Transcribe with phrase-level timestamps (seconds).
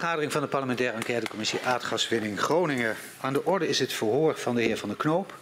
[0.00, 2.96] Vergadering van de parlementaire enquêtecommissie Aardgaswinning Groningen.
[3.20, 5.38] Aan de orde is het verhoor van de heer Van der Knoop.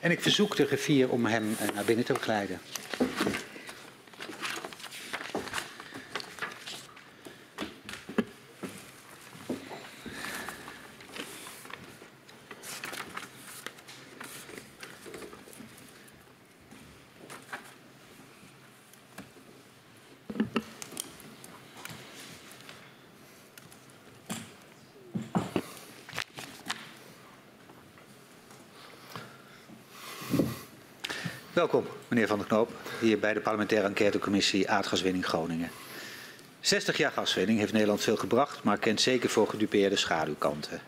[0.00, 2.60] En ik verzoek de griffier om hem eh, naar binnen te begeleiden.
[31.56, 35.70] Welkom, meneer Van der Knoop, hier bij de parlementaire enquêtecommissie Aardgaswinning Groningen.
[36.60, 40.80] 60 jaar gaswinning heeft Nederland veel gebracht, maar kent zeker voor gedupeerde schaduwkanten.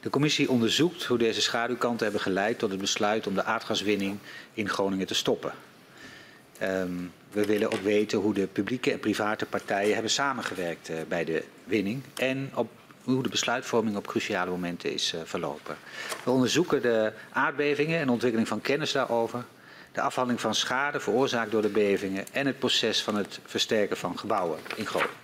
[0.00, 4.18] De commissie onderzoekt hoe deze schaduwkanten hebben geleid tot het besluit om de aardgaswinning
[4.54, 5.52] in Groningen te stoppen.
[6.62, 11.24] Um, we willen ook weten hoe de publieke en private partijen hebben samengewerkt uh, bij
[11.24, 12.70] de winning en op
[13.04, 15.76] hoe de besluitvorming op cruciale momenten is uh, verlopen.
[16.24, 19.44] We onderzoeken de aardbevingen en ontwikkeling van kennis daarover,
[19.92, 24.18] de afhandeling van schade veroorzaakt door de bevingen en het proces van het versterken van
[24.18, 25.16] gebouwen in Groningen.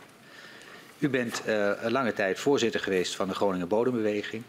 [0.98, 4.42] U bent een lange tijd voorzitter geweest van de Groninger Bodembeweging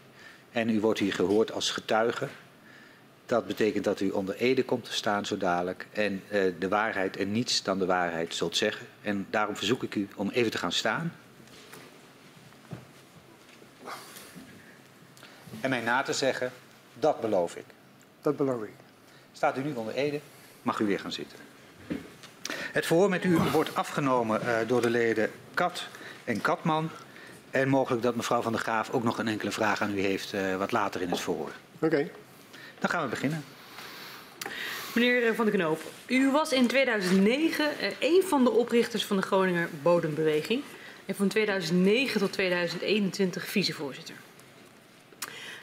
[0.52, 2.28] en u wordt hier gehoord als getuige.
[3.26, 7.16] Dat betekent dat u onder ede komt te staan zo dadelijk en uh, de waarheid
[7.16, 8.86] en niets dan de waarheid zult zeggen.
[9.02, 11.12] En daarom verzoek ik u om even te gaan staan.
[15.60, 16.52] En mij na te zeggen,
[16.94, 17.64] dat beloof ik.
[18.22, 18.87] Dat beloof ik.
[19.38, 20.20] Staat u nu onder Ede,
[20.62, 21.38] mag u weer gaan zitten.
[22.50, 25.86] Het verhoor met u wordt afgenomen uh, door de leden Kat
[26.24, 26.90] en Katman.
[27.50, 30.32] En mogelijk dat mevrouw Van der Graaf ook nog een enkele vraag aan u heeft
[30.32, 31.52] uh, wat later in het verhoor.
[31.74, 31.86] Oké.
[31.86, 32.10] Okay.
[32.78, 33.44] Dan gaan we beginnen.
[34.94, 39.22] Meneer Van der Knoop, u was in 2009 uh, een van de oprichters van de
[39.22, 40.62] Groninger Bodembeweging.
[41.06, 44.14] En van 2009 tot 2021 vicevoorzitter.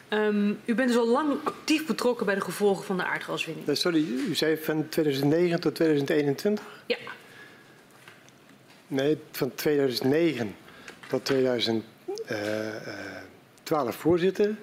[0.09, 3.67] Um, u bent dus al lang actief betrokken bij de gevolgen van de aardgaswinning.
[3.67, 6.63] Nee, sorry, u zei van 2009 tot 2021?
[6.85, 6.97] Ja.
[8.87, 10.55] Nee, van 2009
[11.07, 14.55] tot 2012 voorzitter.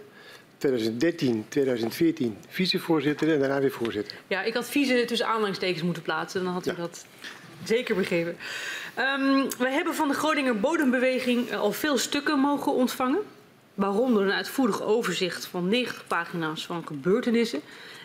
[0.58, 4.16] 2013, 2014 vicevoorzitter en daarna weer voorzitter.
[4.26, 6.44] Ja, ik had vice tussen aanhalingstekens moeten plaatsen.
[6.44, 6.76] Dan had u ja.
[6.76, 7.06] dat
[7.64, 8.36] zeker begrepen.
[8.98, 13.22] Um, we hebben van de Groninger Bodembeweging al veel stukken mogen ontvangen
[13.74, 17.60] waaronder een uitvoerig overzicht van 90 pagina's van gebeurtenissen.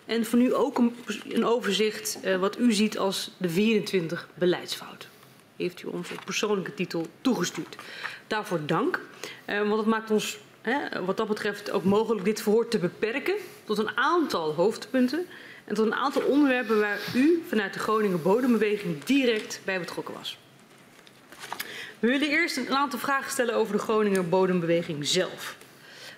[0.06, 0.96] En van u ook een,
[1.30, 5.10] een overzicht uh, wat u ziet als de 24 beleidsfouten.
[5.56, 7.76] Heeft u ons op persoonlijke titel toegestuurd.
[8.28, 9.02] Daarvoor dank,
[9.50, 13.36] uh, want het maakt ons hè, wat dat betreft ook mogelijk dit verhoor te beperken
[13.64, 15.26] tot een aantal hoofdpunten
[15.66, 20.38] en tot een aantal onderwerpen waar u vanuit de Groningen Bodembeweging direct bij betrokken was.
[22.00, 25.58] We willen eerst een aantal vragen stellen over de Groninger Bodembeweging zelf.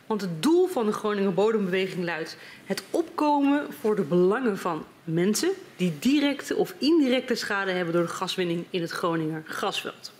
[0.06, 5.50] Want het doel van de Groninger Bodembeweging luidt het opkomen voor de belangen van mensen
[5.76, 10.12] die directe of indirecte schade hebben door de gaswinning in het Groninger gasveld.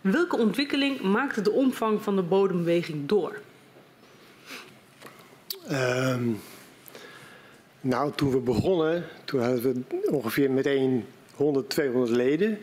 [0.00, 3.40] Welke ontwikkeling maakte de omvang van de bodembeweging door?
[5.70, 6.40] Um,
[7.80, 12.58] nou, toen we begonnen, toen hadden we ongeveer meteen 100, 200 leden.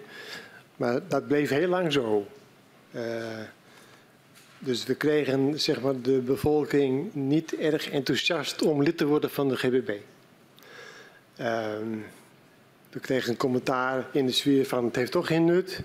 [0.78, 2.28] Maar dat bleef heel lang zo.
[2.92, 3.02] Uh,
[4.60, 9.50] dus we kregen zeg maar, de bevolking niet erg enthousiast om lid te worden van
[9.50, 9.90] de GBB.
[11.40, 12.06] Um,
[12.90, 15.82] we kregen een commentaar in de sfeer van het heeft toch geen nut.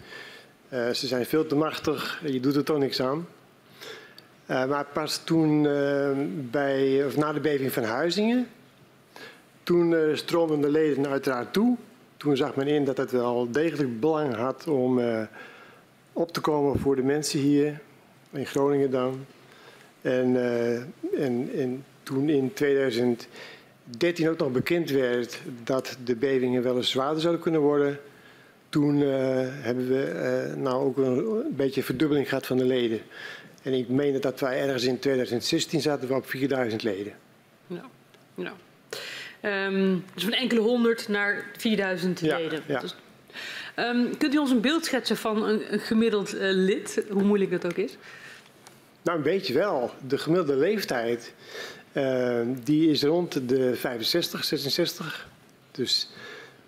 [0.73, 3.29] Uh, ze zijn veel te machtig, je doet er toch niks aan.
[4.47, 5.63] Uh, maar pas toen
[6.51, 8.49] bij, of na de beving van Huizingen,
[9.63, 11.77] toen stroomden de leden uiteraard toe.
[12.19, 15.01] Toen zag men in dat het wel degelijk belang had om
[16.13, 17.81] op te komen voor de mensen hier
[18.31, 19.27] in Groningen dan.
[20.03, 20.77] En, uh,
[21.25, 23.29] en, en toen in 2013
[24.29, 27.99] ook nog bekend werd dat de bevingen wel eens zwaarder zouden kunnen worden,
[28.69, 29.09] toen uh,
[29.43, 33.01] hebben we nou ook een, een beetje verdubbeling gehad van de leden.
[33.63, 37.13] En ik meen dat wij ergens in 2016 zaten we op 4000 leden.
[37.67, 37.85] Ja,
[38.35, 38.53] ja.
[39.43, 42.63] Um, dus van enkele honderd naar 4000 ja, leden.
[42.67, 42.81] Ja.
[42.81, 42.95] Dus,
[43.77, 47.51] um, kunt u ons een beeld schetsen van een, een gemiddeld uh, lid, hoe moeilijk
[47.51, 47.97] dat ook is?
[49.03, 49.91] Nou, een beetje wel.
[50.07, 51.35] De gemiddelde leeftijd
[51.93, 55.29] uh, die is rond de 65, 66.
[55.71, 56.11] Dus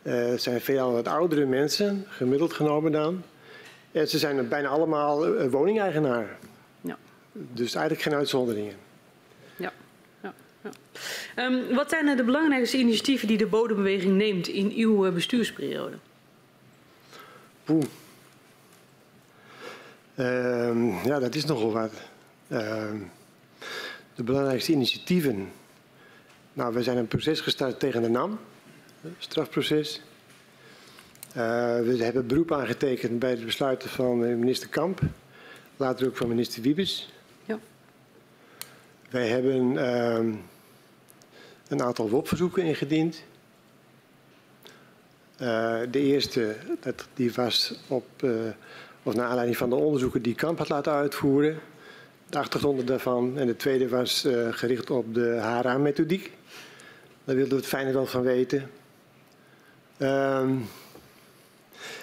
[0.02, 3.22] uh, het zijn veelal wat oudere mensen, gemiddeld genomen dan.
[3.92, 6.38] En ze zijn bijna allemaal woningeigenaar.
[6.80, 6.98] Ja.
[7.32, 8.74] Dus eigenlijk geen uitzonderingen.
[11.36, 15.96] Um, wat zijn de belangrijkste initiatieven die de bodembeweging neemt in uw bestuursperiode?
[17.64, 17.84] Poeh.
[20.14, 21.92] Ehm, ja, dat is nogal wat.
[22.48, 22.96] Ehm,
[24.14, 25.52] de belangrijkste initiatieven.
[26.52, 28.38] Nou, we zijn een proces gestart tegen de NAM,
[29.04, 30.00] een strafproces.
[31.28, 31.34] Uh,
[31.80, 35.00] we hebben beroep aangetekend bij het besluiten van minister Kamp,
[35.76, 37.12] later ook van minister Wiebes.
[37.44, 37.58] Ja.
[39.10, 39.78] Wij hebben
[41.70, 43.22] een aantal WOP-verzoeken ingediend.
[45.40, 48.40] Uh, de eerste, dat, die was op, uh,
[49.02, 51.58] naar aanleiding van de onderzoeken die Kamp had laten uitvoeren.
[52.28, 53.38] De achtergronden daarvan.
[53.38, 56.32] En de tweede was uh, gericht op de HRA-methodiek.
[57.24, 58.70] Daar wilden we het fijne wel van weten.
[59.96, 60.54] Ehm,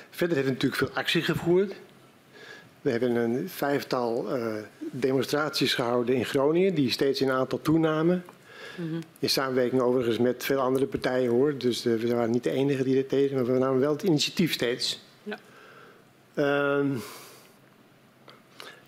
[0.10, 1.75] verder hebben we natuurlijk veel actie gevoerd.
[2.81, 4.28] We hebben een vijftal
[4.80, 8.24] demonstraties gehouden in Groningen, die steeds in aantal toenamen.
[8.77, 9.01] Mhm.
[9.19, 11.57] In samenwerking overigens met veel andere partijen hoor.
[11.57, 14.03] Dus uh, we waren niet de enige die dit deden, maar we namen wel het
[14.03, 15.01] initiatief steeds.
[15.24, 15.38] Ja.
[16.35, 16.85] Uh,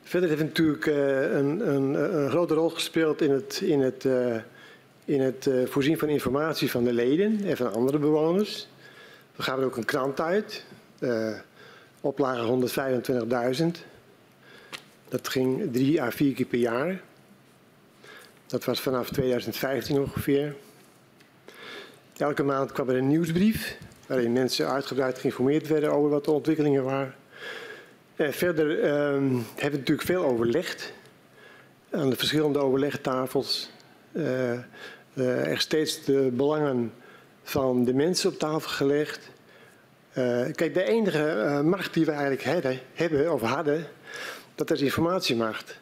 [0.03, 4.35] verder heeft natuurlijk uh, een, een, een, grote rol gespeeld in het, in het, uh,
[5.05, 8.67] in het voorzien van informatie van de leden en van andere bewoners.
[9.35, 10.65] We gaven ook een krant uit,
[12.01, 12.69] oplage
[13.59, 13.65] 125.000.
[15.09, 17.01] Dat ging drie à vier keer per jaar.
[18.49, 20.55] Dat was vanaf 2015 ongeveer.
[22.17, 26.83] Elke maand kwam er een nieuwsbrief waarin mensen uitgebreid geïnformeerd werden over wat de ontwikkelingen
[26.83, 27.15] waren.
[28.15, 30.93] En verder uh, hebben we natuurlijk veel overlegd
[31.91, 33.69] aan de verschillende overlegtafels.
[34.11, 34.51] Uh,
[35.13, 36.93] er steeds de belangen
[37.43, 39.29] van de mensen op tafel gelegd.
[40.17, 43.87] Uh, kijk, de enige macht die we eigenlijk hebben of hadden,
[44.55, 45.79] dat is informatiemacht.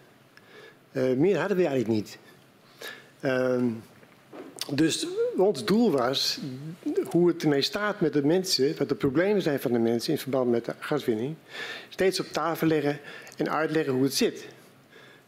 [0.91, 2.17] meer hadden we eigenlijk niet.
[3.21, 3.63] Uh,
[4.71, 6.39] dus ons doel was
[7.09, 10.19] hoe het ermee staat met de mensen, wat de problemen zijn van de mensen in
[10.19, 11.35] verband met de gaswinning,
[11.89, 12.99] steeds op tafel leggen
[13.37, 14.47] en uitleggen hoe het zit.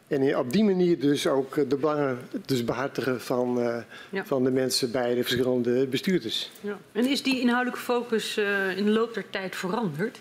[0.07, 3.77] En op die manier dus ook de belangen dus behartigen van, uh,
[4.09, 4.25] ja.
[4.25, 6.51] van de mensen bij de verschillende bestuurders.
[6.61, 6.77] Ja.
[6.91, 10.19] En is die inhoudelijke focus uh, in de loop der tijd veranderd?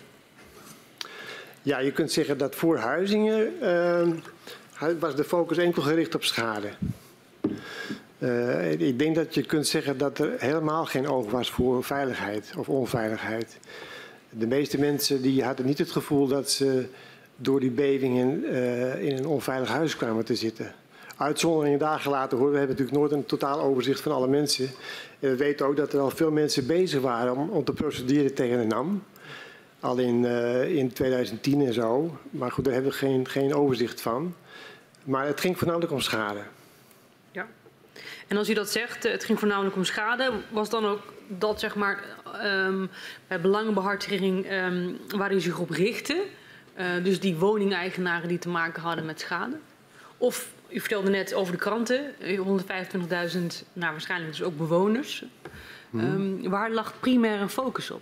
[1.61, 6.69] Ja, je kunt zeggen dat voor Huizingen uh, was de focus enkel gericht op schade.
[8.19, 12.53] Uh, ik denk dat je kunt zeggen dat er helemaal geen oog was voor veiligheid
[12.57, 13.57] of onveiligheid.
[14.29, 16.85] De meeste mensen die hadden niet het gevoel dat ze
[17.35, 20.73] door die bevingen uh, in een onveilig huis kwamen te zitten.
[21.17, 22.51] Uitzonderingen daar gelaten hoor.
[22.51, 24.69] We hebben natuurlijk nooit een totaal overzicht van alle mensen.
[25.19, 28.59] En we weten ook dat er al veel mensen bezig waren om, te procederen tegen
[28.59, 29.03] de NAM.
[29.79, 32.17] Al in, uh, in 2010 en zo.
[32.29, 34.35] Maar goed, daar hebben we geen, geen overzicht van.
[35.03, 36.39] Maar het ging voornamelijk om schade.
[38.29, 41.59] En als u dat zegt, eh, het ging voornamelijk om schade, was dan ook dat
[41.59, 42.03] zeg maar
[42.43, 42.89] um,
[43.27, 46.23] bij belangenbehartiging um, waar u zich op richtte,
[46.77, 49.57] uh, dus die woningeigenaren die te maken hadden met schade?
[50.17, 52.35] Of u vertelde net over de kranten, 125.000,
[53.73, 55.23] nou waarschijnlijk dus ook bewoners.
[55.95, 58.01] Um, waar lag primair een focus op?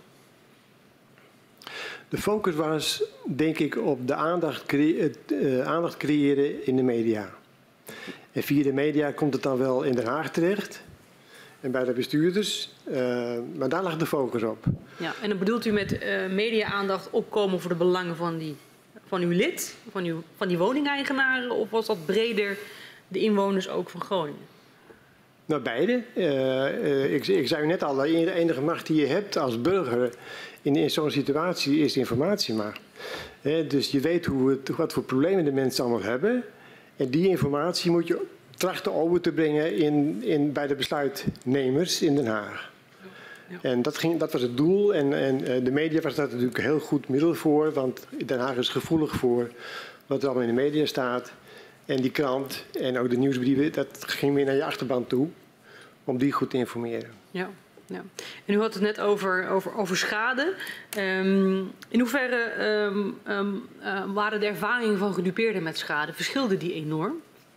[2.08, 7.34] De focus was denk ik op de aandacht, uh, aandacht creëren in de media.
[8.32, 10.82] En via de media komt het dan wel in Den Haag terecht.
[11.60, 12.70] En bij de bestuurders.
[12.90, 12.96] Uh,
[13.56, 14.64] maar daar lag de focus op.
[14.96, 18.56] Ja, en dan bedoelt u met uh, media-aandacht opkomen voor de belangen van, die,
[19.06, 21.50] van uw lid, van, uw, van die woningeigenaren?
[21.50, 22.56] Of was dat breder
[23.08, 24.56] de inwoners ook van Groningen?
[25.44, 26.02] Nou, beide.
[26.14, 30.14] Uh, ik, ik, zei u net al, de enige macht die je hebt als burger
[30.62, 32.80] in, in zo'n situatie is informatiemacht.
[33.68, 36.44] dus je weet hoe het, wat voor problemen de mensen allemaal hebben.
[36.98, 38.26] En die informatie moet je
[38.56, 42.70] trachten over te brengen in, in, bij de besluitnemers in Den Haag.
[43.48, 43.58] Ja.
[43.62, 44.94] En dat, ging, dat was het doel.
[44.94, 47.72] En, en eh, de media was daar natuurlijk een heel goed middel voor.
[47.72, 49.50] Want Den Haag is gevoelig voor
[50.06, 51.32] wat er allemaal in de media staat.
[51.84, 55.28] En die krant en ook de nieuwsbrieven, dat ging weer naar je achterban toe.
[56.04, 57.10] Om die goed te informeren.
[57.30, 57.50] Ja.
[57.88, 58.02] Ja.
[58.44, 60.54] En u had het net over, over, over schade.
[60.98, 66.72] Um, in hoeverre um, um, uh, waren de ervaringen van gedupeerden met schade, verschilden die
[66.72, 67.14] enorm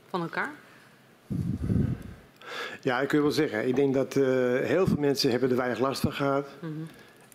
[0.09, 0.51] van elkaar?
[2.81, 3.67] Ja, ik wil wel zeggen.
[3.67, 4.25] Ik denk dat uh,
[4.59, 6.47] heel veel mensen hebben er weinig last van gehad.
[6.59, 6.87] Mm -hmm.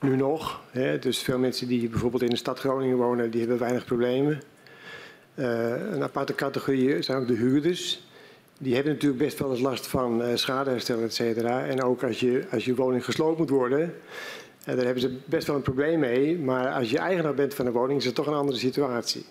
[0.08, 0.60] Nu nog.
[0.70, 4.40] Hè, dus veel mensen die bijvoorbeeld in de stad Groningen wonen, die hebben weinig problemen.
[5.34, 8.05] Uh, een aparte categorie zijn ook de huurders
[8.58, 11.66] die hebben natuurlijk best wel eens last van uh, schadeherstel, et cetera.
[11.66, 15.46] En ook als je, als je woning gesloopt moet worden, uh, daar hebben ze best
[15.46, 16.38] wel een probleem mee.
[16.38, 19.24] Maar als je eigenaar bent van een woning, is het toch een andere situatie.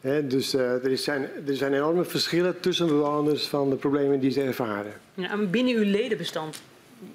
[0.00, 4.30] He, dus uh, er, zijn, er zijn enorme verschillen tussen bewoners van de problemen die
[4.30, 4.92] ze ervaren.
[5.14, 6.62] Ja, en binnen uw ledenbestand,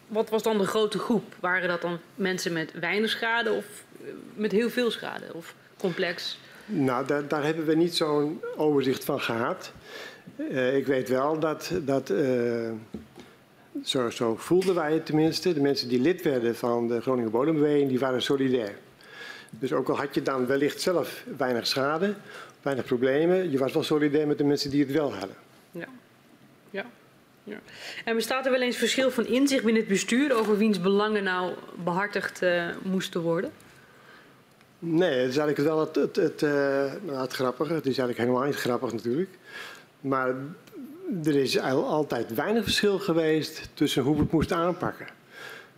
[0.07, 1.35] wat was dan de grote groep?
[1.39, 3.65] Waren dat dan mensen met weinig schade of
[4.33, 6.39] met heel veel schade of complex?
[6.65, 9.71] Nou, daar, daar hebben we niet zo'n overzicht van gehad.
[10.39, 12.71] Uh, ik weet wel dat, dat uh,
[13.83, 15.53] zo, zo, voelden wij het tenminste.
[15.53, 18.75] De mensen die lid werden van de Groningen Bodembeweging, die waren solidair.
[19.49, 22.13] Dus ook al had je dan wellicht zelf weinig schade,
[22.61, 25.35] weinig problemen, je was wel solidair met de mensen die het wel hadden.
[25.71, 25.87] Ja.
[26.69, 26.85] ja.
[27.43, 27.59] ja.
[28.05, 31.53] En bestaat er wel eens verschil van inzicht binnen het bestuur over wiens belangen nou
[31.83, 33.51] behartigd uh, moesten worden?
[34.79, 36.41] Nee, het is eigenlijk wel het, het, het,
[37.03, 37.73] nou, het grappige.
[37.73, 39.29] Het is eigenlijk helemaal niet grappig natuurlijk.
[40.01, 40.35] Maar
[41.23, 45.07] er is altijd weinig verschil geweest tussen hoe we het moesten aanpakken.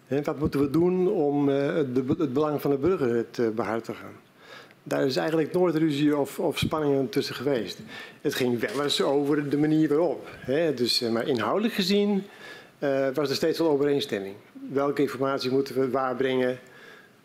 [0.08, 4.08] En wat moeten we doen om uh, het, belang van de burger te behartigen?
[4.84, 7.80] Daar is eigenlijk nooit ruzie of, of spanningen tussen geweest.
[8.22, 10.28] Het ging wel eens over de manier waarop.
[10.30, 10.74] Hè?
[10.74, 12.24] Dus, maar inhoudelijk gezien
[13.14, 14.36] was er steeds wel overeenstemming.
[14.72, 16.60] Welke informatie moeten we waar brengen?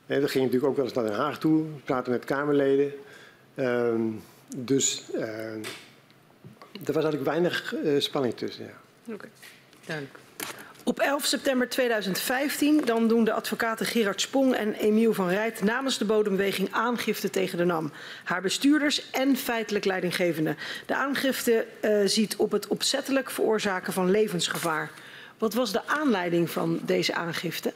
[0.07, 2.93] En dat ging natuurlijk ook wel eens naar Den Haag toe, praten met Kamerleden.
[3.55, 3.95] Uh,
[4.57, 5.25] dus uh,
[6.85, 8.64] er was eigenlijk weinig uh, spanning tussen.
[8.64, 8.71] Ja.
[9.04, 9.30] Oké, okay.
[9.87, 10.18] duidelijk.
[10.88, 15.99] Op 11 september 2015 dan doen de advocaten Gerard Spong en Emiel van Rijt namens
[15.99, 17.92] de bodembeweging aangifte tegen de NAM,
[18.25, 20.54] haar bestuurders en feitelijk leidinggevende.
[20.87, 24.90] De aangifte uh, ziet op het opzettelijk veroorzaken van levensgevaar.
[25.38, 27.73] Wat was de aanleiding van deze aangifte?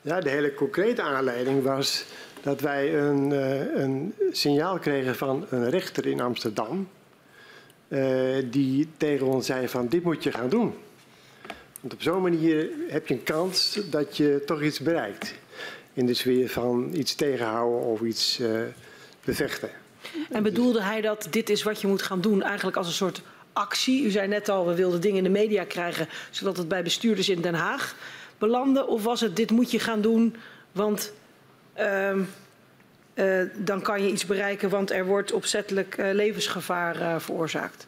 [0.00, 2.04] Ja, de hele concrete aanleiding was
[2.42, 6.88] dat wij een, uh, een signaal kregen van een rechter in Amsterdam.
[7.88, 10.74] Uh, die tegen ons zei van dit moet je gaan doen.
[11.80, 15.34] Want op zo'n manier heb je een kans dat je toch iets bereikt.
[15.92, 18.60] In de sfeer van iets tegenhouden of iets uh,
[19.24, 19.70] bevechten.
[20.30, 23.22] En bedoelde hij dat dit is wat je moet gaan doen eigenlijk als een soort
[23.52, 24.04] actie?
[24.04, 27.28] U zei net al, we wilden dingen in de media krijgen zodat het bij bestuurders
[27.28, 27.96] in Den Haag
[28.38, 28.88] belanden?
[28.88, 30.36] Of was het dit moet je gaan doen,
[30.72, 31.12] want
[33.54, 37.86] dan kan je iets bereiken, want er wordt opzettelijk uh, levensgevaar uh, veroorzaakt?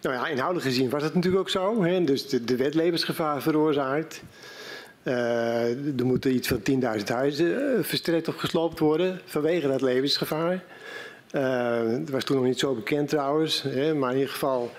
[0.00, 1.82] Nou ja, inhoudelijk gezien was het natuurlijk ook zo.
[1.82, 2.04] Hè?
[2.04, 4.22] Dus de, de wet levensgevaar veroorzaakt.
[5.02, 6.60] er moeten iets van
[6.98, 10.62] 10.000 huizen verstrekt of gesloopt worden vanwege dat levensgevaar.
[11.30, 13.62] dat was toen nog niet zo bekend trouwens.
[13.62, 13.94] Hè?
[13.94, 14.72] Maar in ieder geval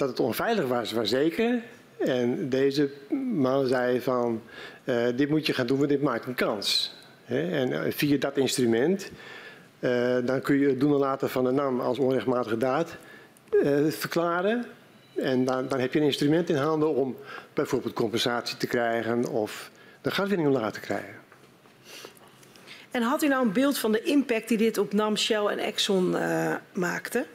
[0.00, 1.62] dat het onveilig was, was zeker.
[1.98, 2.90] En deze
[3.34, 4.42] man zei van,
[4.84, 6.94] uh, dit moet je gaan doen, want dit maakt een kans.
[7.30, 9.10] En via dat instrument,
[9.80, 12.96] uh, dan kun je het doen en laten van de NAM als onrechtmatige daad
[13.52, 14.66] uh, verklaren.
[15.14, 17.16] En dan, dan, heb je een instrument in handen om
[17.54, 19.70] bijvoorbeeld compensatie te krijgen of
[20.02, 21.14] de gaswinning omlaag te krijgen.
[22.90, 25.58] En had u nou een beeld van de impact die dit op NAM, Shell en
[25.58, 26.10] Exxon
[26.72, 27.26] maakte?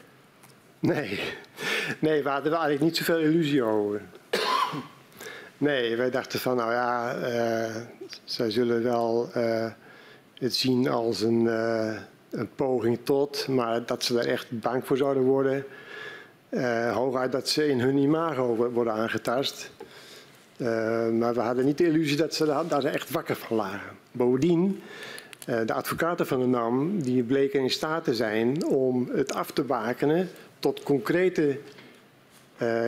[0.78, 1.20] Nee,
[1.98, 4.02] nee, we hadden eigenlijk niet zoveel illusie over.
[5.58, 7.76] Nee, wij dachten van, nou ja, uh,
[8.24, 9.66] zij zullen wel uh,
[10.38, 11.96] het zien als een, uh,
[12.30, 15.64] een, poging tot, maar dat ze er echt bang voor zouden worden.
[16.92, 19.70] hooguit dat ze in hun imago worden aangetast.
[21.12, 23.90] maar we hadden niet de illusie dat ze daar echt wakker van lagen.
[24.12, 24.82] Bovendien,
[25.44, 29.62] de advocaten van de NAM, die bleken in staat te zijn om het af te
[29.62, 30.28] bakenen
[30.58, 31.58] tot concrete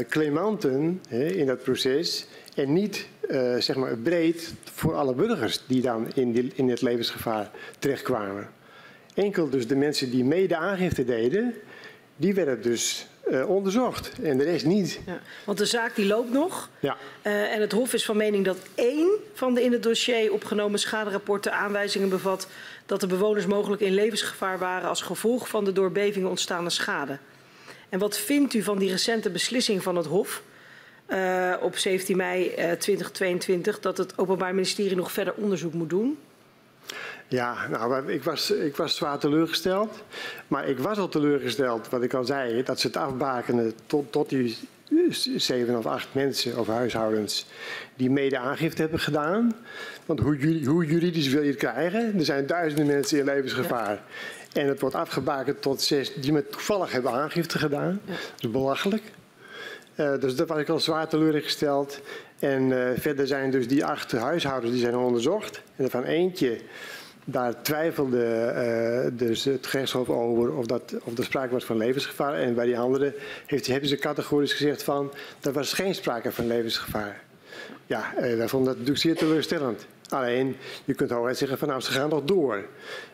[0.09, 2.26] claimanten in dat proces
[2.58, 6.82] en niet uh, zeg maar breed voor alle burgers die dan in, die, in het
[6.82, 8.48] levensgevaar terechtkwamen.
[9.14, 11.54] Enkel dus de mensen die mede aangifte deden,
[12.16, 15.00] die werden dus uh, onderzocht en de rest niet.
[15.06, 16.70] Ja, want de zaak die loopt nog.
[16.80, 16.96] Ja.
[17.22, 20.78] Uh, en het Hof is van mening dat één van de in het dossier opgenomen
[20.78, 22.48] schaderapporten aanwijzingen bevat
[22.86, 27.18] dat de bewoners mogelijk in levensgevaar waren als gevolg van de door bevingen ontstaande schade.
[27.88, 30.42] En wat vindt u van die recente beslissing van het Hof?
[31.08, 36.18] Uh, op 17 mei uh, 2022 dat het Openbaar Ministerie nog verder onderzoek moet doen?
[37.28, 40.02] Ja, nou, ik was, ik was zwaar teleurgesteld.
[40.48, 44.28] Maar ik was al teleurgesteld, wat ik al zei, dat ze het afbakenen tot, tot
[44.28, 44.56] die
[45.36, 47.46] zeven of acht mensen of huishoudens
[47.96, 49.54] die mede aangifte hebben gedaan.
[50.06, 52.18] Want hoe, hoe juridisch wil je het krijgen?
[52.18, 53.90] Er zijn duizenden mensen in levensgevaar.
[53.90, 54.60] Ja.
[54.60, 58.00] En het wordt afgebakend tot zes die met toevallig hebben aangifte gedaan.
[58.04, 58.12] Ja.
[58.12, 59.02] Dat is belachelijk.
[60.00, 62.00] Uh, dus dat was ik al zwaar teleurgesteld.
[62.38, 65.62] En uh, verder zijn dus die acht huishoudens die zijn onderzocht.
[65.76, 66.59] En van eentje,
[67.25, 68.52] daar twijfelde
[69.12, 72.35] uh, dus het gerechtshof over of, dat, of er sprake was van levensgevaar.
[72.35, 73.14] En bij die andere
[73.47, 77.21] heeft, hebben ze categorisch gezegd van, er was geen sprake van levensgevaar.
[77.87, 79.87] Ja, wij vonden dat natuurlijk zeer teleurstellend.
[80.09, 82.64] Alleen, je kunt hooguit zeggen van nou, ze gaan nog door.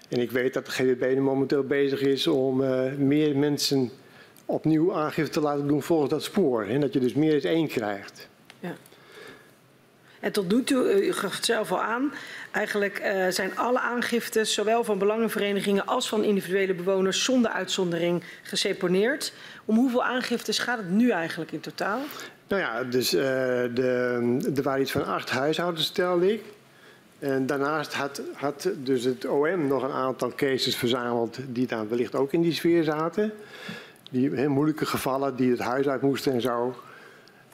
[0.08, 2.56] En ik weet dat de GWB momenteel bezig is om
[3.06, 3.90] meer mensen
[4.46, 6.64] opnieuw aangifte te laten doen volgens dat spoor.
[6.64, 8.28] En dat je dus meer dan één krijgt.
[8.60, 8.74] Ja.
[10.20, 12.12] En tot nu toe, u gaf het zelf al aan,
[12.50, 19.32] eigenlijk uh, zijn alle aangiftes, zowel van belangenverenigingen als van individuele bewoners, zonder uitzondering geseponeerd.
[19.64, 22.00] Om hoeveel aangiftes gaat het nu eigenlijk in totaal?
[22.48, 26.42] Nou ja, dus uh, de, er waren iets van acht huishoudens, stelde ik.
[27.18, 32.14] En daarnaast had, had dus het OM nog een aantal cases verzameld die dan wellicht
[32.14, 33.32] ook in die sfeer zaten.
[34.14, 36.74] Die moeilijke gevallen die het huis uit moesten en zo.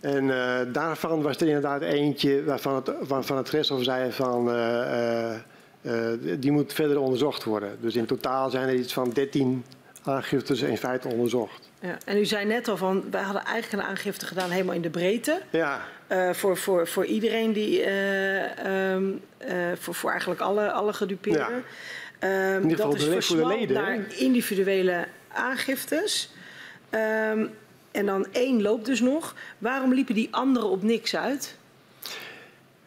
[0.00, 5.34] En uh, daarvan was er inderdaad eentje waarvan het, waarvan het gerechtshof zei van uh,
[5.82, 5.92] uh,
[6.38, 7.76] die moet verder onderzocht worden.
[7.80, 9.64] Dus in totaal zijn er iets van 13
[10.04, 11.70] aangiftes in feite onderzocht.
[11.80, 14.82] Ja, en u zei net al van, wij hadden eigenlijk een aangifte gedaan helemaal in
[14.82, 15.40] de breedte.
[15.50, 15.80] Ja.
[16.08, 21.64] Uh, voor, voor, voor iedereen die, uh, um, uh, voor, voor eigenlijk alle, alle gedupeerden.
[22.20, 22.54] Ja.
[22.54, 23.74] Um, dat is voor de leden.
[23.74, 26.30] naar individuele aangiftes.
[26.90, 27.50] Um,
[27.90, 29.34] en dan één loopt dus nog.
[29.58, 31.58] Waarom liepen die anderen op niks uit?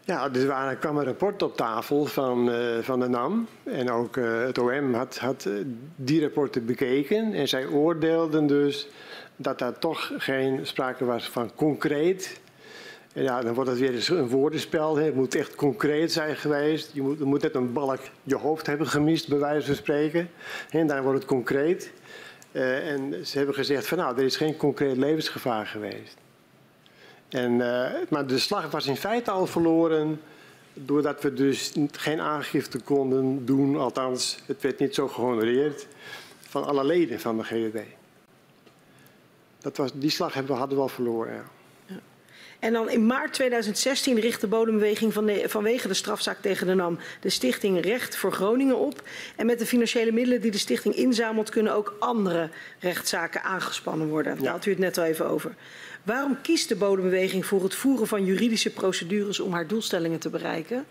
[0.06, 3.48] Ja, er kwam een rapport op tafel van, uh, van de NAM.
[3.64, 5.50] En ook uh, het OM had, had
[5.96, 7.34] die rapporten bekeken.
[7.34, 8.88] En zij oordeelden dus
[9.36, 12.42] dat daar toch geen sprake was van concreet.
[13.14, 14.96] En ja, dan wordt het weer een woordenspel.
[14.96, 16.90] Het moet echt concreet zijn geweest.
[16.94, 20.30] Je moet, je moet net een balk je hoofd hebben gemist, bij wijze van spreken.
[20.70, 21.92] En dan wordt het concreet.
[22.54, 26.18] Uh, en ze hebben gezegd van nou, er is geen concreet levensgevaar geweest.
[27.30, 30.22] En, uh, maar de slag was in feite al verloren
[30.74, 35.88] doordat we dus geen aangifte konden doen, althans het werd niet zo gehonoreerd,
[36.40, 37.80] van alle leden van de GWB.
[39.60, 41.34] Dat was, die slag hebben hadden we al verloren.
[41.34, 41.44] Ja.
[42.64, 46.74] En dan in maart 2016 richt de bodembeweging van de, vanwege de strafzaak tegen de
[46.74, 49.02] NAM de stichting Recht voor Groningen op.
[49.36, 54.44] En met de financiële middelen die de stichting inzamelt kunnen ook andere rechtszaken aangespannen worden.
[54.44, 55.56] Daar had u het net al even over.
[56.04, 60.86] Waarom kiest de bodembeweging voor het voeren van juridische procedures om haar doelstellingen te bereiken?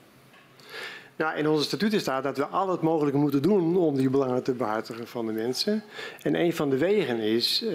[1.16, 4.42] Nou, in onze statuten staat dat we al het mogelijke moeten doen om die belangen
[4.42, 5.82] te behartigen van de mensen.
[6.22, 7.70] En een van de wegen is uh,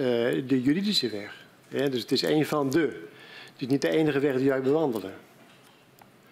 [0.46, 1.46] de juridische weg.
[1.68, 3.16] Ja, dus het is een van de.
[3.58, 5.12] Het is niet de enige weg die wij bewandelen.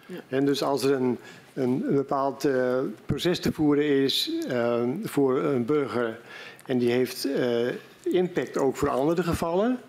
[0.05, 0.19] Ja.
[0.27, 1.17] En dus als er een,
[1.53, 6.19] een, een bepaald uh, proces te voeren is uh, voor een burger
[6.65, 7.67] en die heeft uh,
[8.03, 9.79] impact ook voor andere gevallen,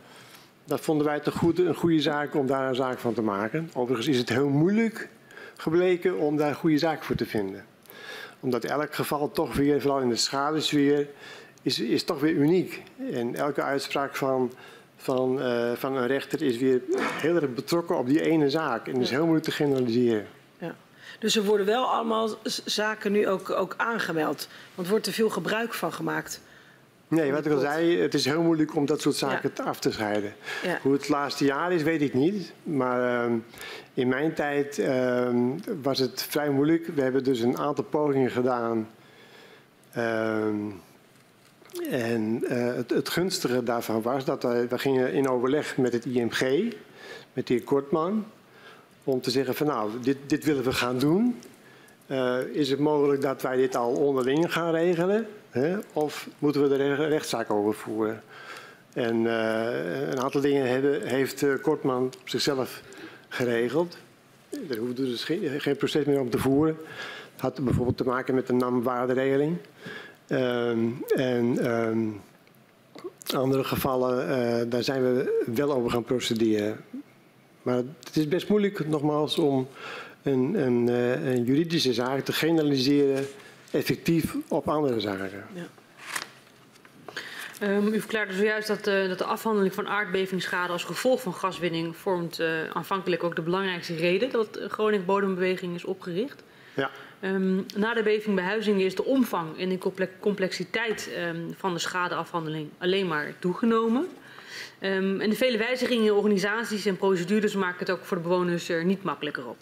[0.64, 3.70] dat vonden wij toch goed, een goede zaak om daar een zaak van te maken.
[3.74, 5.09] Overigens is het heel moeilijk
[5.57, 7.64] gebleken om daar een goede zaak voor te vinden.
[8.40, 11.09] Omdat elk geval toch weer, vooral in de schadesfeer,
[11.62, 12.83] is, is toch weer uniek.
[13.12, 14.53] En elke uitspraak van
[15.00, 18.87] van, uh, van een rechter is weer heel erg betrokken op die ene zaak.
[18.87, 20.26] En dat is heel moeilijk te generaliseren.
[20.58, 20.74] Ja.
[21.18, 22.30] Dus er worden wel allemaal
[22.64, 24.48] zaken nu ook, ook aangemeld.
[24.74, 26.40] Want wordt er veel gebruik van gemaakt?
[27.08, 29.64] Nee, wat ik al zei, het is heel moeilijk om dat soort zaken ja.
[29.64, 30.34] af te scheiden.
[30.62, 30.78] Ja.
[30.82, 32.52] Hoe het laatste jaar is, weet ik niet.
[32.62, 33.34] Maar uh,
[33.94, 35.28] in mijn tijd uh,
[35.82, 36.87] was het vrij moeilijk.
[36.94, 38.88] We hebben dus een aantal pogingen gedaan.
[39.92, 40.54] Ehm,
[41.91, 46.05] en uh, het, het, gunstige daarvan was dat wij, we gingen in overleg met het
[46.05, 46.75] IMG,
[47.33, 48.27] met de heer Kortman,
[49.05, 51.41] om te zeggen van nou, dit, dit willen we gaan doen.
[52.07, 55.27] Uh, is het mogelijk dat wij dit al onderling gaan regelen?
[55.51, 55.77] Hè?
[55.93, 58.23] Of moeten we er rechtszaak over voeren?
[58.93, 59.25] En
[60.11, 62.83] een aantal dingen hebben, heeft Kortman op zichzelf
[63.29, 63.97] geregeld.
[64.71, 66.77] Er hoefde dus geen, geen proces meer om te voeren.
[67.33, 69.57] Het had bijvoorbeeld te maken met de NAM-waarderegeling.
[70.31, 72.21] Um, en um,
[73.35, 76.85] andere gevallen, uh, daar zijn we wel over gaan procederen.
[77.62, 79.69] Maar het is best moeilijk, nogmaals, om
[80.23, 83.27] een, een, uh, een juridische zaak te generaliseren
[83.71, 85.45] effectief op andere zaken.
[85.55, 85.67] Ja.
[87.62, 91.97] Um, u verklaarde zojuist dat, uh, dat de afhandeling van aardbevingsschade als gevolg van gaswinning
[91.97, 96.43] vormt uh, aanvankelijk ook de belangrijkste reden dat Groningen Bodembeweging is opgericht.
[96.75, 96.91] Ja.
[97.22, 101.78] Um, na de beving bij Huizingen is de omvang en de complexiteit um, van de
[101.78, 104.09] schadeafhandeling alleen maar toegenomen.
[104.81, 108.68] Um, en de vele wijzigingen in organisaties en procedures maken het ook voor de bewoners
[108.68, 109.57] er niet makkelijker op.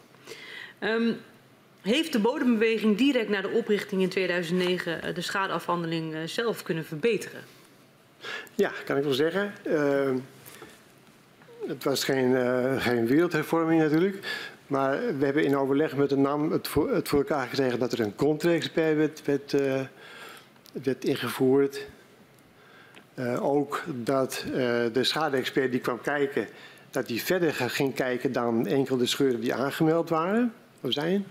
[1.82, 6.84] heeft de bodembeweging direct na de oprichting in 2009 uh, de schadeafhandeling uh, zelf kunnen
[6.84, 7.40] verbeteren?
[8.54, 9.52] Ja, kan ik wel zeggen.
[9.66, 10.10] Uh,
[11.66, 14.16] het was geen, uh, geen wereldhervorming natuurlijk.
[14.66, 17.92] Maar we hebben in overleg met de NAM het voor, het voor elkaar gekregen dat
[17.92, 18.14] er een
[18.74, 19.80] werd, werd, uh,
[20.72, 21.86] werd ingevoerd.
[23.14, 24.54] Uh, ook dat uh,
[24.92, 26.48] de schade-expert die kwam kijken,
[26.90, 31.26] dat die verder ging kijken dan enkel de scheuren die aangemeld waren of zijn.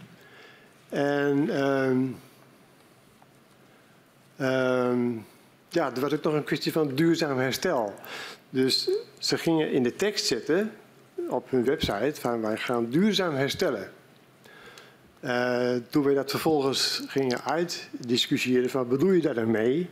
[0.90, 2.18] En um,
[4.40, 5.26] um,
[5.70, 7.94] ja, er was ook nog een kwestie van duurzaam herstel.
[8.50, 10.72] Dus ze gingen in de tekst zetten
[11.30, 13.92] op hun website van wij gaan duurzaam herstellen.
[15.22, 19.90] Uh, toen we dat vervolgens gingen uitdiscussiëren van bedoel je daar dan mee,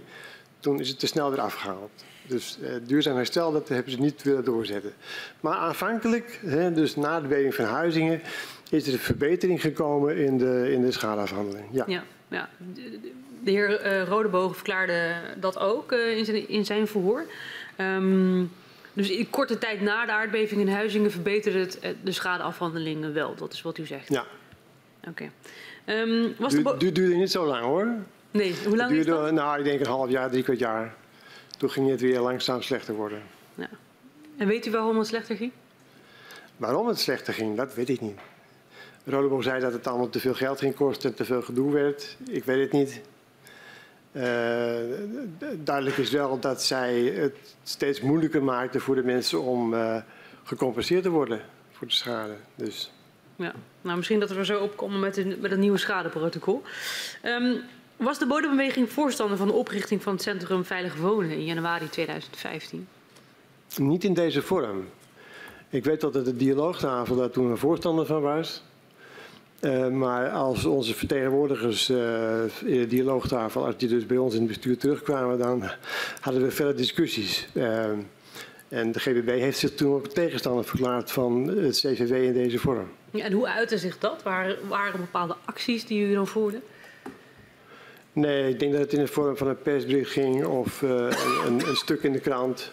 [0.59, 1.91] toen is het te snel weer afgehaald.
[2.27, 4.93] Dus uh, duurzaam herstel, dat hebben ze niet willen doorzetten.
[5.39, 8.21] Maar aanvankelijk, hè, dus na de beving van Huizingen,
[8.69, 11.65] is er een verbetering gekomen in de, in de schadeafhandeling.
[11.71, 11.83] Ja.
[11.87, 12.49] ja, ja.
[13.43, 17.25] De heer uh, Rodebogen verklaarde dat ook in, zijn, in zijn verhoor.
[17.77, 18.51] Um,
[18.93, 23.35] dus in korte tijd na de aardbeving in Huizingen verbeterde het de schadeafhandelingen wel.
[23.35, 24.09] Dat is wat u zegt.
[24.09, 24.25] Ja.
[25.07, 25.29] Oké.
[25.85, 26.01] Okay.
[26.01, 27.87] Um, was du, du, duurde niet zo lang hoor.
[28.31, 29.31] Nee, hoe lang duurde, is dat?
[29.31, 30.95] Nou, ik denk een half jaar, drie kwart jaar.
[31.57, 33.21] Toen ging het weer langzaam slechter worden.
[33.55, 33.69] Ja.
[34.37, 35.51] En weet u waarom het slechter ging?
[36.57, 38.19] Waarom het slechter ging, dat weet ik niet.
[39.05, 42.17] Rodeboom zei dat het allemaal te veel geld ging kosten en te veel gedoe werd.
[42.29, 43.01] Ik weet het niet.
[44.15, 44.23] Uh,
[45.63, 49.97] duidelijk is wel dat zij het steeds moeilijker maakten voor de mensen om uh,
[50.43, 52.33] gecompenseerd te worden voor de schade.
[52.55, 52.91] Dus.
[53.35, 56.61] Ja, nou misschien dat we er zo opkomen met, een, met het nieuwe schadeprotocol.
[57.25, 57.61] Um,
[57.97, 62.87] was de bodembeweging voorstander van de oprichting van het Centrum Veilig Wonen in januari 2015?
[63.77, 64.87] Niet in deze vorm.
[65.69, 68.63] Ik weet dat het de dialoogtafel daar toen een voorstander van was.
[69.63, 71.97] Uh, maar als onze vertegenwoordigers uh,
[72.63, 75.63] in de dialoogtafel, als die dus bij ons in het bestuur terugkwamen, dan
[76.19, 77.47] hadden we verder discussies.
[77.53, 77.85] Uh,
[78.67, 82.89] en de GBB heeft zich toen ook tegenstander verklaard van het CVW in deze vorm.
[83.11, 84.23] Ja, en hoe uitte zich dat?
[84.23, 86.61] Waren, waren bepaalde acties die u dan voerden?
[88.13, 91.75] Nee, ik denk dat het in de vorm van een persbericht ging of een, een,
[91.75, 92.71] stuk in de krant.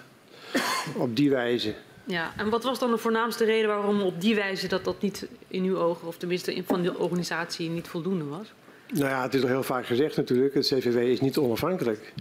[0.97, 1.75] Op die wijze.
[2.05, 5.29] Ja, en wat was dan de voornaamste reden waarom op die wijze dat dat niet
[5.49, 8.53] in uw ogen, of tenminste van de organisatie, niet voldoende was?
[8.93, 12.13] Nou ja, het is al heel vaak gezegd natuurlijk, het CVW is niet onafhankelijk.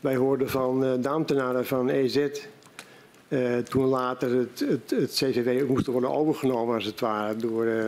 [0.00, 2.28] Wij hoorden van uh, de ambtenaren van EZ,
[3.28, 7.84] uh, toen later het, het, het, CVW moest worden overgenomen als het ware door, uh,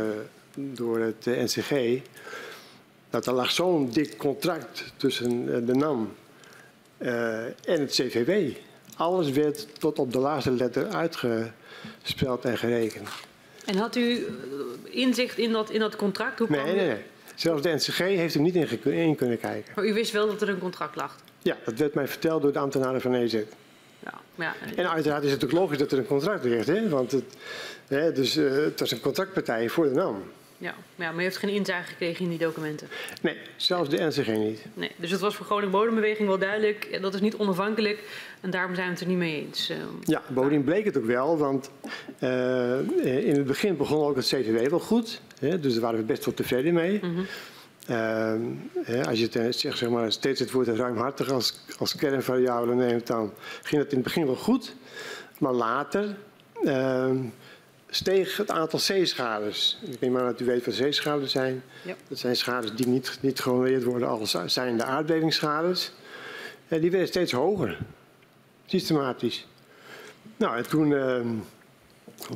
[0.54, 2.02] door het NCG
[3.10, 6.12] dat er lag zo'n dik contract tussen eh, de NAM
[6.98, 8.56] en het CVW.
[9.00, 13.08] Alles werd tot op de laatste letter uitgespeld en gerekend.
[13.64, 14.24] En had u eh,
[14.84, 16.38] inzicht in dat, in dat contract?
[16.38, 17.02] Hoe nee, nee, nee.
[17.34, 19.72] Zelfs de NCG heeft er niet in, in, kunnen kijken.
[19.74, 21.16] Maar u wist wel dat er een contract lag?
[21.42, 23.32] Ja, dat werd mij verteld door de ambtenaren van EZ.
[23.98, 24.54] Ja, ja.
[24.76, 26.66] En uiteraard is het ook logisch dat er een contract ligt.
[26.66, 26.88] Hè?
[26.88, 27.36] Want het,
[27.88, 30.22] hè, dus, uh, het was een contractpartij voor de NAM.
[30.60, 32.88] Ja, maar u heeft geen inzage gekregen in die documenten?
[33.22, 34.64] Nee, zelfs de NCG niet.
[34.74, 36.98] Nee, dus het was voor Groningen Bodembeweging wel duidelijk.
[37.00, 38.02] Dat is niet onafhankelijk
[38.40, 39.70] en daarom zijn we het er niet mee eens.
[39.70, 39.80] Ehm.
[40.04, 41.38] Ja, bovendien bleek het ook wel.
[41.38, 41.70] Want
[42.20, 42.78] uh,
[43.26, 45.20] in het begin begon ook het CVW wel goed.
[45.38, 47.00] Hè, dus daar waren we best wel tevreden mee.
[47.02, 47.26] Mm -hmm.
[48.88, 53.06] uh, als je het, zeg, zeg maar, steeds het woord ruimhartig als, als kernvariabele neemt,
[53.06, 54.74] dan ging het in het begin wel goed.
[55.38, 56.16] Maar later
[56.62, 57.10] uh,
[57.90, 59.78] steeg het aantal zeeschades.
[59.90, 61.62] Ik neem aan dat u weet wat zeeschades zijn.
[61.84, 61.94] Ja.
[62.08, 65.92] Dat zijn schades die niet, niet gehonoreerd worden als zijn de aardbevingsschades.
[66.68, 67.78] En die werden steeds hoger,
[68.66, 69.46] systematisch.
[70.36, 71.20] Nou, en toen, uh,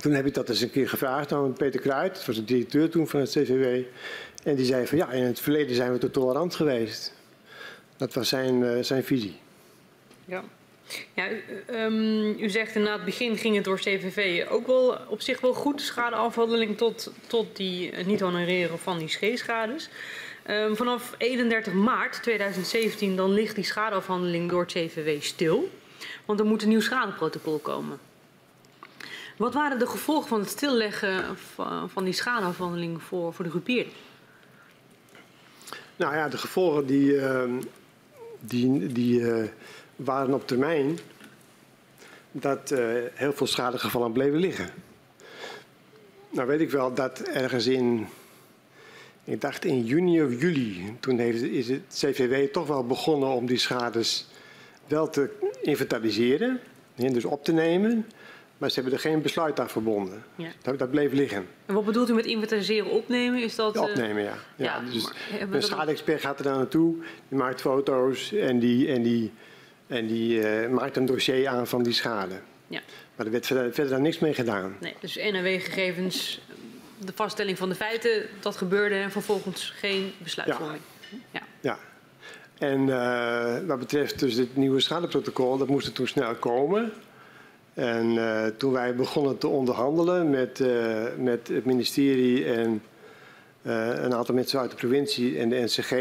[0.01, 2.91] toen heb ik dat eens een keer gevraagd aan Peter Kruid, dat was de directeur
[2.91, 3.85] toen van het CVW.
[4.45, 7.15] En die zei van ja, in het verleden zijn we te tolerant geweest.
[7.97, 9.37] Dat was zijn, uh, zijn visie.
[10.25, 10.45] Ja.
[11.15, 11.29] Ja,
[11.71, 15.55] um, u zegt inderdaad, het begin ging het door CVV ook wel op zich wel
[15.55, 19.89] goed, schadeafhandeling tot, tot die uh, niet honoreren van die scheeschades.
[20.51, 25.71] Um, vanaf 31 maart 2017 dan ligt die schadeafhandeling door het stil,
[26.25, 27.99] want er moet een nieuw schadeprotocol komen.
[29.37, 31.37] Wat waren de gevolgen van het stilleggen
[31.87, 33.93] van, die schadeafhandeling voor, voor de groepeerder?
[35.97, 37.43] Nou ja, de gevolgen die, uh,
[38.41, 39.45] die, die uh,
[39.97, 40.99] waren op termijn
[42.33, 42.79] dat uh,
[43.15, 44.71] heel veel schadegevallen bleven liggen.
[46.31, 48.07] Nou weet ik wel dat ergens in,
[49.25, 53.47] ik dacht in juni of juli, toen heeft, is het CVW toch wel begonnen om
[53.47, 54.29] die schades
[54.87, 55.31] wel te
[55.63, 56.61] inventariseren,
[56.95, 58.07] dus op te nemen.
[58.59, 60.25] Maar ze hebben er geen besluit aan verbonden.
[60.37, 60.49] Ja.
[60.63, 61.47] Dat, dat, bleef liggen.
[61.67, 63.43] En wat bedoelt u met inventariseren, opnemen?
[63.43, 63.83] Is dat, uh...
[63.83, 64.35] Opnemen, ja.
[64.57, 65.13] ja, ja dus
[65.51, 66.97] een schade-expert gaat er daar naartoe,
[67.29, 69.33] die maakt foto's en die, en die
[69.87, 72.35] en die uh, maakt een dossier aan van die schade.
[72.67, 72.81] Ja.
[73.17, 74.77] Maar er werd verder, verder niks mee gedaan.
[74.81, 76.41] Nee, dus NRW-gegevens,
[76.99, 80.83] de vaststelling van de feiten, dat gebeurde en vervolgens geen besluitvorming.
[81.11, 81.19] Ja.
[81.31, 81.43] ja.
[81.61, 81.79] ja.
[82.59, 86.93] En uh, wat betreft dus het nieuwe schadeprotocol, dat moest er toen snel komen.
[87.75, 92.83] En uh, toen wij begonnen te onderhandelen met, uh, met het ministerie en
[93.63, 95.95] een aantal mensen uit de provincie en de NCG,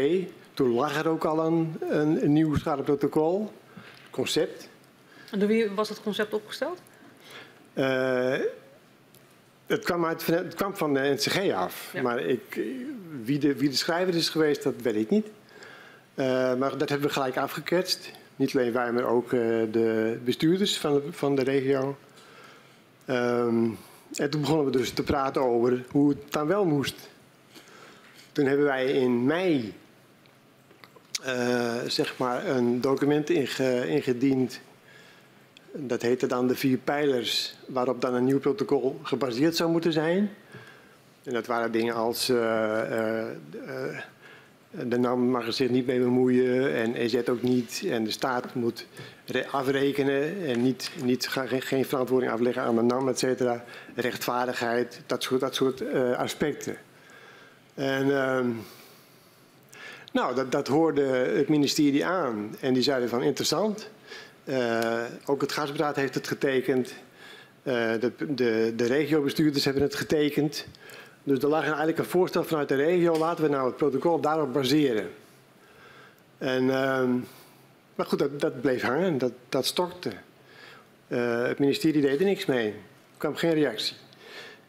[0.54, 3.50] toen lag er ook al een, een, een nieuw schadeprotocol
[4.14, 4.68] concept.
[5.30, 6.80] En door wie was dat concept opgesteld?
[7.74, 8.34] Uh,
[9.66, 11.90] Het kwam, uit, het kwam van de NCG af.
[11.92, 12.02] Ja.
[12.02, 12.60] Maar ik,
[13.22, 15.26] wie, de, wie de schrijver is geweest, dat weet ik niet.
[16.14, 18.10] Eh, maar dat hebben we gelijk afgeketst.
[18.36, 21.96] Niet alleen wij, maar ook eh, de bestuurders van de, van de regio.
[23.04, 23.68] Ehm,
[24.14, 27.08] en toen begonnen we dus te praten over hoe het dan wel moest.
[28.32, 29.72] Toen hebben wij in mei eh,
[31.86, 34.60] zeg maar een document inge- ingediend.
[35.72, 40.30] Dat heette dan de vier pijlers, waarop dan een nieuw protocol gebaseerd zou moeten zijn.
[41.24, 43.28] En dat waren dingen als eh, eh,
[43.66, 44.00] eh,
[44.70, 47.84] de NAM mag er zich niet mee bemoeien en EZ ook niet.
[47.90, 48.86] En de staat moet
[49.24, 53.64] re- afrekenen en niet, niet, geen, verantwoording afleggen aan de NAM, et cetera.
[53.94, 56.76] Rechtvaardigheid, dat soort, dat soort eh, aspecten.
[57.74, 58.50] En ehm,
[60.14, 61.02] nou, dat, dat hoorde
[61.36, 62.56] het ministerie aan.
[62.60, 63.90] En die zeiden van interessant.
[64.44, 66.94] Eh, ook het gasberaad heeft het getekend.
[67.62, 70.66] Eh, de, de, de regiobestuurders hebben het getekend.
[71.22, 73.18] Dus er lag eigenlijk een voorstel vanuit de regio.
[73.18, 75.10] Laten we nou het protocol daarop baseren.
[76.38, 77.10] En, ehm,
[77.94, 79.18] maar goed, dat, dat bleef hangen.
[79.18, 80.10] Dat, dat stokte.
[81.08, 82.66] Eh, het ministerie deed er niks mee.
[82.66, 82.74] Er
[83.16, 83.96] kwam geen reactie.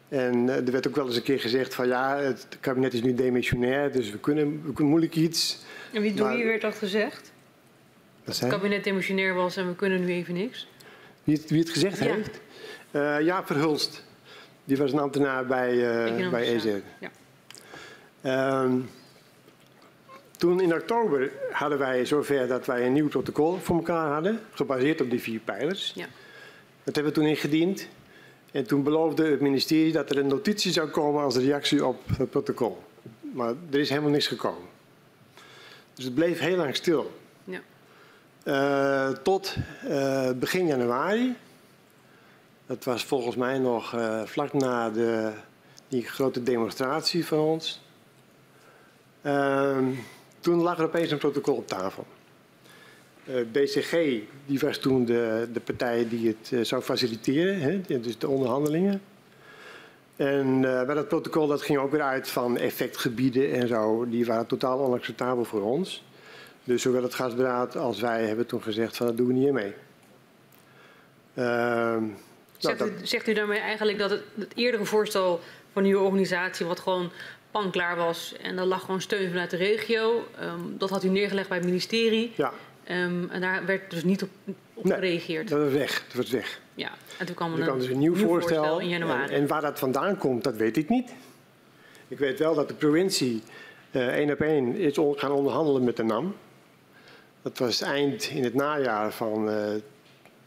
[0.08, 3.02] En eh, er werd ook wel eens een keer gezegd van ja, het kabinet is
[3.02, 5.58] nu demissionair, dus we kunnen, we kunnen moeilijk iets.
[5.92, 7.32] En wie, door wie werd dat gezegd?
[8.24, 10.68] Dat Het kabinet emotioneel was en we kunnen nu even niks.
[11.24, 12.04] Wie het, wie het gezegd Ja.
[12.14, 12.40] heeft?
[12.90, 14.04] Eh Jaap Verhulst.
[14.64, 15.70] Die was een ambtenaar bij,
[16.04, 16.62] Economische bij EZ.
[16.64, 16.82] zaken.
[17.00, 17.10] Ja.
[18.20, 18.78] Ehm,
[20.38, 25.00] toen in oktober hadden wij zover dat wij een nieuw protocol voor elkaar hadden, gebaseerd
[25.00, 25.92] op die vier pijlers.
[25.94, 26.06] Ja.
[26.84, 27.88] Dat hebben we toen ingediend.
[28.56, 32.30] En toen beloofde het ministerie dat er een notitie zou komen als reactie op het
[32.30, 32.82] protocol.
[33.20, 34.68] Maar er is helemaal niks gekomen.
[35.94, 37.12] Dus het bleef heel lang stil.
[37.44, 37.60] Ja.
[38.42, 39.56] Eh, tot
[39.88, 41.36] eh, begin januari.
[42.66, 45.32] Dat was volgens mij nog eh, vlak na de,
[45.88, 47.80] die grote demonstratie van ons.
[49.22, 49.84] Ehm,
[50.40, 52.06] toen lag er opeens een protocol op tafel.
[53.26, 53.92] Eh, BCG
[54.46, 59.02] die was toen de, de partij die het eh, zou faciliteren, hè, dus de onderhandelingen.
[60.16, 64.08] En eh, bij dat protocol dat ging ook weer uit van effectgebieden en zo.
[64.08, 66.04] Die waren totaal onacceptabel voor ons.
[66.64, 69.52] Dus zowel het gasberaad als wij hebben toen gezegd van dat doen we niet meer
[69.52, 69.74] mee.
[71.34, 72.12] Ehm, nou,
[72.56, 75.40] Zegt, dat- u, zegt u daarmee eigenlijk dat het, het eerdere voorstel
[75.72, 77.10] van nieuwe organisatie, wat gewoon
[77.50, 81.48] panklaar was en daar lag gewoon steun vanuit de regio, ehm, dat had u neergelegd
[81.48, 82.52] bij het ministerie ja,
[82.86, 84.28] ehm, en daar werd dus niet op,
[84.74, 84.94] op Nee.
[84.94, 85.48] gereageerd.
[85.48, 86.04] dat was weg.
[86.06, 86.60] Dat was weg.
[86.74, 88.78] Ja, en toen kwam er kwam dus een nieuw, voorstel.
[88.80, 89.32] in januari.
[89.34, 91.14] En, en waar dat vandaan komt, dat weet ik niet.
[92.08, 93.42] Ik weet wel dat de provincie
[93.90, 96.34] eh, één op één is on- gaan onderhandelen met de NAM.
[97.42, 99.64] Dat was eind in het najaar van eh,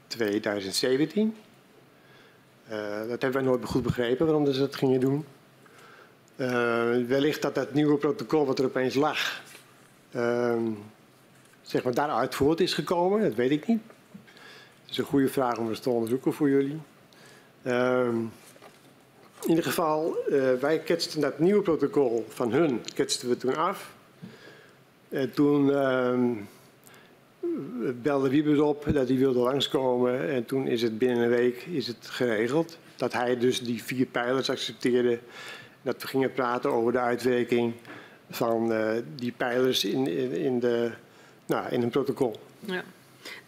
[0.08, 1.36] 2017.
[2.68, 5.26] Eh, dat hebben wij nooit goed begrepen waarom ze dat gingen doen.
[6.36, 6.48] Eh,
[7.08, 9.42] wellicht dat dat nieuwe protocol wat er opeens lag,
[10.12, 10.62] ehm,
[11.70, 13.82] zeg maar daaruit voort is gekomen, dat weet ik niet.
[14.82, 16.80] Het is een goede vraag om eens te onderzoeken voor jullie.
[17.64, 18.18] Ehm,
[19.42, 23.94] in ieder geval, eh, wij ketsten dat nieuwe protocol van hun ketsten we toen af.
[25.10, 26.34] En toen ehm,
[28.02, 30.30] belde Wiebes op dat hij wilde langskomen.
[30.30, 32.78] En toen is het binnen een week is het geregeld.
[32.96, 35.20] Dat hij dus die vier pijlers accepteerde.
[35.82, 37.74] Dat we gingen praten over de uitwerking
[38.30, 40.92] van eh, die pijlers in, in, de,
[41.50, 42.36] nou, in een protocol.
[42.60, 42.84] Ja.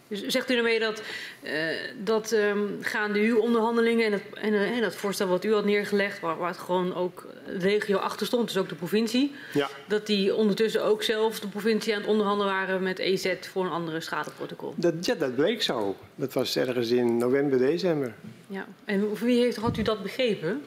[0.08, 1.02] Dus zegt u daarmee dat,
[1.42, 1.52] eh,
[1.98, 5.64] dat ehm, gaande uw onderhandelingen en, het, en, eh, en dat voorstel wat u had
[5.64, 9.68] neergelegd, waar, waar het gewoon ook de regio achter stond, dus ook de provincie, Ja.
[9.86, 13.70] dat die ondertussen ook zelf de provincie aan het onderhandelen waren met EZ voor een
[13.70, 14.74] andere schadeprotocol?
[14.76, 15.96] Dat, ja, dat bleek zo.
[16.14, 18.14] Dat was ergens in november, december.
[18.46, 18.66] Ja.
[18.84, 20.62] En wie heeft, had u dat begrepen?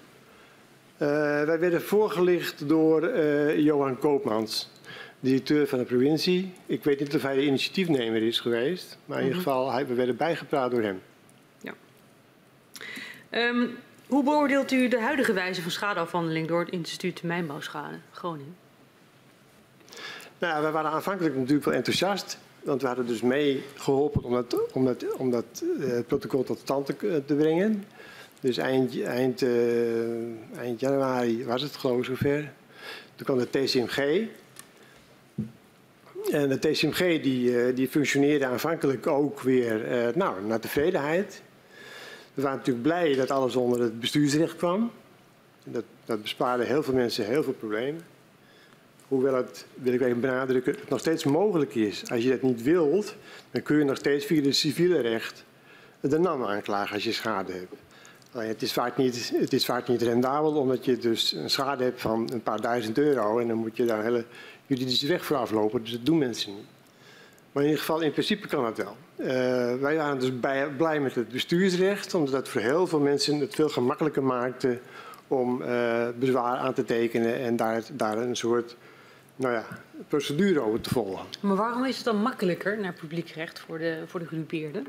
[0.98, 1.08] Eh,
[1.44, 3.20] wij werden voorgelicht door
[3.58, 4.70] Johan Koopmans,
[5.20, 6.54] directeur van de provincie.
[6.66, 9.94] Ik weet niet of hij de initiatiefnemer is geweest, maar in ieder geval, hij, we
[9.94, 11.02] werden bijgepraat door hem.
[13.36, 13.68] Ehm,
[14.08, 18.56] hoe beoordeelt u de huidige wijze van schadeafhandeling door het instituut Mijnbouwschade Groningen?
[20.40, 24.34] Nou, ja, wij waren aanvankelijk natuurlijk wel enthousiast, want we hadden dus mee geholpen om
[24.34, 27.86] dat, om dat, om dat eh, protocol tot stand te, te brengen.
[28.40, 32.52] Dus eind, eind, eh, eind januari was het geloof ik zover.
[33.16, 34.28] Toen kwam de TCMG.
[36.32, 41.42] En de TCMG die, eh, die functioneerde aanvankelijk ook weer eh, nou, naar tevredenheid.
[42.34, 44.92] We waren natuurlijk blij dat alles onder het bestuursrecht kwam.
[45.64, 48.02] Dat, dat bespaarde heel veel mensen heel veel problemen.
[49.08, 52.10] Hoewel het, wil ik even benadrukken, nog steeds mogelijk is.
[52.10, 53.16] Als je dat niet wilt,
[53.52, 55.44] dan kun je nog steeds via het civiele recht
[56.10, 57.76] de NAM aanklagen als je schade hebt.
[58.32, 62.02] Het is, vaak niet, het is vaak niet rendabel, omdat je dus een schade hebt
[62.02, 63.40] van een paar duizend euro.
[63.40, 64.26] En dan moet je daar hele
[64.68, 65.82] juridische weg voor aflopen.
[65.82, 66.66] Dus dat doen mensen niet.
[67.52, 68.98] Maar in ieder geval, in principe kan dat wel.
[69.18, 69.28] Uh,
[69.82, 73.56] wij waren dus bij, blij met het bestuursrecht, omdat dat voor heel veel mensen het
[73.56, 74.80] veel gemakkelijker maakte
[75.28, 78.76] om uh, bezwaar aan te tekenen en daar, daar een soort
[79.36, 79.66] nou ja,
[80.08, 81.26] procedure over te volgen.
[81.40, 84.88] Maar waarom is het dan makkelijker naar publiekrecht voor de, voor de gedupeerden?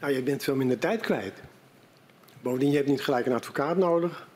[0.00, 1.42] Nou, je bent veel minder tijd kwijt.
[2.40, 4.26] Bovendien, je hebt niet gelijk een advocaat nodig.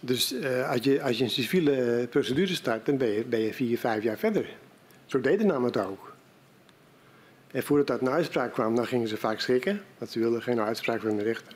[0.00, 3.54] Dus uh, als, je, als je een civiele procedure start, dan ben je, ben je
[3.54, 4.46] vier, vijf jaar verder.
[5.06, 6.14] Zo deden namelijk het ook.
[7.50, 9.82] En voordat dat een uitspraak kwam, dan gingen ze vaak schrikken.
[9.98, 11.54] Want ze wilden geen uitspraak van de rechter.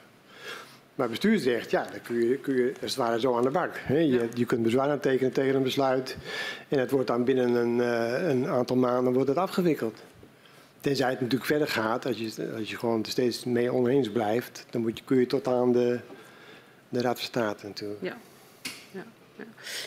[0.95, 3.71] Maar bestuursrecht, ja, dan kun je, kun je als het ware zo aan de bak.
[3.77, 3.99] Hè.
[3.99, 6.17] Je, je kunt bezwaar aantekenen tegen een besluit.
[6.69, 10.03] En het wordt dan binnen een, uh, een aantal maanden wordt het afgewikkeld.
[10.81, 14.81] Tenzij het natuurlijk verder gaat, als je, als je gewoon steeds mee oneens blijft, dan
[14.81, 15.99] moet je, kun je tot aan de,
[16.89, 18.03] de Raad van State natuurlijk.
[18.03, 18.17] Ja.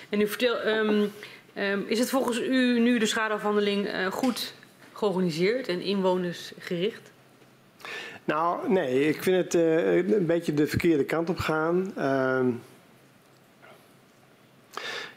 [0.10, 1.12] En u vertel, um,
[1.57, 4.53] um, is het volgens u nu de schadeafhandeling uh, goed
[4.93, 7.12] georganiseerd en inwonersgericht?
[8.25, 11.93] Nou, nee, ik vind het uh, een beetje de verkeerde kant op gaan.
[11.97, 12.45] Uh,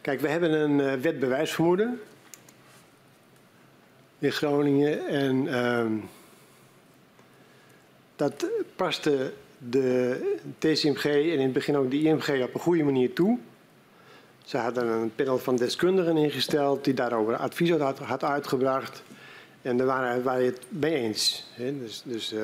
[0.01, 2.01] kijk, we hebben een uh, wet bewijsvermoeden
[4.19, 5.07] in Groningen.
[5.07, 5.49] En
[8.17, 10.21] dat paste de
[10.59, 13.39] TCMG en in het begin ook de IMG op een goede manier toe.
[14.45, 19.03] Ze hadden een panel van deskundigen ingesteld die daarover advies had, had uitgebracht.
[19.63, 21.47] En daar waren, waren het mee eens.
[21.57, 22.41] Dus, dus uh,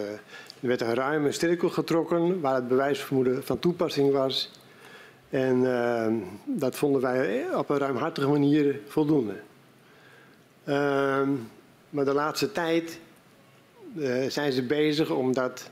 [0.61, 4.51] er werd een ruime cirkel getrokken waar het bewijsvermoeden van toepassing was.
[5.31, 6.07] En uh,
[6.45, 9.35] dat vonden wij op een ruimhartige manier voldoende.
[10.65, 11.21] Uh,
[11.91, 12.99] maar de laatste tijd
[13.97, 15.71] uh, zijn ze bezig om dat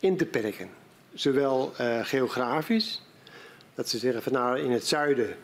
[0.00, 0.68] in te perken.
[1.14, 3.02] Zowel uh, geografisch,
[3.74, 5.36] dat ze zeggen van nou in het zuiden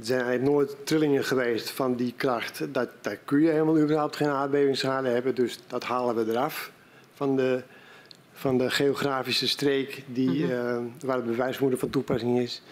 [0.00, 2.74] zijn er nooit trillingen geweest van die kracht.
[2.74, 6.72] Dat, daar kun je helemaal überhaupt geen aardbevingsschade hebben, dus dat halen we eraf
[7.14, 7.62] van de,
[8.32, 10.86] van de geografische streek die, mm -hmm.
[10.96, 12.62] uh, waar het bewijsmoeder van toepassing is.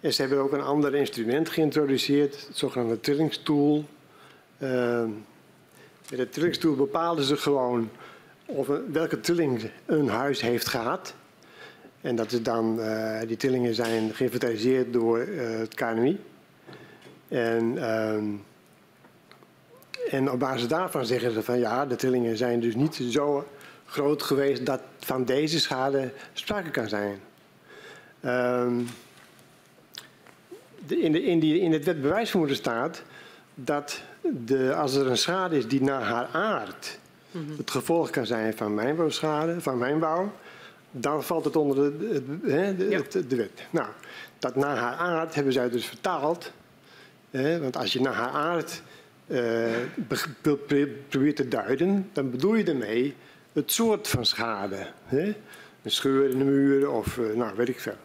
[0.00, 3.84] En ze hebben ook een ander instrument geïntroduceerd, het zogenaamde trillingstool.
[4.58, 5.04] Uh,
[6.10, 7.90] met de trillingstoel bepaalden ze gewoon
[8.46, 11.14] of welke trilling een huis heeft gehad.
[12.00, 16.18] En dat is dan, uh, die trillingen zijn geïnventariseerd door uh, het KNMI.
[17.28, 18.44] En, um,
[20.10, 23.46] en op basis daarvan zeggen ze van ja, de trillingen zijn dus niet zo
[23.86, 27.20] groot geweest dat van deze schade sprake kan zijn.
[28.24, 28.86] Um,
[30.86, 33.02] de, in, de, in, die, in het wet bewijsvermoeden staat
[33.54, 36.98] dat de, als er een schade is die naar haar aard
[37.30, 37.56] mm -hmm.
[37.56, 40.32] het gevolg kan zijn van mijnbouwschade, van mijnbouw,
[40.90, 43.20] dan valt het onder de, de, de, ja.
[43.28, 43.66] de, wet.
[43.70, 43.88] Nou,
[44.38, 46.52] dat naar haar aard hebben zij dus vertaald.
[47.30, 48.82] Want als je naar haar aard
[49.26, 49.70] uh,
[51.08, 53.14] probeert te duiden, dan bedoel je ermee
[53.52, 54.86] het soort van schade.
[55.08, 57.96] Een scheur in de muur of uh, nou, weet ik veel.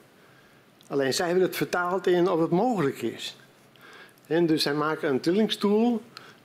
[0.88, 3.38] Alleen zij hebben het vertaald in of het mogelijk is.
[4.28, 6.02] En dus zij maken een trillingstoel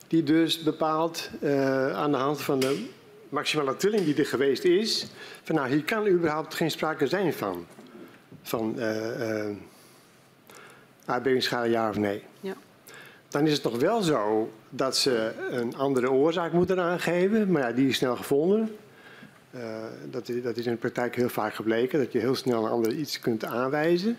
[0.07, 2.87] die dus bepaalt uh, aan de hand van de
[3.29, 5.07] maximale trilling die er geweest is,
[5.43, 7.67] van nou hier kan überhaupt geen sprake zijn van,
[8.43, 9.51] van uh,
[11.05, 12.23] aardbevingsschade ja of nee.
[12.41, 12.55] Ja.
[13.29, 17.73] Dan is het nog wel zo dat ze een andere oorzaak moeten aangeven, maar ja,
[17.73, 18.77] die is snel gevonden.
[19.55, 19.63] Uh,
[20.11, 22.71] dat, is, dat is in de praktijk heel vaak gebleken, dat je heel snel een
[22.71, 24.17] ander iets kunt aanwijzen.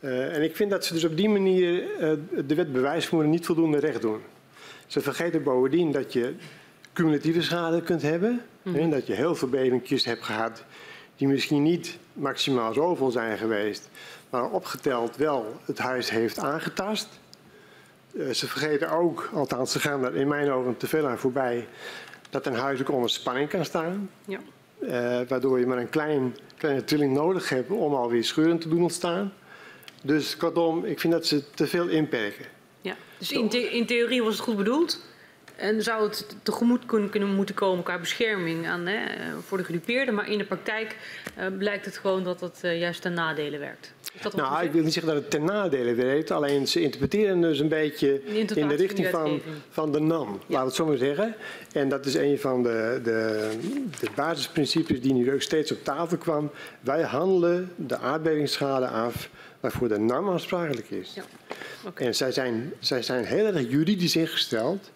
[0.00, 2.12] Uh, en ik vind dat ze dus op die manier uh,
[2.46, 4.20] de wet bewijsvoering niet voldoende recht doen.
[4.86, 6.34] Ze vergeten bovendien dat je
[6.92, 8.42] cumulatieve schade kunt hebben.
[8.62, 8.90] Mm.
[8.90, 10.64] Dat je heel veel bevingjes hebt gehad
[11.16, 13.88] die misschien niet maximaal zoveel zijn geweest,
[14.30, 17.08] maar opgeteld wel het huis heeft aangetast.
[18.12, 21.68] Uh, ze vergeten ook, althans ze gaan er in mijn ogen te veel aan voorbij,
[22.30, 24.10] dat een huis ook onder spanning kan staan.
[24.24, 24.40] Ja.
[25.28, 29.32] waardoor je maar een klein, kleine trilling nodig hebt om alweer scheuren te doen ontstaan.
[30.02, 32.44] Dus kortom, ik vind dat ze te veel inperken.
[32.80, 35.00] Ja, dus in, the in theorie was het goed bedoeld.
[35.62, 39.00] En zou het tegemoet kunnen, kunnen moeten komen qua bescherming aan, hè,
[39.40, 40.14] voor de gedupeerden.
[40.14, 40.96] Maar in de praktijk
[41.38, 43.92] uh, blijkt het gewoon dat het uh, juist ten nadele werkt.
[44.34, 46.30] nou, ik wil niet zeggen dat het ten nadele werkt.
[46.30, 48.22] Alleen ze interpreteren dus een beetje
[48.54, 49.40] in de richting van,
[49.70, 50.28] van de NAM.
[50.28, 50.38] Ja.
[50.38, 51.34] Laten we het zo maar zeggen.
[51.72, 53.50] En dat is een van de, de,
[54.00, 56.50] de basisprincipes die nu ook steeds op tafel kwam.
[56.80, 59.28] Wij handelen de aardbevingsschade af
[59.60, 61.12] waarvoor de NAM aansprakelijk is.
[61.14, 61.22] Ja.
[61.86, 62.06] Okay.
[62.06, 64.90] En zij zijn, zij zijn heel erg juridisch ingesteld.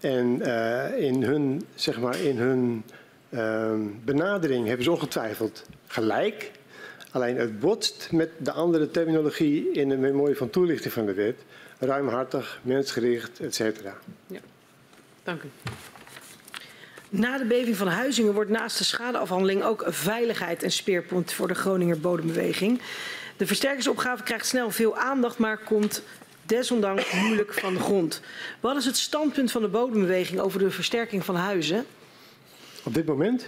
[0.00, 2.84] En uh, in hun, zeg maar, in hun
[3.30, 6.50] ehm, benadering hebben ze ongetwijfeld gelijk.
[7.10, 11.36] Alleen het botst met de andere terminologie in de memorie van toelichting van de wet.
[11.78, 13.80] Ruimhartig, mensgericht, etc.
[15.22, 15.48] Dank u.
[17.08, 21.54] Na de beving van Huizingen wordt naast de schadeafhandeling ook veiligheid een speerpunt voor de
[21.54, 22.80] Groninger bodembeweging.
[23.36, 26.02] De versterkingsopgave krijgt snel veel aandacht, maar komt
[26.46, 28.20] desondanks moeilijk van de grond.
[28.60, 31.86] Wat is het standpunt van de bodembeweging over de versterking van huizen?
[32.84, 33.46] Op dit moment?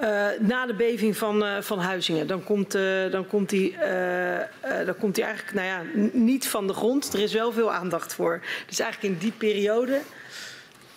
[0.00, 2.26] Uh, na de beving van, uh, van Huizingen.
[2.26, 3.76] Dan komt, uh, dan, komt die,
[4.84, 5.82] dan komt die eigenlijk nou ja,
[6.12, 7.12] niet van de grond.
[7.12, 8.40] Er is wel veel aandacht voor.
[8.66, 10.00] Dus eigenlijk in die periode.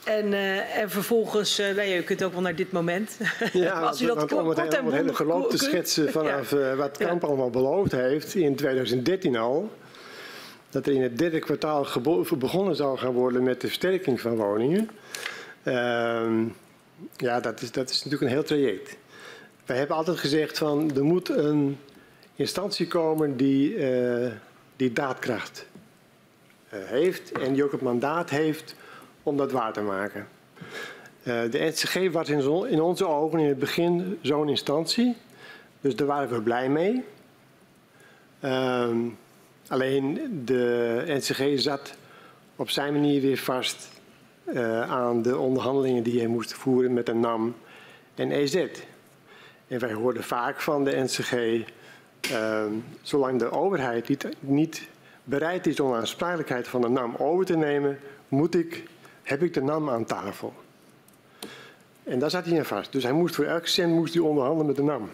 [0.03, 0.33] En,
[0.73, 3.17] en vervolgens, nou ja, u kunt ook wel naar dit moment.
[3.53, 6.75] Ja, Als u dat want, om het, om het hele verloop te schetsen vanaf ja.
[6.75, 9.71] wat Kamp allemaal beloofd heeft in 2013 al.
[10.73, 11.87] Dat er in het derde kwartaal
[12.37, 14.89] begonnen zou gaan worden met de versterking van woningen.
[15.63, 16.45] Ehm,
[17.15, 18.97] ja, dat is, dat is natuurlijk een heel traject.
[19.65, 21.77] Wij hebben altijd gezegd van er moet een
[22.35, 24.31] instantie komen die, uh,
[24.75, 25.65] die daadkracht
[26.73, 28.75] uh, heeft en die ook het mandaat heeft
[29.23, 30.27] om dat waar te maken.
[31.23, 35.15] Uh, de NCG was in, in, onze ogen in het begin zo'n instantie,
[35.81, 37.03] dus daar waren we blij mee.
[38.39, 38.97] Ehm,
[39.73, 41.93] alleen de NCG zat
[42.55, 43.89] op zijn manier weer vast
[44.45, 47.55] uh, aan de onderhandelingen die hij moest voeren met de NAM
[48.15, 48.55] en EZ.
[49.67, 51.33] En wij hoorden vaak van de NCG,
[52.31, 52.63] uh,
[53.01, 54.87] zolang de overheid niet, niet,
[55.23, 58.83] bereid is om aansprakelijkheid van de NAM over te nemen, moet ik,
[59.23, 60.53] heb ik de NAM aan tafel.
[62.03, 62.91] En daar zat hij in vast.
[62.91, 65.09] Dus hij moest voor elk cent moest hij onderhandelen met de NAM.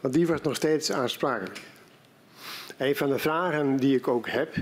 [0.00, 1.60] Want die was nog steeds aansprakelijk.
[2.80, 4.54] Een van de vragen die ik ook heb,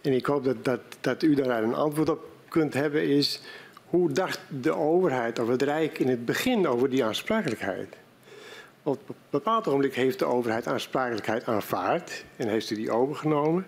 [0.00, 3.40] en ik hoop dat, dat, dat u daar een antwoord op kunt hebben is
[3.86, 7.96] hoe dacht de overheid of het Rijk in het begin over die aansprakelijkheid?
[8.82, 13.66] Op een bepaald ogenblik heeft de overheid aansprakelijkheid aanvaard en heeft ze die overgenomen.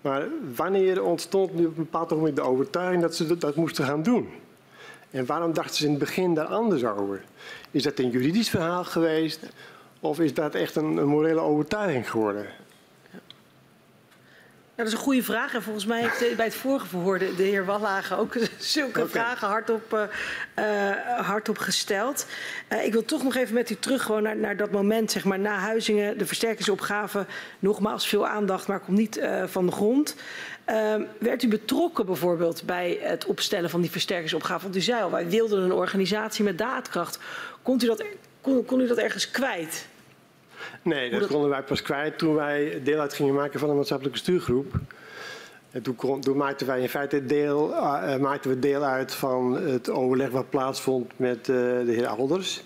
[0.00, 4.02] Maar wanneer ontstond nu op een bepaald ogenblik de overtuiging dat ze dat, moesten gaan
[4.02, 4.28] doen?
[5.10, 7.24] En waarom dachten ze in het begin daar anders over?
[7.70, 9.40] Is dat een juridisch verhaal geweest
[10.00, 12.46] of is dat echt een morele overtuiging geworden?
[14.76, 15.54] Ja, dat is een goede vraag.
[15.54, 19.10] En volgens mij heeft bij het vorige verhoor de, de heer Wallagen ook zulke okay.
[19.10, 20.08] vragen hardop,
[20.58, 22.26] uh, hardop gesteld.
[22.72, 25.24] Uh, ik wil toch nog even met u terug gewoon naar, naar dat moment, zeg
[25.24, 27.26] maar, na Huizingen, de versterkingsopgave.
[27.58, 30.16] Nogmaals veel aandacht, maar komt niet uh, van de grond.
[31.18, 34.62] werd u betrokken bijvoorbeeld bij het opstellen van die versterkingsopgave?
[34.62, 37.18] Want u zei al, wij wilden een organisatie met daadkracht.
[37.62, 38.04] Kon u dat,
[38.40, 39.90] kon, kon u dat ergens kwijt?
[40.92, 43.76] Nee, dat, dat, konden wij pas kwijt toen wij deel uit gingen maken van een
[43.76, 44.74] maatschappelijke stuurgroep.
[45.70, 49.52] En toen, kon, toen maakten wij in feite deel, uh, maakten we deel uit van
[49.52, 52.64] het overleg wat plaatsvond met uh, de heer Alders,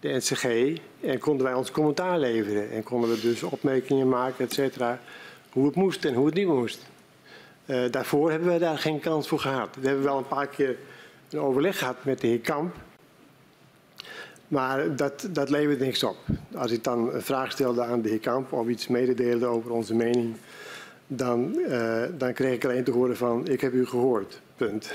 [0.00, 0.78] de NCG.
[1.00, 2.70] En konden wij ons commentaar leveren.
[2.70, 5.00] En konden we dus opmerkingen maken, et cetera,
[5.52, 6.86] hoe het moest en hoe het niet moest.
[7.66, 9.76] Uh, daarvoor hebben we daar geen kans voor gehad.
[9.80, 10.76] We hebben wel een paar keer
[11.30, 12.74] een overleg gehad met de heer Kamp.
[14.50, 16.16] Maar dat, dat levert niks op.
[16.54, 19.94] Als ik dan een vraag stelde aan de heer Kamp of iets mededeelde over onze
[19.94, 20.36] mening,
[21.06, 24.40] dan, uh, dan kreeg ik alleen te horen van ik heb u gehoord.
[24.56, 24.92] Punt.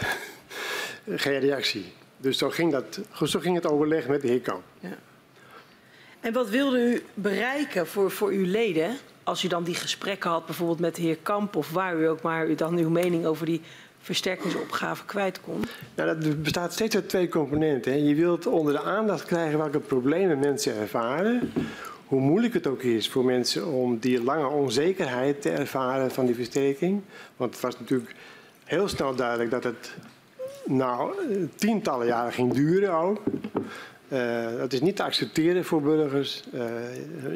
[1.25, 1.85] Geen reactie.
[2.17, 4.63] Dus zo ging, dat, zo ging het overleg met de heer Kamp.
[4.79, 4.97] Ja.
[6.19, 8.97] En wat wilde u bereiken voor, voor uw leden?
[9.23, 12.21] Als u dan die gesprekken had, bijvoorbeeld met de heer Kamp of waar u ook
[12.21, 13.61] maar u dan uw mening over die
[14.05, 15.63] versterkingsopgave kwijt kon?
[15.95, 17.91] Nou, dat bestaat steeds uit twee componenten.
[17.91, 17.97] Hè.
[17.97, 21.51] Je wilt onder de aandacht krijgen welke problemen mensen ervaren.
[22.05, 26.35] Hoe moeilijk het ook is voor mensen om die lange onzekerheid te ervaren van die
[26.35, 27.01] versterking.
[27.37, 28.15] Want het was natuurlijk
[28.63, 29.93] heel snel duidelijk dat het
[30.65, 31.13] nou,
[31.55, 33.21] tientallen jaren ging duren ook.
[34.07, 36.43] Uh, dat is niet te accepteren voor burgers.
[36.53, 36.63] Uh,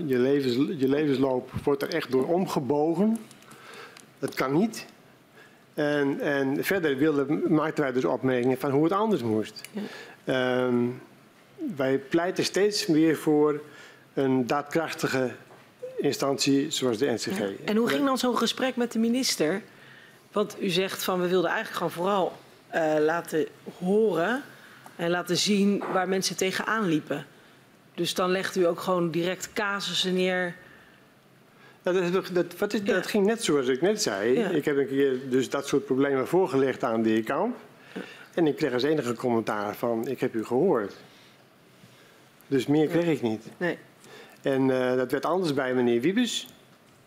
[0.06, 3.18] je, levens, je levensloop wordt er echt door omgebogen.
[4.20, 4.86] Dat kan niet.
[5.74, 9.62] En, en verder wilden, maakten wij dus opmerkingen van hoe het anders moest.
[10.24, 10.64] Ja.
[10.64, 11.02] Um,
[11.76, 13.62] wij pleiten steeds meer voor
[14.14, 15.32] een daadkrachtige
[15.98, 17.38] instantie zoals de NCG.
[17.38, 17.50] Ja.
[17.66, 19.62] En hoe ging dan zo'n gesprek met de minister?
[20.32, 22.38] Want u zegt van we wilden eigenlijk gewoon vooral
[22.76, 23.48] uh, laten
[23.78, 24.44] horen
[24.96, 27.26] en laten zien waar mensen tegenaan liepen.
[27.96, 30.56] Dus dan legt u ook gewoon direct casussen neer
[31.84, 32.94] nou, dat, dat, wat is, ja.
[32.94, 34.40] dat, ging net zoals ik net zei.
[34.40, 34.50] Ja.
[34.50, 37.56] Ik heb een keer dus dat soort problemen voorgelegd aan de heer Kamp.
[38.34, 40.96] En ik kreeg als enige commentaar van, ik heb u gehoord.
[42.48, 43.46] Dus meer kreeg ik niet.
[43.58, 43.78] Nee.
[44.42, 46.48] En uh, dat werd anders bij meneer Wiebes.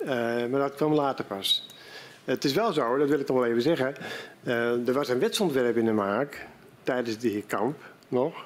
[0.00, 0.08] Uh,
[0.46, 1.66] maar dat kwam later pas.
[2.24, 3.94] Het is wel zo, dat wil ik toch wel even zeggen.
[4.42, 6.46] Uh, er was een wetsontwerp in de maak,
[6.82, 8.44] tijdens de heer Kamp nog.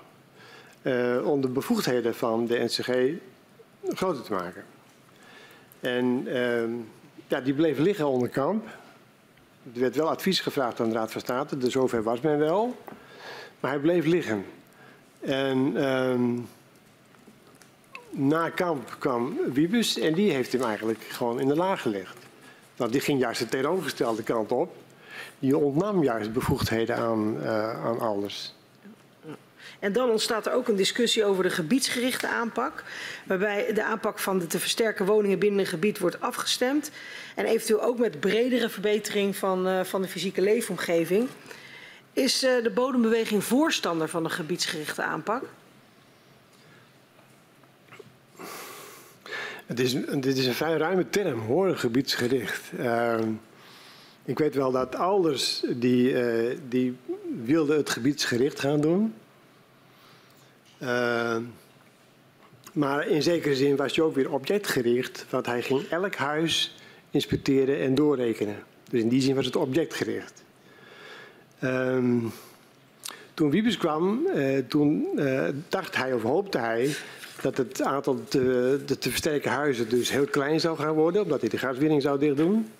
[1.25, 2.89] om de bevoegdheden van de NCG
[3.95, 4.65] groter te maken.
[5.87, 6.63] En uh,
[7.27, 8.67] ja, die bleef liggen onder kamp.
[9.75, 12.77] Er werd wel advies gevraagd aan de Raad van State, dus zover was men wel.
[13.61, 14.45] Maar hij bleef liggen.
[15.21, 16.41] En uh,
[18.11, 22.17] na kamp kwam Wiebus en die heeft hem eigenlijk gewoon in de laag gelegd.
[22.77, 24.77] Nou, die ging juist de tegenovergestelde kant op.
[25.39, 28.56] Die ontnam juist bevoegdheden aan, uh, aan alles.
[29.79, 32.85] En dan ontstaat er ook een discussie over de gebiedsgerichte aanpak.
[33.25, 36.91] Waarbij de aanpak van de te versterken woningen binnen een gebied wordt afgestemd.
[37.35, 41.29] En eventueel ook met bredere verbetering van, uh, van de fysieke leefomgeving.
[42.13, 45.43] Is uh, de bodembeweging voorstander van een gebiedsgerichte aanpak?
[49.67, 52.63] Het is, dit is een vrij ruime term hoor, gebiedsgericht.
[52.79, 53.19] Uh,
[54.25, 56.97] ik weet wel dat ouders die, uh, die
[57.45, 59.15] wilden het gebiedsgericht gaan doen.
[60.83, 61.37] Uh,
[62.73, 66.77] maar in zekere zin was je ook weer objectgericht, want hij ging elk huis
[67.11, 68.57] inspecteren en doorrekenen.
[68.91, 70.45] Dus in die zin was het objectgericht.
[71.63, 72.33] Um,
[73.35, 76.95] toen Wiebes kwam, uh, toen uh, dacht hij of hoopte hij
[77.41, 81.41] dat het aantal te, de te versterken huizen dus heel klein zou gaan worden, omdat
[81.41, 82.71] hij de gaswinning zou dicht doen.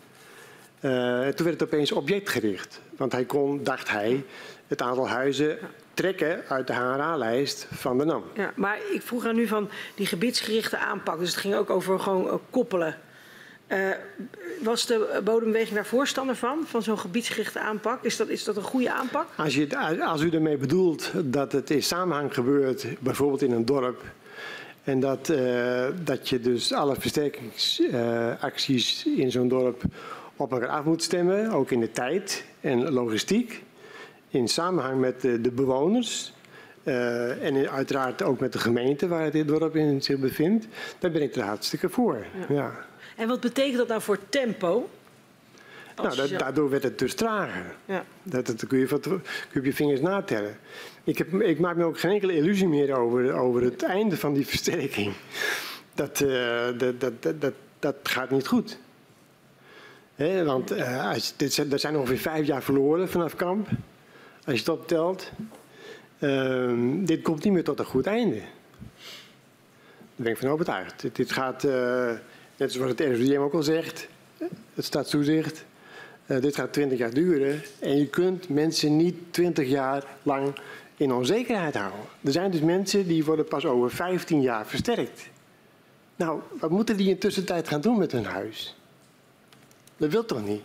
[0.81, 2.81] Uh, toen werd het opeens objectgericht.
[2.97, 4.25] Want hij kon, dacht hij,
[4.67, 5.59] het aantal huizen
[5.97, 8.25] trekken uit de HRA-lijst van de NAM.
[8.35, 11.19] Ja, maar ik vroeg aan nu van die gebiedsgerichte aanpak.
[11.19, 12.99] Dus het ging ook over gewoon uh, koppelen.
[13.69, 13.79] Uh,
[14.63, 18.05] was de bodembeweging daar voorstander van, van zo'n gebiedsgerichte aanpak?
[18.05, 19.27] Is dat, is dat een goede aanpak?
[19.37, 24.03] Als, je, als u ermee bedoelt dat het in samenhang gebeurt, bijvoorbeeld in een dorp...
[24.85, 29.83] en dat, uh, dat je dus alle versterkingsacties in zo'n dorp
[30.37, 31.51] op elkaar af moet stemmen...
[31.51, 33.65] ook in de tijd en logistiek
[34.37, 36.35] in samenhang met de, de bewoners.
[36.85, 40.67] Uh, en uiteraard ook met de gemeente waar dit dorp in zich bevindt.
[40.99, 42.27] Daar ben ik er hartstikke voor.
[42.49, 42.55] Ja.
[42.55, 42.87] ja.
[43.17, 44.89] En wat betekent dat nou voor tempo?
[45.97, 47.75] Nou, dat, daardoor werd het dus trager.
[47.85, 48.05] Ja.
[48.23, 49.21] Dat, dat kun, je van, kun
[49.53, 50.57] je op je vingers natellen.
[51.05, 54.33] Ik, heb, ik, maak me ook geen enkele illusie meer over, over het einde van
[54.33, 55.13] die versterking.
[55.95, 58.79] Dat, uh, dat, dat, dat, dat, gaat niet goed.
[60.15, 63.69] He, want uh, dit, er zijn ongeveer vijf jaar verloren vanaf kamp.
[64.47, 65.31] Als je het optelt,
[66.19, 66.73] uh,
[67.07, 68.35] dit komt niet meer tot een goed einde.
[68.37, 71.01] Daar ben ik van overtuigd.
[71.01, 72.11] Dit, dit gaat, uh,
[72.57, 74.09] net zoals het RIVM ook al zegt,
[74.75, 75.65] het staatstoezicht,
[76.27, 77.63] uh, dit gaat 20 jaar duren.
[77.79, 80.59] En je kunt mensen niet 20 jaar lang
[80.97, 82.01] in onzekerheid houden.
[82.21, 85.29] Er zijn dus mensen die worden pas over 15 jaar versterkt.
[86.17, 88.77] Nou, wat moeten die in tussentijd gaan doen met hun huis?
[89.97, 90.63] Dat wil toch niet?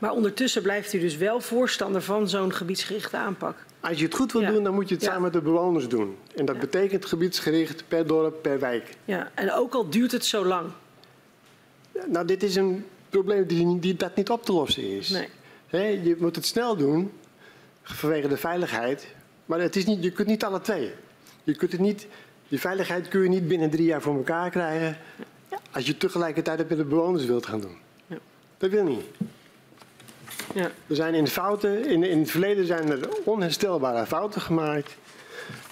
[0.00, 3.56] Maar ondertussen blijft u dus wel voorstander van zo'n gebiedsgerichte aanpak.
[3.80, 4.50] Als je het goed wil ja.
[4.50, 5.08] doen, dan moet je het ja.
[5.08, 6.16] samen met de bewoners doen.
[6.36, 6.60] En dat ja.
[6.60, 8.96] betekent gebiedsgericht per dorp, per wijk.
[9.04, 10.70] Ja, en ook al duurt het zo lang.
[12.06, 15.08] Nou, dit is een probleem die, die dat niet op te lossen is.
[15.08, 15.28] Nee.
[15.66, 17.12] He, je moet het snel doen,
[17.82, 19.06] vanwege de veiligheid.
[19.46, 20.92] Maar het is niet, je kunt niet alle twee.
[21.44, 22.06] Je kunt het niet,
[22.48, 24.96] die veiligheid kun je niet binnen drie jaar voor elkaar krijgen...
[25.70, 27.76] als je tegelijkertijd het met de bewoners wilt gaan doen.
[28.58, 29.04] Dat wil niet.
[30.54, 30.70] Ja.
[30.86, 34.96] Er zijn in, fouten, in, in het verleden zijn er onherstelbare fouten gemaakt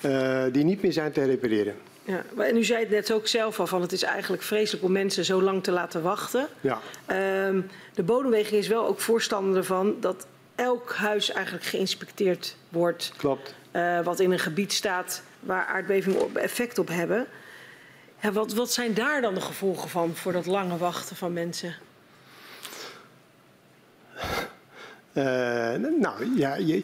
[0.04, 1.74] uh, die niet meer zijn te repareren.
[2.04, 4.92] Ja, en u zei het net ook zelf al van het is eigenlijk vreselijk om
[4.92, 6.48] mensen zo lang te laten wachten.
[6.60, 6.80] Ja.
[7.10, 7.62] Uh,
[7.94, 13.12] de bodemweging is wel ook voorstander ervan dat elk huis eigenlijk geïnspecteerd wordt.
[13.16, 13.54] Klopt.
[13.72, 17.26] Uh, wat in een gebied staat waar aardbevingen effect op hebben.
[18.20, 21.74] Ja, wat, wat zijn daar dan de gevolgen van voor dat lange wachten van mensen?
[25.18, 25.24] Uh,
[26.00, 26.82] nou ja, je,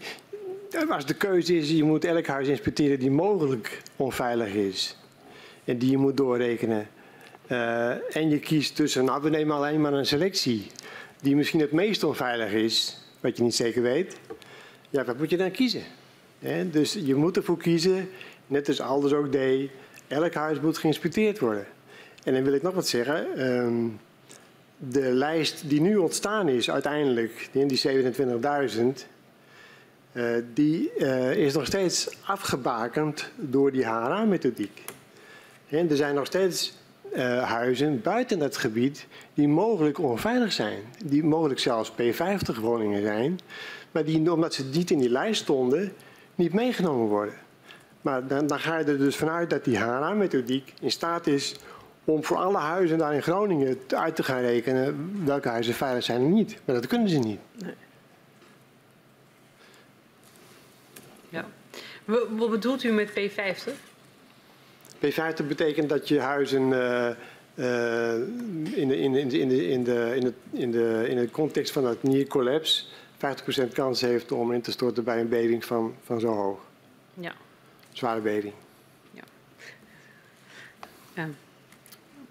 [0.89, 4.97] als de keuze is, je moet elk huis inspecteren die mogelijk onveilig is.
[5.65, 6.89] En die je moet doorrekenen.
[7.51, 10.67] Uh, en je kiest tussen, nou we nemen alleen maar een selectie
[11.21, 14.17] die misschien het meest onveilig is, wat je niet zeker weet.
[14.91, 15.83] Ja, wat moet je dan kiezen?
[16.71, 18.09] Dus je moet ervoor kiezen,
[18.47, 19.71] net als Alders ook deed,
[20.09, 21.67] elk huis moet geïnspecteerd worden.
[22.25, 23.47] En dan wil ik nog wat zeggen.
[23.47, 23.99] Um,
[24.89, 29.07] de lijst die nu ontstaan is uiteindelijk, die 27.000,
[30.13, 30.25] uh,
[30.55, 34.83] die uh, is nog steeds afgebakend door die HRA-methodiek.
[35.69, 36.75] Er zijn nog steeds
[37.15, 40.79] uh, huizen buiten dat gebied die mogelijk onveilig zijn.
[41.05, 43.41] Die mogelijk zelfs P50-woningen zijn,
[43.91, 45.93] maar die, omdat ze niet in die lijst stonden,
[46.35, 47.35] niet meegenomen worden.
[48.01, 51.57] Maar dan, dan ga je er dus vanuit dat die HRA-methodiek in staat is
[52.05, 56.21] om voor alle huizen daar in Groningen uit te gaan rekenen welke huizen veilig zijn
[56.21, 56.59] en niet.
[56.65, 57.41] Maar dat kunnen ze niet.
[57.59, 57.75] Nee.
[61.29, 61.47] Ja.
[62.05, 63.71] Wa- Wat bedoelt u met P50?
[65.07, 67.09] P50 betekent dat je huizen eh,
[67.55, 68.21] eh,
[68.75, 71.17] in, de, in, de, in, de, in, de, in, de, in, het, in, de, in
[71.19, 72.85] het context van het near collapse
[73.69, 76.59] 50% kans heeft om in te storten bij een beving van, van zo hoog.
[77.15, 77.33] Ja.
[77.93, 78.53] Zware beving.
[81.15, 81.29] Ja.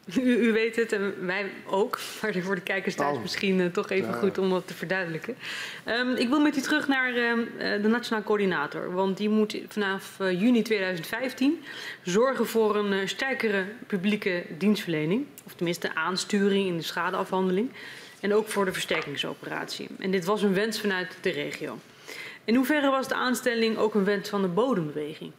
[0.05, 3.21] U, u weet het en wij ook, maar voor de kijkers thuis Oh.
[3.21, 4.15] misschien eh, toch even Ja.
[4.17, 5.35] goed om dat te verduidelijken.
[5.83, 9.57] Ehm, ik wil met u terug naar ehm, eh, de Nationaal Coördinator, want die moet
[9.67, 11.63] vanaf eh, juni 2015
[12.01, 17.69] zorgen voor een sterkere publieke dienstverlening, of tenminste aansturing in de schadeafhandeling,
[18.19, 19.87] en ook voor de versterkingsoperatie.
[19.99, 21.77] En dit was een wens vanuit de regio.
[22.43, 25.31] In hoeverre was de aanstelling ook een wens van de bodembeweging?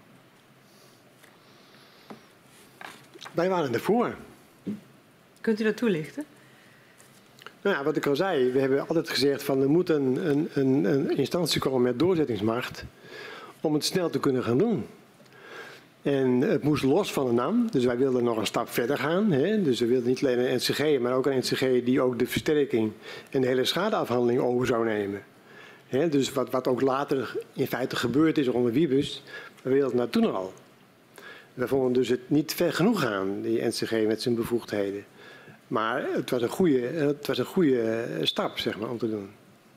[3.32, 4.14] Wij waren ervoor.
[5.45, 6.24] Kunt u dat toelichten?
[7.62, 10.49] Nou ja, wat ik al zei, we hebben altijd gezegd van er moet een, een,
[10.55, 12.84] een, een instantie komen met doorzettingsmacht
[13.61, 14.86] om het snel te kunnen gaan doen.
[16.03, 19.32] En het moest los van de NAM, dus wij wilden nog een stap verder gaan.
[19.32, 19.62] Hè?
[19.62, 22.92] Dus we wilden niet alleen een NCG, maar ook een NCG die ook de versterking
[23.30, 25.22] en de hele schadeafhandeling over zou nemen.
[25.86, 26.09] Hè?
[26.09, 29.22] Dus wat, wat ook later in feite gebeurd is onder Wiebus,
[29.62, 30.53] we wilden dat toen al.
[31.55, 35.05] We vonden dus het niet ver genoeg gaan, die NCG met zijn bevoegdheden.
[35.68, 39.10] Maar het was een goede, het was een goede eh, stap zeg maar, om te
[39.10, 39.30] doen.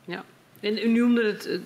[0.05, 0.23] Ja.
[0.59, 1.59] En u noemde het eh,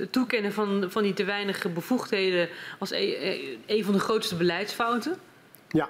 [0.00, 2.48] het toekennen van, van die te weinige bevoegdheden
[2.78, 5.16] als e- e- een van de grootste beleidsfouten.
[5.68, 5.88] Ja,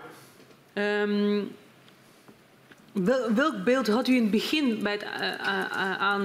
[0.72, 1.42] Ehm,
[2.92, 6.22] wel- welk beeld had u in het begin bij het, eh, aan,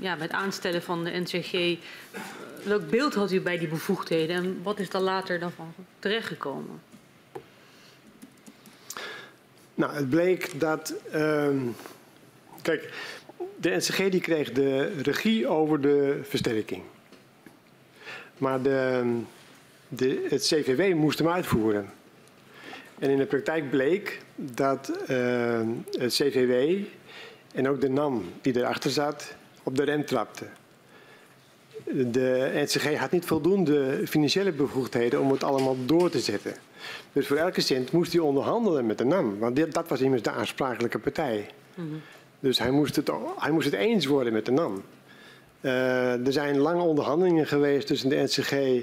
[0.00, 1.78] ja, bij het aanstellen van de NCG?
[2.64, 6.80] welk beeld had u bij die bevoegdheden en wat is daar later dan van terechtgekomen?
[9.76, 10.94] Nou het bleek dat.
[11.10, 11.58] ehm,
[12.62, 12.92] kijk,
[13.56, 16.82] de NCG die kreeg de regie over de versterking.
[18.38, 19.02] Maar de,
[19.88, 21.90] de, het CVW moest hem uitvoeren.
[22.98, 25.68] En in de praktijk bleek dat ehm,
[25.98, 26.84] het CVW
[27.54, 30.44] en ook de NAM die erachter zat op de rem trapte.
[31.94, 36.54] De NCG had niet voldoende financiële bevoegdheden om het allemaal door te zetten.
[37.12, 39.38] Dus voor elke cent moest hij onderhandelen met de NAM.
[39.38, 41.46] Want dit- dat was immers de aansprakelijke partij.
[42.40, 44.82] Dus hij moest, het, hij moest het eens worden met de NAM.
[45.60, 48.82] Eh, er zijn lange onderhandelingen geweest tussen de NCG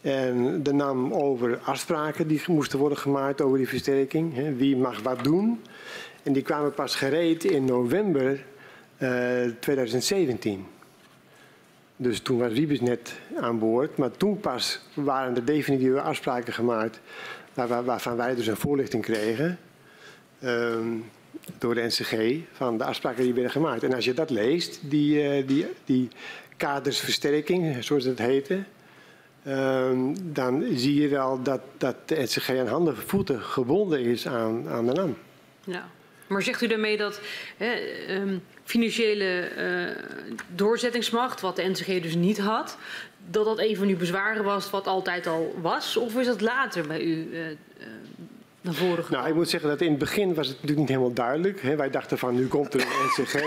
[0.00, 4.34] en de NAM over afspraken die moesten worden gemaakt over die versterking.
[4.34, 4.54] Hè.
[4.54, 5.60] Wie mag wat doen.
[6.22, 8.44] En die kwamen pas gereed in november
[8.96, 9.10] eh,
[9.60, 10.66] 2017.
[11.96, 13.96] Dus toen was Wiebes net aan boord.
[13.96, 17.00] Maar toen pas waren de definitieve afspraken gemaakt.
[17.60, 19.58] Waar- waar- waarvan wij dus een voorlichting kregen.
[20.42, 20.86] ehm,
[21.58, 22.36] door de NCG.
[22.52, 23.82] van de afspraken die werden gemaakt.
[23.82, 26.08] En als je dat leest, die, eh, die, die
[26.56, 28.62] kadersversterking, zoals het heette.
[29.44, 34.26] ehm, dan zie je wel dat, dat de NCG aan handen en voeten gebonden is
[34.26, 35.16] aan, aan de NAM.
[35.64, 35.88] Ja.
[36.26, 37.20] Maar zegt u daarmee dat
[37.56, 37.72] hè,
[38.06, 40.04] ehm, financiële eh,
[40.54, 42.76] doorzettingsmacht, wat de NCG dus niet had,
[43.30, 45.96] dat dat een van uw bezwaren was wat altijd al was?
[45.96, 47.40] Of is dat later bij u eh,
[48.60, 49.18] naar voren gekomen?
[49.18, 51.62] Nou, ik moet zeggen dat in het begin was het natuurlijk niet helemaal duidelijk.
[51.62, 51.76] Hè.
[51.76, 53.42] Wij dachten van nu komt er een NCG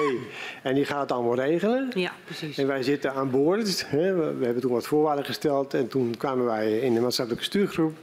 [0.63, 1.91] en die gaat het allemaal regelen.
[1.93, 2.57] Ja, precies.
[2.57, 3.85] En wij zitten aan boord.
[3.89, 4.13] Hè.
[4.13, 7.97] We, we hebben toen wat voorwaarden gesteld en toen kwamen wij in de maatschappelijke stuurgroep.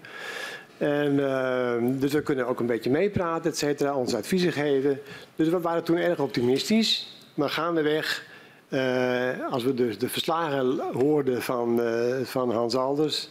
[0.79, 5.01] En, eh, dus we kunnen ook een beetje meepraten, et cetera, onze adviezen geven.
[5.37, 7.15] Dus we waren toen erg optimistisch.
[7.35, 8.25] Maar gaandeweg,
[8.71, 13.29] eh als we dus de verslagen hoorden van, eh, van Hans Alders,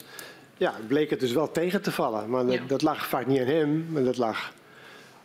[0.57, 2.29] ja, bleek het dus wel tegen te vallen.
[2.29, 2.61] Maar dat, Ja.
[2.67, 4.51] dat lag vaak niet aan hem, maar dat lag,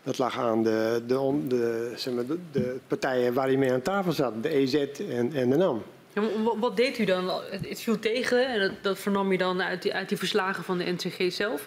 [0.02, 4.12] dat lag aan de, de, de, zeg maar, de, partijen waar hij mee aan tafel
[4.12, 5.82] zat, de EZ en, en de NAM.
[6.12, 6.22] Ja,
[6.58, 7.30] wat, deed u dan?
[7.50, 10.64] Het, het viel tegen en dat, dat vernam je dan uit die, uit die verslagen
[10.64, 11.66] van de NCG zelf.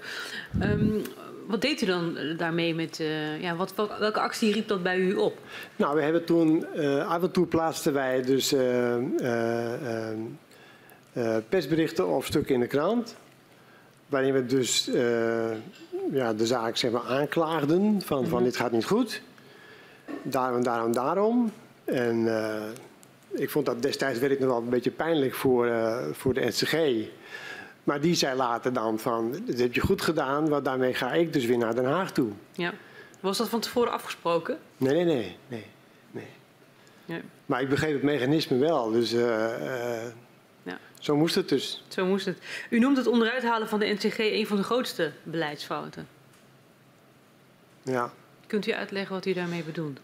[0.59, 0.99] Ehm,
[1.47, 4.83] wat deed u dan eh, daarmee met, eh, ja, wat, wel- welke actie riep dat
[4.83, 5.37] bij u op?
[5.75, 10.17] Nou, we hebben toen, eh, af en toe plaatsten wij dus eh, eh, eh,
[11.13, 13.15] eh, persberichten of stukken in de krant.
[14.07, 14.89] Waarin we dus
[16.11, 19.21] ja, de zaak zeg maar, aanklaagden van, van dit gaat niet goed.
[20.21, 21.51] Daarom, daarom, daarom.
[21.85, 22.27] En
[23.31, 25.69] ik vond dat destijds werd ik nog wel een beetje pijnlijk voor,
[26.11, 26.73] voor de NCG.
[27.87, 31.33] Maar die zei later dan van, dat heb je goed gedaan, want daarmee ga ik
[31.33, 32.31] dus weer naar Den Haag toe.
[32.51, 32.73] Ja.
[33.19, 34.59] Was dat van tevoren afgesproken?
[34.77, 35.65] Nee, nee, nee,
[36.11, 36.27] nee.
[37.05, 37.21] nee.
[37.45, 40.11] Maar ik begreep het mechanisme wel, dus eh, eh,
[40.63, 40.79] Ja.
[40.99, 41.83] zo moest het dus.
[41.87, 42.37] Zo moest het.
[42.69, 46.07] U noemt het onderuit halen van de NCG een van de grootste beleidsfouten.
[47.83, 48.11] Ja.
[48.47, 49.99] Kunt u uitleggen wat u daarmee bedoelt?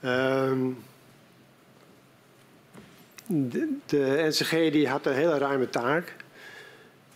[0.00, 0.68] Ehm,
[3.26, 6.16] de, de NCG die had een hele ruime taak.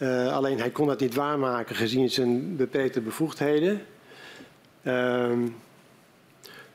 [0.02, 3.82] Uh, alleen hij kon dat niet waarmaken gezien zijn beperkte bevoegdheden.
[4.82, 5.32] Uh,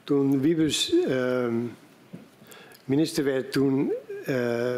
[0.04, 1.48] toen Wiebes uh,
[2.86, 3.94] minister werd, toen
[4.28, 4.76] uh,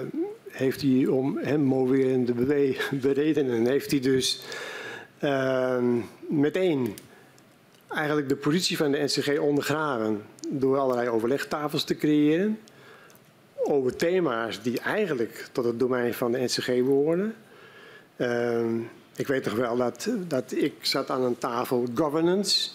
[0.49, 2.33] heeft hij om hem moverende
[3.01, 4.41] beredenen, heeft hij dus
[5.19, 5.95] ehm,
[6.27, 6.95] meteen
[7.87, 12.59] eigenlijk de positie van de NCG ondergraven door allerlei overlegtafels te creëren
[13.55, 17.35] over thema's die eigenlijk tot het domein van de NCG behoren.
[18.18, 18.65] Uh,
[19.15, 22.70] ik weet toch wel dat, dat ik zat aan een tafel governance.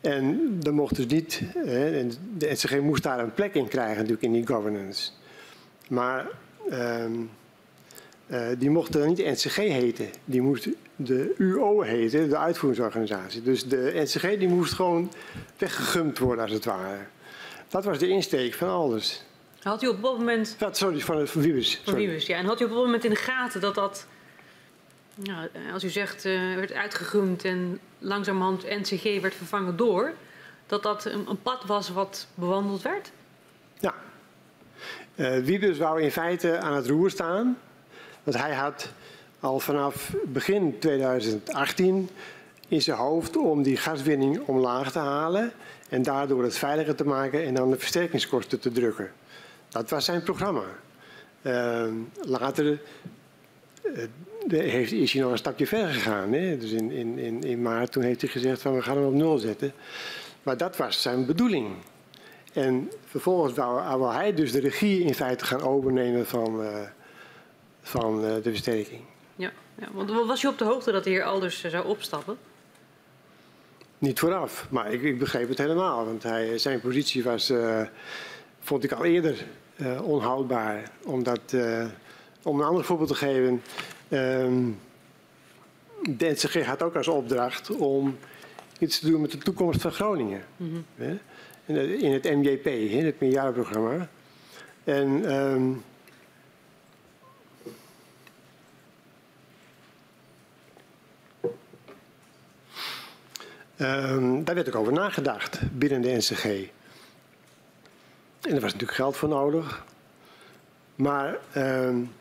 [0.00, 4.22] En er mocht dus niet, hè, de NCG moest daar een plek in krijgen natuurlijk
[4.22, 5.10] in die governance.
[5.88, 6.26] Maar
[6.70, 7.04] uh,
[8.26, 10.08] uh, die mocht dan niet NCG heten.
[10.24, 13.42] Die moest de UO heten, de uitvoeringsorganisatie.
[13.42, 15.12] Dus de NCG die moest gewoon
[15.58, 16.98] weggegumpt worden als het ware.
[17.68, 19.24] Dat was de insteek van alles.
[19.62, 20.56] Had u op dat moment...
[20.70, 21.80] Sorry, van, van Wiebes.
[21.84, 22.36] Van Wiebes, ja.
[22.36, 24.06] En had u op dat moment in de gaten dat dat...
[25.14, 30.12] Ja, als u zegt, uh, werd uitgegumd en langzamerhand NCG werd vervangen door...
[30.66, 33.10] dat dat een, een pad was wat bewandeld werd?
[33.78, 33.94] Ja.
[35.14, 37.58] Uh, Wiebes wou in feite aan het roer staan.
[38.22, 38.92] Want hij had
[39.40, 42.08] al vanaf begin 2018
[42.68, 45.52] in zijn hoofd om die gaswinning omlaag te halen
[45.88, 49.12] en daardoor het veiliger te maken en dan de versterkingskosten te drukken.
[49.68, 50.64] Dat was zijn programma.
[51.42, 51.86] Uh,
[52.20, 52.80] later
[54.52, 56.32] heeft, is hij nog een stapje verder gegaan.
[56.32, 56.58] Hè?
[56.58, 59.38] Dus in, in, in, maart toen heeft hij gezegd van we gaan hem op nul
[59.38, 59.72] zetten.
[60.42, 61.68] Maar dat was zijn bedoeling.
[62.52, 66.80] En vervolgens wou, wou hij dus de regie in feite gaan overnemen van, uh,
[67.82, 69.00] van de versterking.
[69.36, 72.38] Ja, ja, want was je op de hoogte dat de heer Alders zou opstappen?
[73.98, 76.04] Niet vooraf, maar ik, ik begreep het helemaal.
[76.04, 77.82] Want hij, zijn positie was, uh,
[78.60, 79.46] vond ik al eerder
[80.02, 80.90] onhoudbaar.
[81.04, 81.40] Omdat,
[82.42, 83.62] om een ander voorbeeld te geven.
[84.10, 84.80] Um,
[86.02, 88.18] de NCG had ook als opdracht om
[88.78, 90.44] iets te doen met de toekomst van Groningen.
[90.56, 91.18] Mm -hmm.
[91.98, 92.64] In het MJP,
[93.04, 94.08] het meerjarenprogramma.
[94.84, 95.82] En um,
[103.80, 106.44] Um, daar werd ook over nagedacht binnen de NCG.
[108.40, 109.84] En er was natuurlijk geld voor nodig.
[110.94, 112.12] Maar um,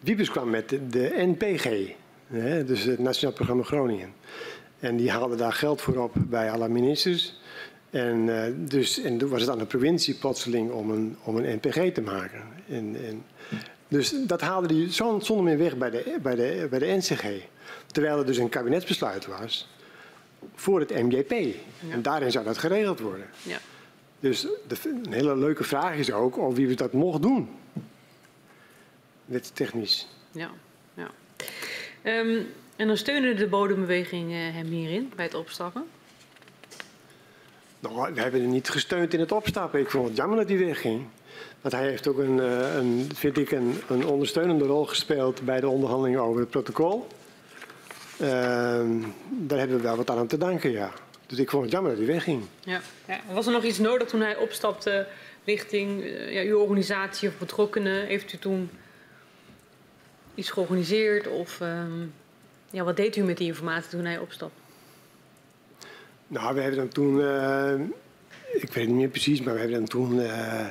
[0.00, 1.94] Wiebes kwam met de, de NPG,
[2.26, 4.12] hè, dus het Nationaal Programma Groningen.
[4.80, 7.40] En die haalde daar geld voor op bij alle ministers.
[7.90, 11.60] En, uh, dus, en toen was het aan de provincie plotseling om een, om een
[11.62, 12.42] NPG te maken.
[12.68, 13.24] En, en,
[13.88, 17.24] dus dat haalde hij zonder meer weg bij de, bij, de, bij de NCG.
[17.86, 19.68] Terwijl er dus een kabinetsbesluit was
[20.54, 21.30] voor het MJP.
[21.30, 21.54] Ja.
[21.90, 23.26] En daarin zou dat geregeld worden.
[23.42, 23.58] Ja.
[24.20, 27.48] Dus de, een hele leuke vraag is ook of wie dat mocht doen.
[29.28, 30.06] Wettechnisch.
[30.30, 30.50] Ja,
[30.94, 31.10] ja.
[32.02, 35.84] Um, en dan steunde de bodembeweging hem hierin bij het opstappen?
[37.80, 39.80] Nou, we hebben hem niet gesteund in het opstappen.
[39.80, 41.06] Ik vond het jammer dat hij wegging.
[41.60, 42.38] Want hij heeft ook een,
[42.78, 47.06] een vind ik, een, een ondersteunende rol gespeeld bij de onderhandelingen over het protocol.
[48.20, 48.28] Uh,
[49.28, 50.92] daar hebben we wel wat aan te danken, ja.
[51.26, 52.42] Dus ik vond het jammer dat hij wegging.
[52.60, 52.80] Ja.
[53.06, 53.20] ja.
[53.32, 55.06] Was er nog iets nodig toen hij opstapte
[55.44, 58.06] richting uh, ja, uw organisatie of betrokkenen?
[58.06, 58.70] Heeft u toen
[60.38, 61.26] iets georganiseerd?
[61.26, 62.12] Of um,
[62.70, 64.60] ja, wat deed u met die informatie toen hij opstapte?
[66.26, 67.18] Nou, we hebben hem toen...
[67.18, 67.72] Uh,
[68.52, 70.14] ik weet het niet meer precies, maar we hebben hem toen...
[70.14, 70.66] Uh,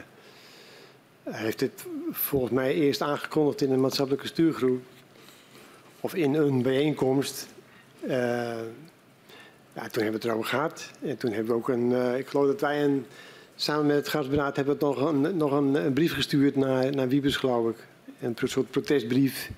[1.24, 4.82] hij heeft het volgens mij eerst aangekondigd in een maatschappelijke stuurgroep
[6.00, 7.48] of in een bijeenkomst.
[8.04, 8.10] Uh,
[9.74, 10.92] ja, toen hebben we het erover gehad.
[11.02, 13.06] En toen hebben we ook een, ik geloof dat wij een,
[13.56, 17.36] samen met het gastberaad hebben we nog, een, nog een, brief gestuurd naar, naar Wiebes,
[17.36, 17.78] geloof ik.
[18.22, 19.50] Een soort protestbrief.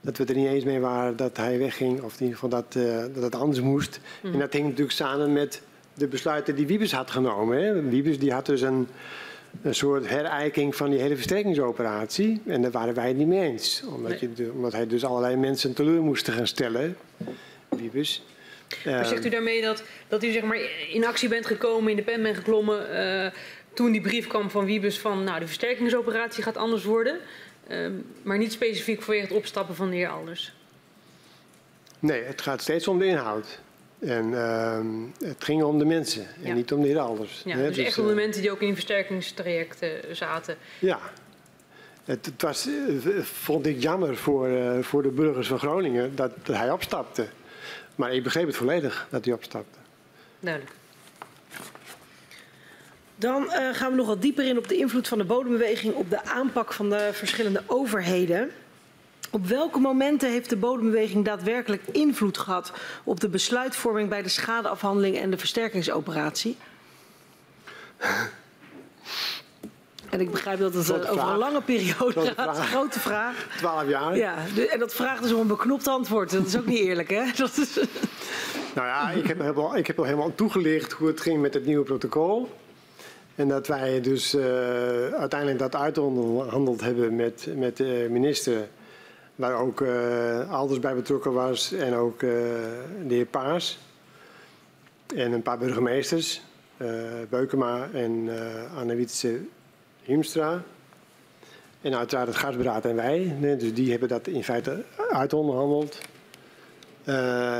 [0.00, 2.74] Dat we er niet eens mee waren dat hij wegging, of in ieder geval dat,
[2.76, 4.00] uh, dat het anders moest.
[4.22, 4.32] Mm.
[4.32, 5.62] En dat hing natuurlijk samen met
[5.94, 7.62] de besluiten die Wiebes had genomen.
[7.62, 7.82] Hè.
[7.82, 8.88] Wiebes die had dus een,
[9.62, 12.40] een soort herijking van die hele versterkingsoperatie.
[12.46, 13.82] En daar waren wij het niet mee eens.
[13.94, 14.30] Omdat, nee.
[14.34, 16.96] je, omdat hij dus allerlei mensen teleur moest gaan stellen.
[17.68, 18.24] Wiebes.
[18.84, 20.58] Maar zegt u daarmee dat, dat u zeg maar
[20.92, 22.86] in actie bent gekomen, in de pen bent geklommen...
[22.92, 23.30] Uh,
[23.72, 27.18] toen die brief kwam van Wiebes van nou, de versterkingsoperatie gaat anders worden...
[27.70, 27.90] Uh,
[28.22, 30.52] maar niet specifiek vanwege het opstappen van de heer Alders?
[31.98, 33.60] Nee, het gaat steeds om de inhoud.
[33.98, 34.80] En uh,
[35.28, 36.54] het ging om de mensen en ja.
[36.54, 37.42] niet om de heer Alders.
[37.44, 40.56] Ja, dus, dus echt om de mensen die ook in versterkingstrajecten zaten.
[40.78, 41.00] Ja,
[42.04, 42.68] het, het was,
[43.22, 47.28] vond ik jammer voor, uh, voor de burgers van Groningen dat, dat hij opstapte.
[47.94, 49.78] Maar ik begreep het volledig dat hij opstapte.
[50.40, 50.74] Duidelijk.
[53.20, 56.10] Dan uh, gaan we nog wat dieper in op de invloed van de bodembeweging op
[56.10, 58.50] de aanpak van de verschillende overheden.
[59.30, 62.72] Op welke momenten heeft de bodembeweging daadwerkelijk invloed gehad
[63.04, 66.56] op de besluitvorming bij de schadeafhandeling en de versterkingsoperatie?
[70.10, 71.32] En ik begrijp dat het Grote uh, over vraag.
[71.32, 72.56] een lange periode Grote gaat.
[72.56, 72.68] vraag.
[72.68, 73.46] Grote vraag.
[73.56, 74.16] Twaalf jaar.
[74.16, 74.34] Ja,
[74.70, 76.30] en dat vraagt dus om een beknopt antwoord.
[76.30, 77.24] Dat is ook niet eerlijk, hè?
[77.36, 77.74] Dat is,
[78.74, 81.66] Nou ja, ik heb, al, ik heb al helemaal toegelicht hoe het ging met het
[81.66, 82.50] nieuwe protocol.
[83.40, 84.42] En dat wij dus eh,
[85.06, 88.68] uiteindelijk dat uitonderhandeld hebben met, met de minister.
[89.34, 92.30] Waar ook eh Alders bij betrokken was en ook eh,
[93.06, 93.78] de heer Paas.
[95.16, 96.42] En een paar burgemeesters.
[97.28, 99.40] Beukema en eh Anne Wietse
[100.02, 100.62] Hiemstra.
[101.80, 103.36] En uiteraard het gasberaad en wij.
[103.58, 105.98] Dus die hebben dat in feite uitonderhandeld.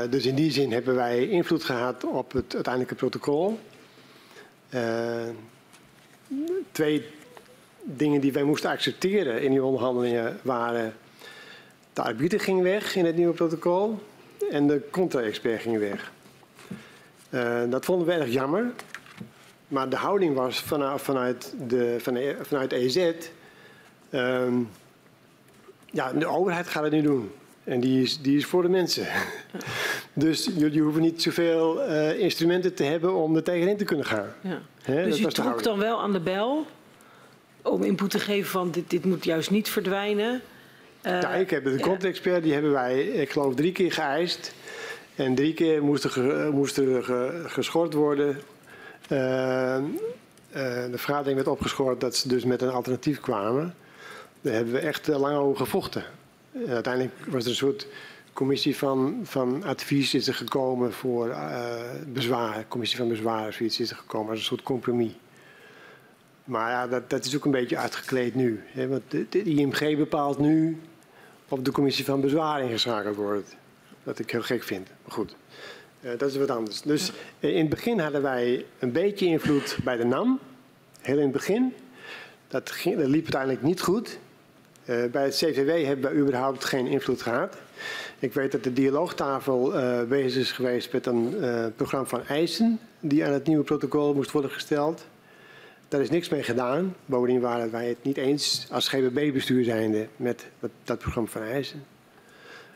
[0.09, 3.59] Dus in die zin hebben wij invloed gehad op het uiteindelijke protocol.
[4.71, 5.29] Eh,
[6.71, 7.05] twee
[7.83, 10.93] dingen die wij moesten accepteren in die onderhandelingen waren...
[11.93, 13.99] de arbiter ging weg in het nieuwe protocol
[14.51, 16.11] en de contra-expert ging weg.
[17.29, 18.71] Eh, dat vonden we erg jammer.
[19.67, 21.97] Maar de houding was vanuit, vanuit, de,
[22.41, 23.11] vanuit, EZ...
[24.09, 24.53] ehm,
[25.91, 27.31] ja, de overheid gaat het nu doen.
[27.63, 29.05] En die is, die is voor de mensen.
[30.13, 34.27] Dus jullie hoeven niet zoveel eh, instrumenten te hebben om er tegenin te kunnen gaan.
[34.41, 34.61] ja.
[34.85, 36.65] Dus de trok dan wel aan de bel
[37.61, 40.41] om input te geven van dit, dit moet juist niet verdwijnen.
[41.01, 41.77] Eh, Ja, ik heb de ja.
[41.77, 44.53] contra-expert, die hebben wij, ik geloof, drie keer geëist.
[45.15, 48.39] En drie keer moest er, ge- moest er ge- geschort worden.
[49.07, 49.81] Eh, eh,
[50.51, 53.75] de vergadering werd opgeschort dat ze dus met een alternatief kwamen.
[54.41, 56.03] Daar hebben we echt eh, lang over gevochten.
[56.51, 57.87] En uiteindelijk was er een soort
[58.33, 62.65] commissie van, van advies is er gekomen voor eh, bezwaar.
[62.67, 65.11] Commissie van bezwaar is er gekomen als een soort compromis.
[66.43, 68.63] Maar ja, dat, dat is ook een beetje uitgekleed nu.
[68.65, 68.87] Hè?
[68.87, 70.81] Want de, IMG bepaalt nu
[71.47, 73.55] of de commissie van bezwaar ingeschakeld wordt.
[74.03, 74.87] Wat ik heel gek vind.
[75.03, 75.35] Maar goed,
[76.01, 76.81] eh, dat is wat anders.
[76.81, 80.39] Dus eh, in het begin hadden wij een beetje invloed bij de NAM.
[81.01, 81.73] Heel in het begin.
[82.47, 84.19] Dat, ging, dat liep uiteindelijk niet goed.
[84.91, 87.57] Eh, bij het CVW hebben we überhaupt geen invloed gehad.
[88.19, 92.79] Ik weet dat de dialoogtafel eh, bezig is geweest met een eh, programma van eisen...
[92.99, 95.05] die aan het nieuwe protocol moest worden gesteld.
[95.87, 96.95] Daar is niks mee gedaan.
[97.05, 101.83] Bovendien waren wij het niet eens als GBB-bestuur zijnde met dat, dat programma van eisen.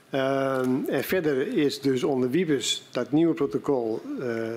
[0.10, 4.02] Ehm, en verder is dus onder Wiebes dat nieuwe protocol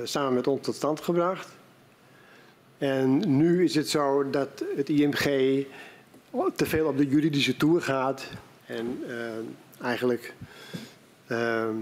[0.05, 1.49] samen met ons tot stand gebracht.
[2.79, 5.67] En nu is het zo dat het IMG
[6.57, 8.27] te veel op de juridische toer gaat.
[8.67, 9.45] En ehm,
[9.83, 10.35] eigenlijk,
[11.27, 11.77] ehm,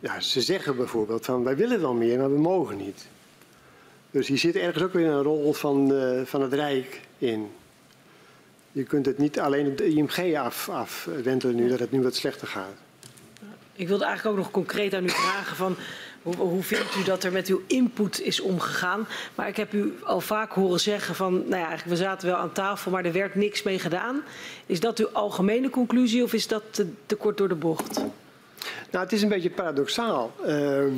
[0.00, 3.08] ja, ze zeggen bijvoorbeeld van wij willen wel meer, maar we mogen niet.
[4.10, 7.50] Dus hier zit ergens ook weer een rol van, eh, van het Rijk in.
[8.72, 10.68] Je kunt het niet alleen op de IMG af,
[11.54, 12.74] nu dat het nu wat slechter gaat.
[13.72, 15.76] Ik wilde eigenlijk ook nog concreet aan u vragen van
[16.22, 19.06] hoe, vindt u dat er met uw input is omgegaan?
[19.34, 22.36] Maar ik heb u al vaak horen zeggen van, nou ja, eigenlijk we zaten wel
[22.36, 24.22] aan tafel, maar er werd niks mee gedaan.
[24.66, 28.00] Is dat uw algemene conclusie of is dat te, te kort door de bocht?
[28.90, 30.32] Nou, het is een beetje paradoxaal.
[30.46, 30.92] Ehm,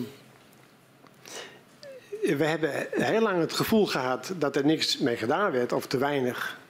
[2.21, 5.99] we hebben heel lang het gevoel gehad dat er niks mee gedaan werd of te
[5.99, 6.61] weinig.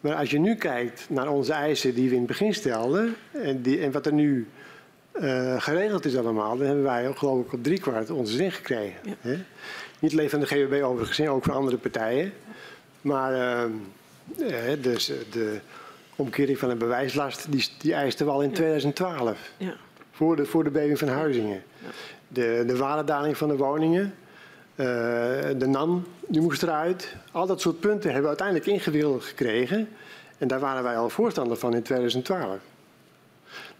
[0.00, 3.62] Maar als je nu kijkt naar onze eisen die we in het begin stelden en,
[3.62, 4.48] die, en wat er nu
[5.14, 9.00] eh, geregeld is allemaal, dan hebben wij geloof ik op driekwart onze zin gekregen.
[9.02, 9.14] Ja.
[9.20, 9.36] Hè?
[9.98, 12.32] Niet alleen van de GWB overigens, ook van andere partijen.
[13.00, 13.70] Maar ehm,
[14.38, 15.58] eh, dus eh, de
[16.16, 19.38] omkering van een bewijslast, die, die eisten we al in 2012.
[19.56, 19.74] Ja.
[20.10, 21.62] Voor de, voor de beving van Huizingen.
[22.28, 24.14] De, de waardedaling van de woningen.
[24.74, 24.86] eh,
[25.56, 27.16] de NAM, die moest eruit.
[27.32, 29.88] Al dat soort punten hebben we uiteindelijk ingewikkeld gekregen.
[30.38, 32.58] En daar waren wij al voorstander van in 2012.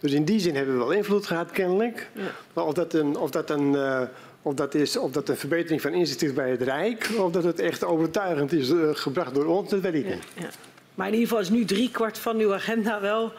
[0.05, 2.09] Dus in die zin hebben we wel invloed gehad, kennelijk.
[2.13, 2.21] Ja.
[2.53, 4.01] Maar of dat, een, of, dat een, eh,
[4.41, 7.09] of, dat is, of dat een verbetering van inzicht is bij het Rijk...
[7.17, 10.23] of dat het echt overtuigend is eh, gebracht door ons, dat weet ik Ja, niet.
[10.33, 10.47] ja.
[10.95, 13.31] Maar in ieder geval is nu driekwart van uw agenda wel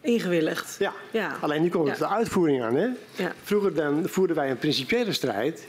[0.00, 0.76] ingewilligd.
[0.78, 0.92] Ja.
[1.10, 1.36] Ja.
[1.40, 2.74] Alleen nu komt het de uitvoering aan.
[2.74, 2.88] Hè?
[3.16, 3.32] Ja.
[3.42, 5.68] Vroeger dan voerden wij een principiële strijd.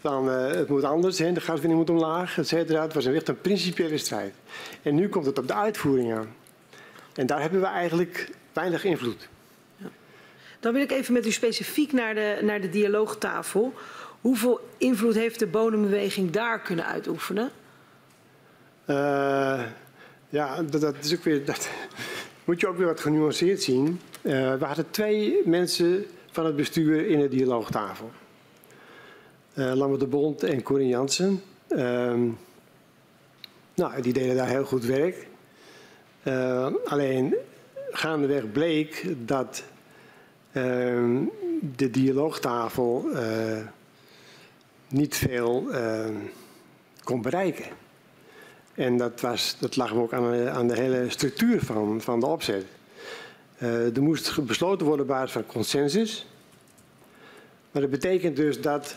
[0.00, 2.82] Van eh, het moet anders, hè, de gaswinning moet omlaag, et cetera.
[2.82, 4.34] Het was een echt een principiële strijd.
[4.82, 6.34] En nu komt het op de uitvoering aan.
[7.14, 9.28] En daar hebben we eigenlijk weinig invloed.
[10.64, 13.72] Dan wil ik even met u specifiek naar de, naar de dialoogtafel.
[14.20, 17.50] Hoeveel invloed heeft de bodembeweging daar kunnen uitoefenen?
[18.84, 19.62] Eh,
[20.28, 21.44] ja, dat, dat is ook weer.
[21.44, 21.68] Dat
[22.44, 24.00] moet je ook weer wat genuanceerd zien.
[24.22, 28.10] Eh, we hadden twee mensen van het bestuur in de dialoogtafel:
[29.54, 31.42] Eh Lambert de Bond en Corinne Jansen.
[31.68, 32.28] Ehm,
[33.74, 35.26] nou, die deden daar heel goed werk.
[36.84, 37.34] Alleen
[37.90, 39.62] gaandeweg bleek dat
[41.76, 43.20] de dialoogtafel uh,
[44.88, 46.06] niet veel uh,
[47.02, 47.64] kon bereiken.
[48.74, 52.64] En dat, was, dat lag ook aan, aan de hele structuur van, van de opzet.
[53.58, 56.26] Uh, er moest besloten worden op basis van consensus.
[57.70, 58.96] Maar dat betekent dus dat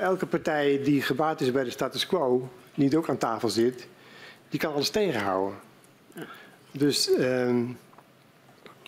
[0.00, 3.86] elke partij die gebaat is bij de status quo, niet ook aan tafel zit,
[4.48, 5.58] die kan alles tegenhouden.
[6.70, 7.54] Dus, uh,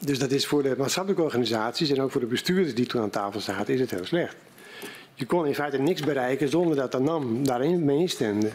[0.04, 3.10] dus dat is voor de maatschappelijke organisaties en ook voor de bestuurders die toen aan
[3.10, 4.36] tafel zaten, is het heel slecht.
[5.14, 8.50] Je kon in feite niks bereiken zonder dat de NAM daarin mee instemde.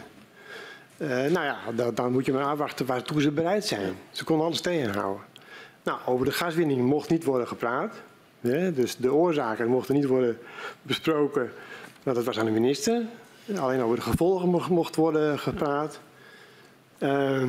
[0.98, 3.94] Uh, nou ja, dan, dan, moet je maar afwachten waartoe ze bereid zijn.
[4.10, 5.22] Ze konden alles tegenhouden.
[5.82, 7.94] Nou, over de gaswinning mocht niet worden gepraat.
[8.40, 8.72] Hè?
[8.72, 10.38] Dus de oorzaken mochten niet worden
[10.82, 11.50] besproken.
[12.02, 13.02] Nou, dat was aan de minister.
[13.56, 16.00] Alleen over de gevolgen mocht worden gepraat.
[16.98, 17.42] Uh,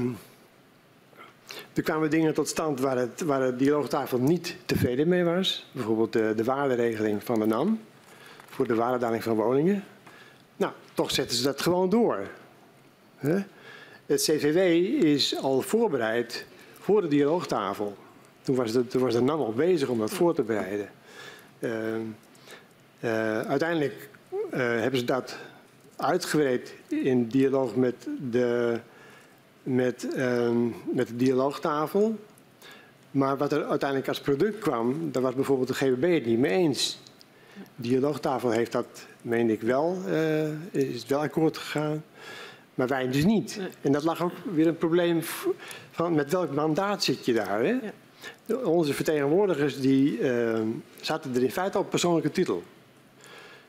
[1.73, 5.65] er kwamen dingen tot stand waar, het, waar de dialoogtafel niet tevreden mee was.
[5.71, 7.79] Bijvoorbeeld de, de waarderegeling van de NAM
[8.49, 9.83] voor de waardedaling van woningen.
[10.57, 12.27] Nou, toch zetten ze dat gewoon door.
[14.05, 14.57] Het CVW
[15.05, 16.45] is al voorbereid
[16.79, 17.97] voor de dialoogtafel.
[18.41, 20.89] Toen was de, toen was de NAM al bezig om dat voor te bereiden.
[21.59, 21.71] Uh,
[22.99, 25.37] uh, uiteindelijk uh, hebben ze dat
[25.95, 28.79] uitgebreid in dialoog met de
[29.63, 30.49] met, uh,
[30.93, 32.19] met de dialoogtafel.
[33.11, 36.51] Maar wat er uiteindelijk als product kwam, daar was bijvoorbeeld de GBB het niet mee
[36.51, 36.99] eens.
[37.75, 42.03] De dialoogtafel heeft dat, meen ik wel, uh, is wel akkoord gegaan.
[42.75, 43.55] Maar wij dus niet.
[43.57, 43.67] Nee.
[43.81, 45.21] En dat lag ook weer een probleem
[45.91, 47.63] van met welk mandaat zit je daar.
[47.63, 47.79] Hè?
[48.45, 48.55] Ja.
[48.55, 50.59] Onze vertegenwoordigers die, uh,
[51.01, 52.63] zaten er in feite op persoonlijke titel.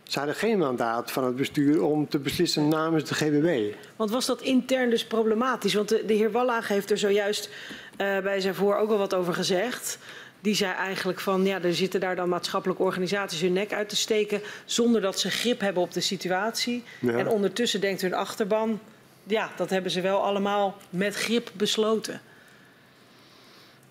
[0.02, 3.76] Ze hadden geen mandaat van het bestuur om te beslissen namens de GBW.
[3.96, 5.74] Want was dat intern dus problematisch?
[5.74, 9.14] Want de, de heer Wallage heeft er zojuist uh, bij zijn voor ook al wat
[9.14, 9.98] over gezegd.
[10.40, 13.96] Die zei eigenlijk van, ja, er zitten daar dan maatschappelijke organisaties hun nek uit te
[13.96, 14.42] steken...
[14.64, 16.82] zonder dat ze grip hebben op de situatie.
[16.98, 17.12] Ja.
[17.12, 18.80] En ondertussen denkt hun achterban,
[19.24, 22.20] ja, dat hebben ze wel allemaal met grip besloten.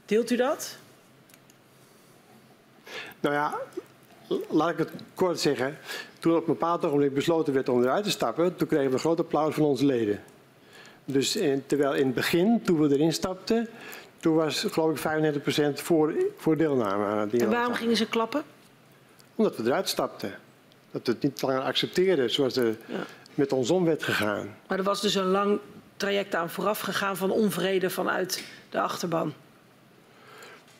[0.05, 0.78] Deelt u dat?
[3.20, 3.59] Nou ja,
[4.50, 5.78] laat ik het kort zeggen.
[6.20, 9.00] Toen op een bepaald ogenblik besloten werd om eruit te stappen, toen kregen we een
[9.00, 10.20] groot applaus van onze leden.
[11.06, 13.68] Dus in, terwijl in het begin, toen we erin stapten,
[14.20, 18.44] toen was geloof ik 35% voor, voor deelname aan het En waarom gingen ze klappen?
[19.36, 20.34] Omdat we eruit stapten.
[20.92, 23.04] Dat we het niet langer accepteerden zoals er ja.
[23.34, 24.56] met ons om werd gegaan.
[24.68, 25.60] Maar er was dus een lang
[25.98, 29.34] traject aan vooraf gegaan van onvrede vanuit de achterban.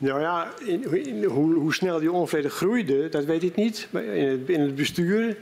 [0.02, 3.88] Nou ja, in, in, hoe, hoe, snel die onvrede groeide, dat weet ik niet.
[3.92, 5.38] Maar in het, in het bestuur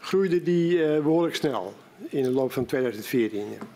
[0.00, 1.74] groeide die uh, behoorlijk snel
[2.08, 3.38] in de loop van 2014.
[3.38, 3.66] Ja.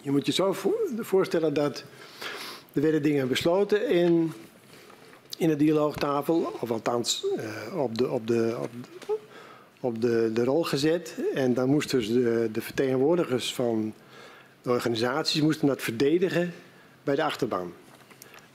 [0.00, 0.56] Je moet je zo
[0.98, 1.84] voorstellen dat
[2.72, 4.32] er werden dingen besloten in,
[5.38, 8.70] in de dialoogtafel, of althans uh, op, de, op, de, op,
[9.80, 11.16] op de, de rol gezet.
[11.34, 13.94] En dan moesten dus de, de vertegenwoordigers van
[14.64, 16.52] de organisaties moesten dat verdedigen
[17.02, 17.72] bij de achterban.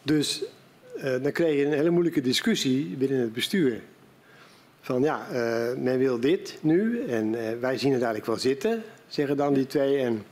[0.01, 0.43] Dus
[0.97, 3.81] uh, dan kreeg je een hele moeilijke discussie binnen het bestuur.
[4.81, 8.83] Van ja, uh, men wil dit nu en uh, wij zien het eigenlijk wel zitten,
[9.07, 9.97] zeggen dan die twee.
[9.97, 10.23] En,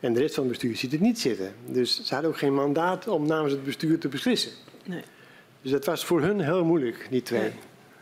[0.00, 1.52] en de rest van het bestuur ziet het niet zitten.
[1.66, 4.52] Dus ze hadden ook geen mandaat om namens het bestuur te beslissen.
[4.84, 5.02] Nee.
[5.62, 7.40] Dus dat was voor hun heel moeilijk, die twee.
[7.40, 7.52] Nee.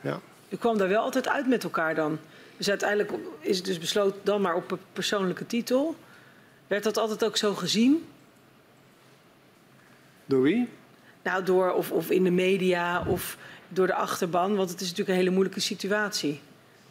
[0.00, 0.20] Ja.
[0.48, 2.18] U kwam daar wel altijd uit met elkaar dan.
[2.56, 5.96] Dus uiteindelijk is het dus besloten dan maar op een persoonlijke titel.
[6.72, 8.04] Werd dat altijd ook zo gezien?
[10.26, 10.68] Door wie?
[11.22, 15.08] Nou, door of, of in de media of door de achterban, want het is natuurlijk
[15.08, 16.40] een hele moeilijke situatie.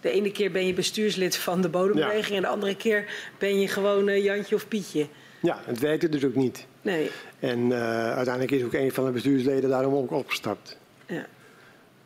[0.01, 2.35] De ene keer ben je bestuurslid van de bodembeweging ja.
[2.35, 5.07] en de andere keer ben je gewoon uh, Jantje of Pietje.
[5.39, 6.65] Ja, het werkte dus ook niet.
[6.81, 7.11] Nee.
[7.39, 10.77] En uh, uiteindelijk is ook een van de bestuursleden daarom ook opgestapt.
[11.05, 11.25] Ja.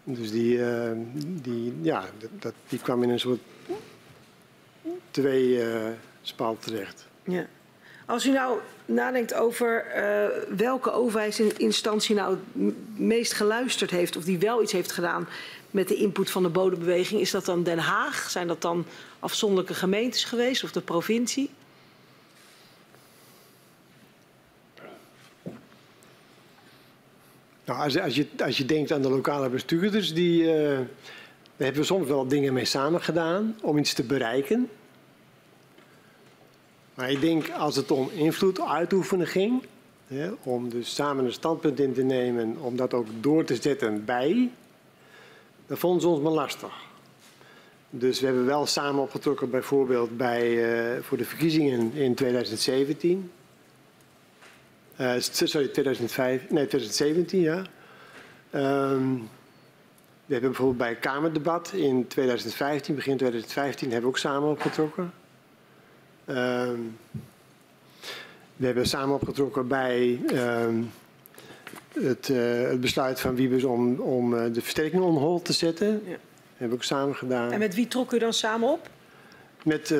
[0.03, 0.91] Dus die, uh,
[1.41, 2.05] die, ja,
[2.39, 3.41] dat, die kwam in een soort
[5.11, 5.63] twee
[6.21, 7.07] spalt terecht.
[7.23, 7.45] Ja.
[8.05, 14.39] Als u nou nadenkt over uh, welke overheidsinstantie nou het meest geluisterd heeft of die
[14.39, 15.27] wel iets heeft gedaan
[15.71, 18.29] met de input van de bodembeweging, is dat dan Den Haag?
[18.29, 18.85] Zijn dat dan
[19.19, 21.49] afzonderlijke gemeentes geweest of de provincie?
[27.65, 30.87] Nou, als, als, je, als je denkt aan de lokale bestuurders, die, uh, daar
[31.57, 34.69] hebben we soms wel dingen mee samen gedaan om iets te bereiken.
[36.95, 39.63] Maar ik denk als het om invloed uitoefenen ging,
[40.07, 44.05] hè, om dus samen een standpunt in te nemen, om dat ook door te zetten
[44.05, 44.51] bij,
[45.67, 46.73] dan vonden ze ons maar lastig.
[47.89, 50.51] Dus we hebben wel samen opgetrokken bijvoorbeeld bij,
[50.95, 53.31] uh, voor de verkiezingen in 2017.
[55.01, 57.57] Uh, sorry, 2005, nee, 2017, ja.
[58.51, 59.29] Um,
[60.25, 65.13] we hebben bijvoorbeeld bij Kamerdebat in 2015, begin 2015, hebben we ook samen opgetrokken.
[66.29, 66.97] Um,
[68.55, 70.19] we hebben samen opgetrokken bij
[71.99, 75.87] het, uh, het, besluit van Wiebes om, om uh, de versterking on hold te zetten.
[75.87, 76.11] Ja.
[76.11, 76.19] Dat
[76.51, 77.51] hebben we ook samen gedaan.
[77.51, 78.89] En met wie trok u dan samen op?
[79.63, 79.97] Met uh,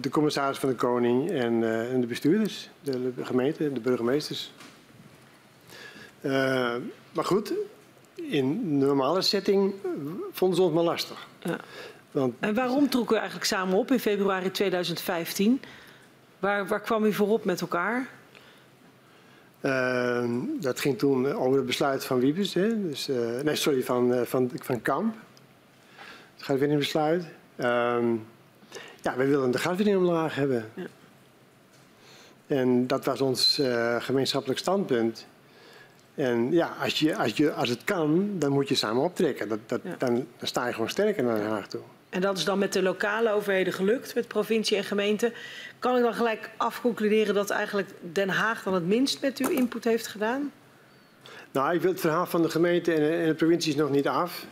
[0.00, 4.52] de commissaris van de Koning en, en de bestuurders, de, de gemeente, de burgemeesters.
[7.12, 7.52] maar goed,
[8.14, 9.74] in normale setting
[10.32, 11.26] vonden ze ons maar lastig.
[11.42, 11.60] Ja.
[12.16, 15.60] Want, en waarom trok u eigenlijk samen op in februari 2015?
[16.38, 18.08] Waar, waar kwam u voor op met elkaar?
[19.60, 22.88] Uh, dat ging toen over het besluit van Wiebes, hè?
[22.88, 25.14] Dus, uh, nee, sorry, van, uh, van, van Kamp.
[26.34, 27.22] Het gaswinningbesluit.
[27.22, 27.98] Uh,
[29.02, 30.64] ja, we wilden de gaswinning omlaag hebben.
[30.74, 30.86] Ja.
[32.46, 33.60] En dat was ons
[33.98, 35.26] gemeenschappelijk standpunt.
[36.14, 39.48] En ja, als, je, als, je, als het kan, dan moet je samen optrekken.
[39.48, 39.94] Dat, dat, ja.
[39.98, 41.82] dan, dan, sta je gewoon sterker naar Den Haag toe.
[42.16, 45.32] En dat is dan met de lokale overheden gelukt, met provincie en gemeente.
[45.78, 49.84] Kan ik dan gelijk afconcluderen dat eigenlijk Den Haag dan het minst met uw input
[49.84, 50.52] heeft gedaan?
[51.50, 53.90] Nou, ik wil het verhaal van de gemeente en de, en de provincie is nog
[53.90, 54.44] niet af.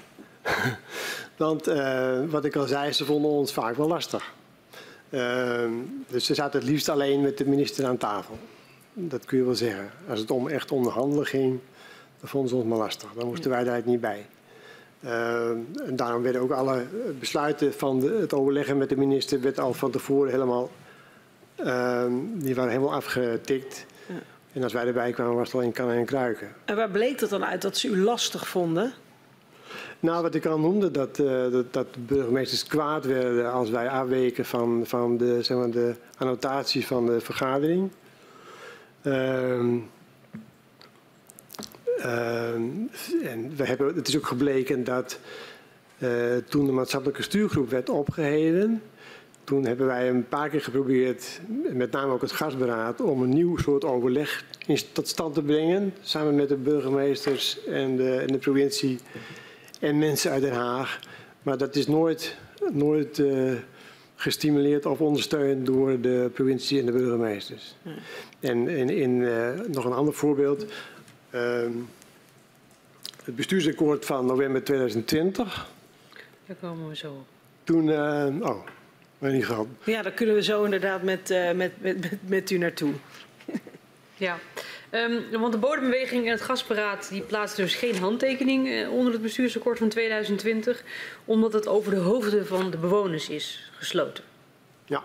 [1.36, 4.32] Want uh, wat ik al zei, ze vonden ons vaak wel lastig.
[5.10, 5.64] Uh,
[6.08, 8.38] dus ze zaten het liefst alleen met de minister aan tafel.
[8.92, 9.90] Dat kun je wel zeggen.
[10.08, 11.58] Als het om echt onderhandelen ging,
[12.20, 13.12] dan vonden ze ons maar lastig.
[13.12, 14.26] Dan moesten wij daar niet bij.
[15.04, 15.48] Uh,
[15.86, 16.84] en daarom werden ook alle
[17.18, 20.70] besluiten van de, het overleggen met de minister werd al van tevoren helemaal,
[21.60, 23.86] uh, die waren helemaal afgetikt.
[24.08, 24.14] Ja.
[24.52, 26.48] En als wij erbij kwamen was het al in kannen en kruiken.
[26.64, 28.92] En waar bleek dat dan uit dat ze u lastig vonden?
[30.00, 34.82] Nou, wat ik al noemde, dat, uh, dat, burgemeesters kwaad werden als wij afweken van,
[34.86, 37.90] van de, zeg maar, de annotatie van de vergadering.
[39.02, 39.78] Ehm, ehm,
[41.98, 45.18] en we hebben, het is ook gebleken dat
[45.98, 48.82] uh, toen de maatschappelijke stuurgroep werd opgeheven,
[49.44, 51.40] toen hebben wij een paar keer geprobeerd,
[51.72, 55.94] met name ook het gasberaad, om een nieuw soort overleg in, tot stand te brengen.
[56.00, 58.98] Samen met de burgemeesters en de, en de provincie
[59.80, 61.00] en mensen uit Den Haag.
[61.42, 62.36] Maar dat is nooit,
[62.72, 63.52] nooit uh,
[64.14, 67.76] gestimuleerd of ondersteund door de provincie en de burgemeesters.
[68.40, 70.66] En in, in uh, nog een ander voorbeeld.
[71.34, 71.66] Uh,
[73.24, 75.66] het bestuursakkoord van november 2020.
[76.46, 77.24] Daar komen we zo
[77.64, 78.66] Toen, uh, oh,
[79.18, 79.66] weet niet gehad.
[79.84, 82.92] Ja, daar kunnen we zo inderdaad met, uh, met, met, met, met u naartoe.
[84.16, 84.38] ja.
[84.90, 89.22] Um, want de bodembeweging en het gasberaad die plaatsen dus geen handtekening uh, onder het
[89.22, 90.84] bestuursakkoord van 2020,
[91.24, 94.24] omdat het over de hoofden van de bewoners is gesloten.
[94.84, 95.02] Ja.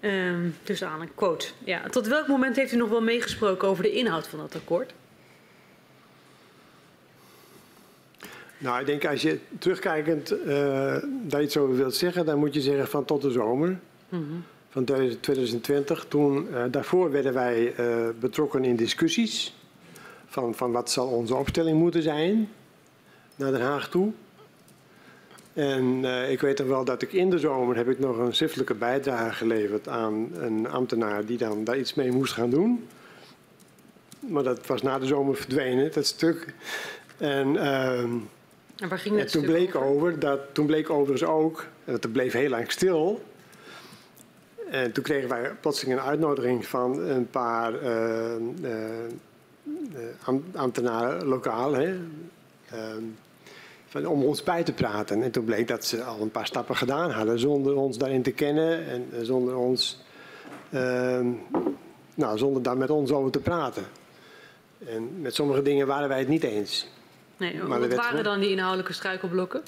[0.00, 1.46] Um, dus aan een quote.
[1.64, 1.88] Ja.
[1.88, 4.92] Tot welk moment heeft u nog wel meegesproken over de inhoud van dat akkoord?
[8.64, 12.60] Nou, ik denk als je terugkijkend uh, daar iets over wilt zeggen, dan moet je
[12.60, 14.44] zeggen van tot de zomer mm -hmm.
[14.68, 16.04] van 2020.
[16.08, 19.54] Toen, uh, daarvoor werden wij uh, betrokken in discussies
[20.26, 22.48] van, van wat zal onze opstelling moeten zijn
[23.36, 24.12] naar Den Haag toe.
[25.52, 28.74] En ik weet nog wel dat ik in de zomer heb ik nog een schriftelijke
[28.74, 32.88] bijdrage geleverd aan een ambtenaar die dan daar iets mee moest gaan doen.
[34.20, 36.54] Maar dat was na de zomer verdwenen, dat stuk.
[37.18, 38.04] En, uh,
[38.76, 39.88] en waar ging dat en toen bleek over?
[39.88, 40.18] over?
[40.18, 43.22] dat, toen bleek overigens ook, het bleef heel lang stil.
[44.70, 48.34] En toen kregen wij plotseling een uitnodiging van een paar uh,
[50.54, 51.72] ambtenaren lokaal.
[51.72, 51.98] Hè.
[52.70, 53.04] Ehm,
[54.06, 55.22] om ons bij te praten.
[55.22, 58.30] En toen bleek dat ze al een paar stappen gedaan hadden zonder ons daarin te
[58.30, 60.02] kennen en zonder ons,
[60.70, 61.20] uh,
[62.14, 63.84] nou, zonder daar met ons over te praten.
[64.86, 66.88] En met sommige dingen waren wij het niet eens.
[67.52, 69.62] Nee, maar wat waren dan die inhoudelijke struikelblokken?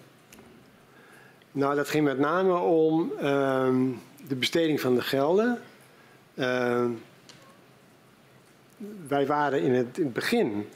[1.53, 3.69] Nou, dat ging met name om uh,
[4.29, 5.61] de besteding van de gelden.
[6.35, 6.85] Uh,
[9.09, 10.67] wij waren in het, in het begin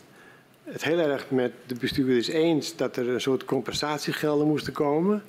[0.65, 5.23] het heel erg met de bestuurders eens dat er een soort compensatiegelden moesten komen.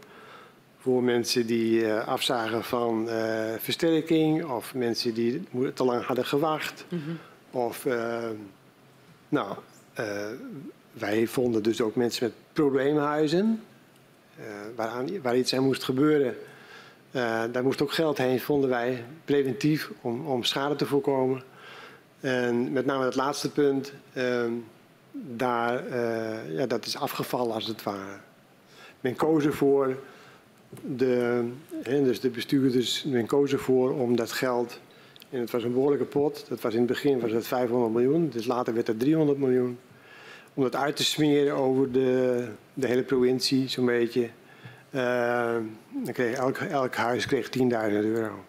[0.77, 3.13] Voor mensen die uh, afzagen van uh,
[3.57, 5.43] versterking of mensen die
[5.73, 6.85] te lang hadden gewacht.
[6.89, 7.17] Mm -hmm.
[7.51, 8.29] Of, uh,
[9.29, 9.55] nou,
[10.93, 13.61] wij vonden dus ook mensen met probleemhuizen,
[14.75, 16.35] waaraan, waar iets aan moest gebeuren.
[17.51, 21.43] daar moest ook geld heen, vonden wij, preventief, om, om schade te voorkomen.
[22.19, 24.51] En met name het laatste punt ehm,
[25.11, 28.17] daar, uh, ja, dat is afgevallen als het ware.
[28.99, 29.97] Men koos ervoor,
[30.81, 31.43] de,
[31.83, 34.79] dus de bestuurders, men koos ervoor om dat geld
[35.29, 36.45] En het was een behoorlijke pot.
[36.49, 39.77] Dat was in het begin was het 500 miljoen, dus later werd het 300 miljoen.
[40.53, 44.29] Om dat uit te smeren over de, de hele provincie, zo'n beetje.
[44.91, 45.55] Uh,
[46.03, 48.45] dan kreeg elk, elk huis kreeg 10.000 euro.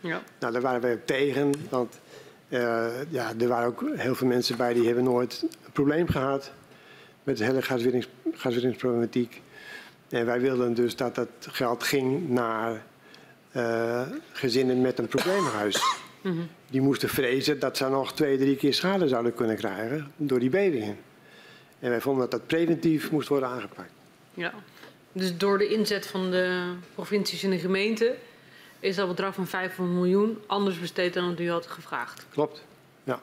[0.00, 0.22] Ja.
[0.38, 2.00] Nou, daar waren wij op tegen, want
[2.48, 6.52] uh, ja, er waren ook heel veel mensen bij die hebben nooit een probleem gehad
[7.22, 9.42] met de hele gaswinnings, gaswinningsproblematiek.
[10.08, 12.82] En wij wilden dus dat dat geld ging naar
[13.56, 14.02] uh,
[14.32, 15.82] gezinnen met een probleemhuis.
[16.22, 16.48] Mm -hmm.
[16.70, 20.50] Die moesten vrezen dat ze nog twee, drie keer schade zouden kunnen krijgen door die
[20.50, 20.96] bevingen.
[21.84, 23.90] En wij vonden dat dat preventief moest worden aangepakt.
[24.34, 24.54] Ja,
[25.12, 28.14] dus door de inzet van de provincies en de gemeenten
[28.80, 32.26] is dat bedrag van 500 miljoen anders besteed dan wat u had gevraagd.
[32.30, 32.64] Klopt,
[33.04, 33.20] ja.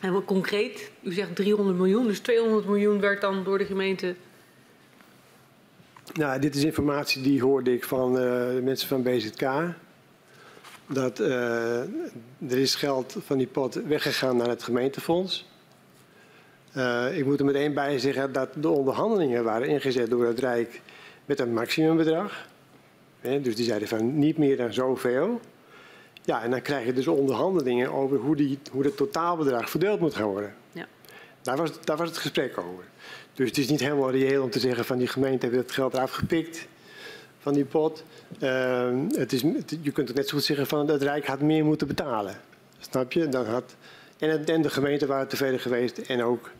[0.00, 4.14] En wat concreet, u zegt 300 miljoen, dus 200 miljoen werd dan door de gemeente
[6.12, 8.20] nou, dit is informatie die hoorde ik van uh,
[8.54, 9.42] de mensen van BZK.
[10.86, 11.80] Dat uh,
[12.48, 15.51] er is geld van die pot weggegaan naar het gemeentefonds.
[16.76, 20.80] Uh, ik moet er meteen bij zeggen dat de onderhandelingen waren ingezet door het Rijk
[21.24, 22.46] met een maximumbedrag.
[23.20, 25.40] dus die zeiden van niet meer dan zoveel.
[26.22, 30.14] Ja, en dan krijg je dus onderhandelingen over hoe, die, hoe het totaalbedrag verdeeld moet
[30.14, 30.54] gaan worden.
[30.72, 30.86] Ja.
[31.42, 32.84] Daar, was, daar was het gesprek over.
[33.34, 35.94] Dus het is niet helemaal reëel om te zeggen van die gemeente heeft het geld
[35.94, 36.66] eraf gepikt
[37.38, 38.04] van die pot.
[38.40, 39.40] Uh, het is,
[39.80, 42.36] je kunt ook net zo goed zeggen van het Rijk had meer moeten betalen.
[42.78, 43.28] Snap je?
[43.28, 43.76] Dan had,
[44.18, 46.50] en, en de gemeente waren tevreden geweest en ook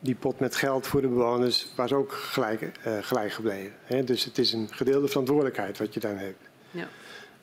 [0.00, 3.72] die pot met geld voor de bewoners was ook gelijk, uh, gelijk gebleven.
[3.84, 4.04] Hè?
[4.04, 6.48] Dus het is een gedeelde verantwoordelijkheid wat je dan hebt.
[6.70, 6.88] Ja.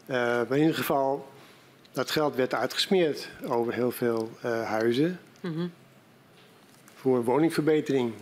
[0.08, 1.28] Uh, maar in ieder geval,
[1.92, 5.20] dat geld werd uitgesmeerd over heel veel uh, huizen.
[5.42, 5.72] Mm -hmm.
[6.96, 8.14] Voor woningverbetering.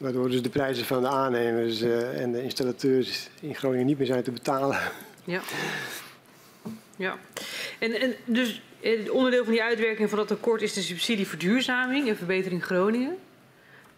[0.00, 4.22] Waardoor dus de prijzen van de aannemers en de installateurs in Groningen niet meer zijn
[4.22, 4.78] te betalen.
[5.24, 5.40] Ja.
[6.96, 7.18] Ja.
[7.78, 12.08] En, en dus het onderdeel van die uitwerking van dat akkoord is de subsidie verduurzaming
[12.08, 13.16] en verbetering Groningen.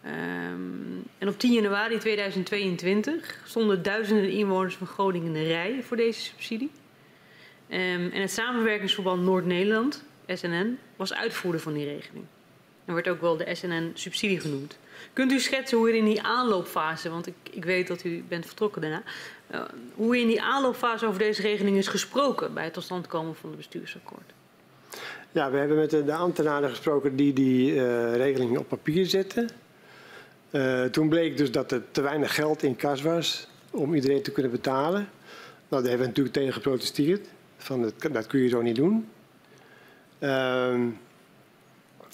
[0.05, 5.97] Um, en op 10 januari 2022 stonden duizenden inwoners van Groningen in de rij voor
[5.97, 6.71] deze subsidie.
[7.69, 12.25] Um, en het samenwerkingsverband Noord-Nederland, SNN, was uitvoerder van die regeling.
[12.85, 14.77] En wordt ook wel de SNN-subsidie genoemd.
[15.13, 18.45] Kunt u schetsen hoe u in die aanloopfase, want ik, ik weet dat u bent
[18.45, 19.03] vertrokken daarna,
[19.51, 19.61] uh,
[19.93, 23.49] hoe in die aanloopfase over deze regeling is gesproken bij het tot stand komen van
[23.49, 24.32] het bestuursakkoord?
[25.33, 29.49] Ja, we hebben met de, ambtenaren gesproken die die uh, regeling op papier zetten.
[30.51, 34.31] Uh, toen bleek dus dat er te weinig geld in kas was om iedereen te
[34.31, 35.07] kunnen betalen.
[35.69, 37.27] Nou, daar hebben we natuurlijk tegen geprotesteerd.
[37.57, 39.07] Van dat, kun je zo niet doen.
[40.19, 40.67] Uh,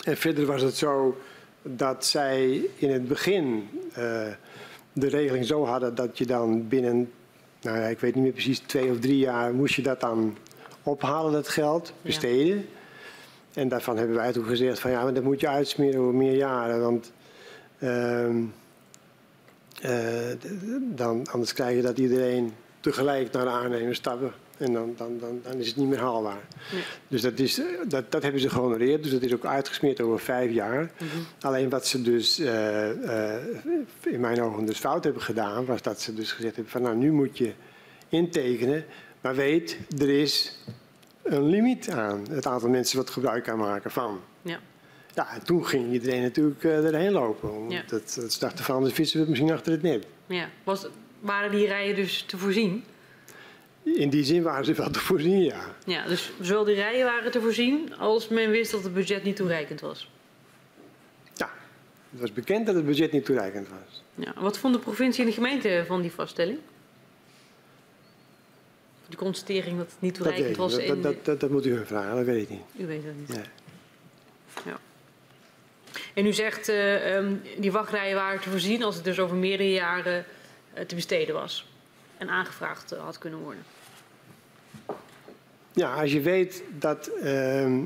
[0.03, 1.17] en verder was het zo
[1.61, 3.95] dat zij in het begin uh,
[4.93, 7.11] de regeling zo hadden dat je dan binnen,
[7.61, 10.37] nou ik weet niet meer precies, twee of drie jaar moest je dat dan
[10.83, 12.65] ophalen, dat geld, besteden.
[13.53, 16.35] En daarvan hebben wij toen gezegd van ja, maar dat moet je uitsmeren over meer
[16.35, 17.11] jaren, want
[17.79, 18.29] uh,
[19.85, 19.91] uh,
[20.81, 24.31] dan, anders krijg je dat iedereen tegelijk naar de aannemer stappen.
[24.57, 26.47] En dan, dan, dan, dan is het niet meer haalbaar.
[26.71, 26.83] Nee.
[27.07, 29.03] Dus dat, is, dat, dat hebben ze gehonoreerd.
[29.03, 30.81] Dus dat is ook uitgesmeerd over vijf jaar.
[30.81, 31.25] Mm -hmm.
[31.41, 33.33] Alleen wat ze dus uh, uh,
[34.03, 35.65] in mijn ogen dus fout hebben gedaan...
[35.65, 37.53] was dat ze dus gezegd hebben van nou nu moet je
[38.09, 38.85] intekenen.
[39.21, 40.59] Maar weet, er is
[41.29, 44.19] een limiet aan het aantal mensen wat gebruik kan maken van.
[44.41, 44.59] Ja.
[45.13, 47.69] Ja, en toen ging iedereen natuurlijk uh, erheen lopen.
[47.69, 47.83] Ja.
[47.87, 50.05] Dat, dat ze dachten van, de vissen we misschien achter het net.
[50.25, 50.87] Ja, Was,
[51.19, 52.83] waren die rijen dus te voorzien?
[53.83, 55.75] In die zin waren ze wel te voorzien, ja.
[55.85, 59.35] Ja, dus zowel die rijen waren te voorzien als men wist dat het budget niet
[59.35, 60.11] toereikend was.
[61.33, 61.49] Ja,
[62.11, 64.03] het was bekend dat het budget niet toereikend was.
[64.15, 66.57] Ja, wat vond de provincie en de gemeente van die vaststelling?
[69.09, 70.75] Die constatering dat het niet toereikend was?
[70.75, 72.61] Dat, dat, dat, dat, dat, moet u vragen, dat weet ik niet.
[72.77, 73.27] U weet dat niet?
[73.27, 73.45] Nee.
[74.65, 74.79] Ja.
[76.13, 79.71] En u zegt uh, um, die wachtrijen waren te voorzien als het dus over meerdere
[79.71, 80.25] jaren
[80.77, 81.67] uh, te besteden was
[82.17, 83.63] en aangevraagd uh, had kunnen worden.
[85.73, 87.77] Ja, als je weet dat, uh,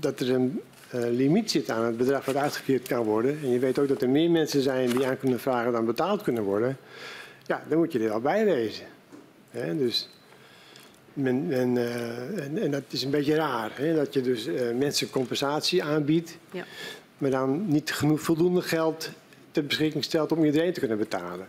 [0.00, 3.38] dat er een limiet zit aan het bedrag wat uitgekeerd kan worden.
[3.42, 6.22] En je weet ook dat er meer mensen zijn die aan kunnen vragen dan betaald
[6.22, 6.78] kunnen worden.
[7.46, 8.86] Ja, dan moet je er al bij wezen.
[9.50, 10.08] He, dus
[11.16, 13.70] men, men, uh, en, en, dat is een beetje raar.
[13.74, 16.36] He, dat je dus uh, mensen compensatie aanbiedt.
[16.50, 16.64] Ja.
[17.18, 19.10] Maar dan niet genoeg voldoende geld
[19.50, 21.48] ter beschikking stelt om iedereen te kunnen betalen.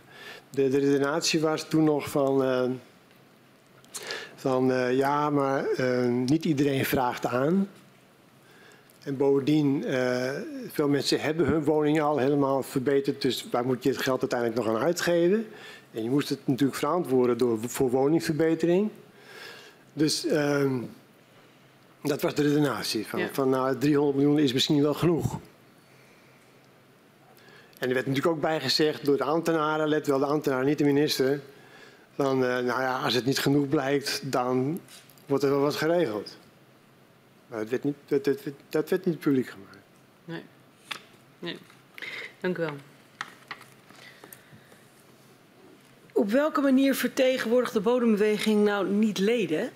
[0.50, 2.42] De, de redenatie was toen nog van...
[2.42, 2.70] Uh,
[4.34, 5.66] van ja, maar
[6.26, 7.68] niet iedereen vraagt aan.
[9.02, 9.84] En bovendien,
[10.72, 14.60] veel mensen hebben hun woning al helemaal verbeterd, dus waar moet je het geld uiteindelijk
[14.60, 15.46] nog aan uitgeven?
[15.90, 18.90] En je moest het natuurlijk verantwoorden door, voor woningverbetering.
[19.98, 20.80] Dus ehm,
[22.02, 23.06] Dat was de redenatie.
[23.06, 23.28] Van, Ja.
[23.32, 25.38] van nou, 300 miljoen is misschien wel genoeg.
[27.78, 30.84] En er werd natuurlijk ook bijgezegd door de ambtenaren, let wel de ambtenaren, niet de
[30.84, 31.40] minister.
[32.16, 34.80] Dan, eh, nou ja, als het niet genoeg blijkt, dan
[35.26, 36.36] wordt er wel wat geregeld.
[37.46, 38.38] Maar dat werd niet, dat, dat,
[38.68, 39.78] dat werd niet publiek gemaakt.
[40.24, 40.42] Nee.
[41.38, 41.58] nee.
[42.40, 42.74] Dank u wel.
[46.12, 49.70] Op welke manier vertegenwoordigt de bodembeweging nou niet leden?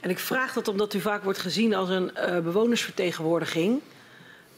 [0.00, 3.80] En ik vraag dat omdat u vaak wordt gezien als een eh, bewonersvertegenwoordiging.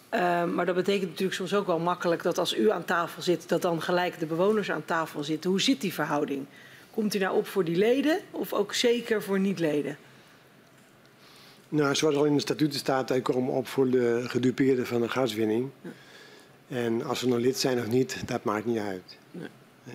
[0.09, 3.49] Eh, maar dat betekent natuurlijk soms ook wel makkelijk dat als u aan tafel zit,
[3.49, 5.51] dat dan gelijk de bewoners aan tafel zitten.
[5.51, 6.47] Hoe zit die verhouding?
[6.91, 9.97] Komt u nou op voor die leden of ook zeker voor niet-leden?
[11.69, 15.09] Nou, zoals al in de statuten staat, wij komen op voor de gedupeerden van de
[15.09, 15.71] gaswinning.
[16.69, 19.19] En als we nou lid zijn of niet, dat maakt niet uit.
[19.31, 19.49] Nee.
[19.85, 19.93] Ja.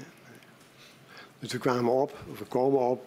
[1.39, 3.05] Dus we kwamen op, of we komen op,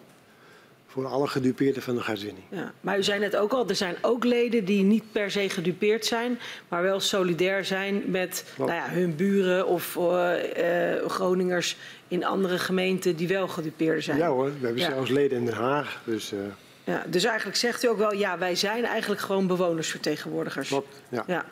[0.92, 2.44] voor alle gedupeerden van de gaswinning.
[2.50, 5.48] Ja, maar u zei net ook al, er zijn ook leden die niet per se
[5.48, 6.38] gedupeerd zijn,
[6.68, 11.76] maar wel solidair zijn met nou ja, hun buren of eh, eh, Groningers
[12.08, 14.16] in andere gemeenten die wel gedupeerden zijn.
[14.18, 14.90] Ja hoor, we hebben Ja.
[14.90, 16.00] zelfs leden in Den Haag.
[16.04, 16.38] Dus eh
[16.84, 20.68] Ja, dus eigenlijk zegt u ook wel, ja, wij zijn eigenlijk gewoon bewonersvertegenwoordigers.
[20.68, 21.00] klopt.
[21.08, 21.24] Ja.
[21.26, 21.44] Ja.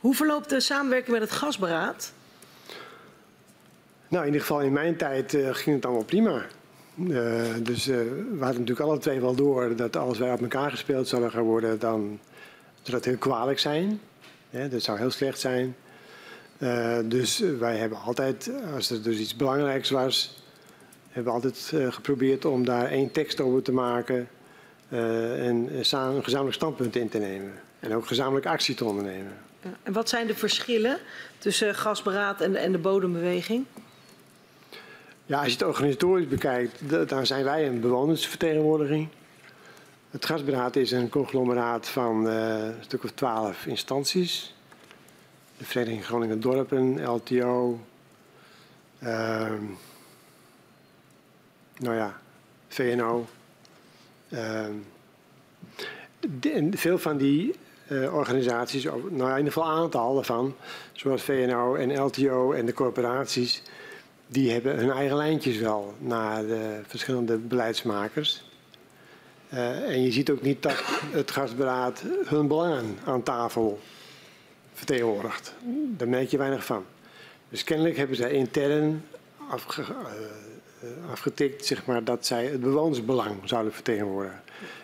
[0.00, 2.12] Hoe verloopt de samenwerking met het gasberaad?
[4.08, 6.42] Nou, in ieder geval in mijn tijd ging het allemaal prima.
[7.08, 10.70] Eh, dus eh, we hadden natuurlijk alle twee wel door dat als wij op elkaar
[10.70, 12.18] gespeeld zouden gaan worden, dan
[12.82, 14.00] zou dat heel kwalijk zijn.
[14.50, 15.76] Dat zou heel slecht zijn.
[16.58, 20.42] Eh, dus wij hebben altijd, als er dus iets belangrijks was,
[21.10, 24.28] hebben we altijd geprobeerd om daar één tekst over te maken
[24.90, 25.84] eh, en een
[26.22, 27.52] gezamenlijk standpunt in te nemen.
[27.80, 29.32] En ook gezamenlijk actie te ondernemen.
[29.62, 29.70] Ja.
[29.82, 30.98] En wat zijn de verschillen
[31.38, 33.64] tussen gasberaad en, en de bodembeweging?
[35.30, 39.08] Ja, als je het organisatorisch bekijkt, dan zijn wij een bewonersvertegenwoordiging.
[40.10, 44.54] Het gasberaad is een conglomeraat van eh, een stuk of twaalf instanties.
[45.56, 47.80] De Vereniging Groningen Dorpen, LTO,
[48.98, 49.62] ehm,
[51.76, 52.20] nou ja,
[52.68, 53.26] VNO.
[54.28, 54.72] Ehm,
[56.70, 57.54] veel van die
[57.86, 60.54] eh, organisaties, nou ja, in ieder geval een aantal daarvan,
[60.92, 63.62] zoals VNO en LTO en de corporaties,
[64.30, 68.42] die hebben hun eigen lijntjes wel naar de verschillende beleidsmakers.
[69.48, 73.80] Eh, en je ziet ook niet dat het gasberaad hun belangen aan tafel
[74.72, 75.54] vertegenwoordigt.
[75.96, 76.84] Daar merk je weinig van.
[77.48, 79.04] Dus kennelijk hebben zij intern
[79.48, 79.88] afge- eh,
[80.82, 84.40] eh, afgetikt zeg maar, dat zij het bewonersbelang zouden vertegenwoordigen.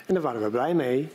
[0.06, 1.08] En daar waren we blij mee.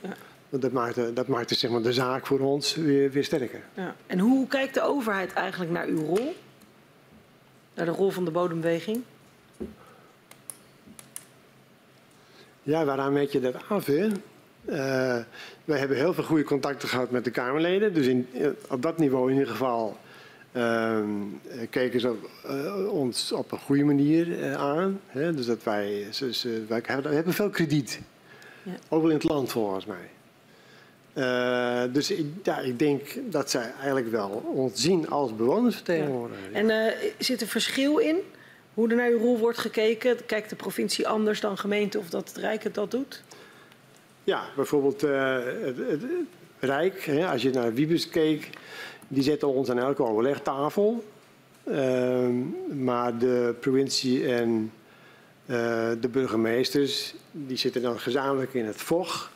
[0.49, 3.61] Want dat maakte, dat maakte zeg maar, de zaak voor ons weer, weer sterker.
[3.73, 3.95] Ja.
[4.07, 6.35] En hoe kijkt de overheid eigenlijk naar uw rol?
[7.73, 9.02] Naar de rol van de bodembeweging?
[12.64, 13.85] Ja, waaraan meet je dat af?
[13.85, 14.07] Hè?
[14.65, 15.23] Eh,
[15.65, 17.93] wij hebben heel veel goede contacten gehad met de Kamerleden.
[17.93, 19.98] Dus in, eh, op dat niveau in ieder geval
[20.52, 21.10] ehm,
[21.49, 22.15] eh, keken ze
[22.45, 24.99] eh, ons op een goede manier aan.
[25.07, 25.34] Hè?
[25.34, 28.02] Dus dat wij, ze, ze- wij hebben, we hebben veel krediet.
[28.64, 28.72] Ja.
[28.89, 30.10] Overal in het land volgens mij.
[31.13, 33.01] Eh, dus ik, ja, ik denk
[33.31, 36.53] dat zij eigenlijk wel ons zien als bewonersvertegenwoordiger.
[36.53, 38.17] En eh, zit er verschil in
[38.73, 40.25] hoe er naar uw rol wordt gekeken?
[40.25, 43.23] Kijkt de provincie anders dan gemeente of dat het Rijk het dat doet?
[44.23, 46.01] Ja, bijvoorbeeld eh, het, het
[46.59, 48.49] Rijk, hè, als je naar Wiebes keek,
[49.07, 51.03] die zetten ons aan elke overlegtafel.
[51.63, 52.33] Ehm,
[52.83, 54.71] maar de provincie en
[56.01, 59.31] de burgemeesters, die zitten dan gezamenlijk in het VOG,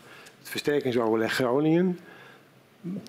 [0.46, 2.00] het versterkingsoverleg Groningen.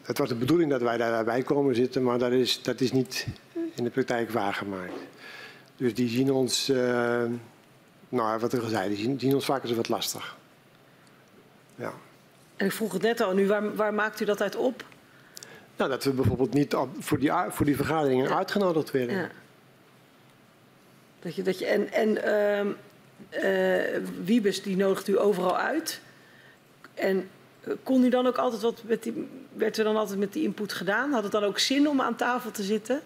[0.03, 3.27] Het was de bedoeling dat wij daarbij komen zitten, maar dat is, dat is niet
[3.75, 4.93] in de praktijk waargemaakt.
[5.77, 7.25] Dus die zien ons, eh,
[8.09, 10.37] nou wat ik al zei, die zien, ons vaak eens wat lastig.
[11.75, 11.93] Ja.
[12.57, 14.85] En ik vroeg het net al aan u, waar, waar maakt u dat uit op?
[15.77, 18.37] Nou, dat we bijvoorbeeld niet voor, die, voor die vergaderingen Ja.
[18.37, 19.17] uitgenodigd werden.
[19.17, 19.31] Ja.
[21.21, 22.23] Dat je, dat je, en en
[23.29, 26.01] eh, Wiebes die nodigt u overal uit.
[26.97, 27.29] En
[27.61, 30.43] eh, kon u dan ook altijd wat met die, werd er dan altijd met die
[30.43, 31.13] input gedaan?
[31.13, 33.01] Had het dan ook zin om aan tafel te zitten?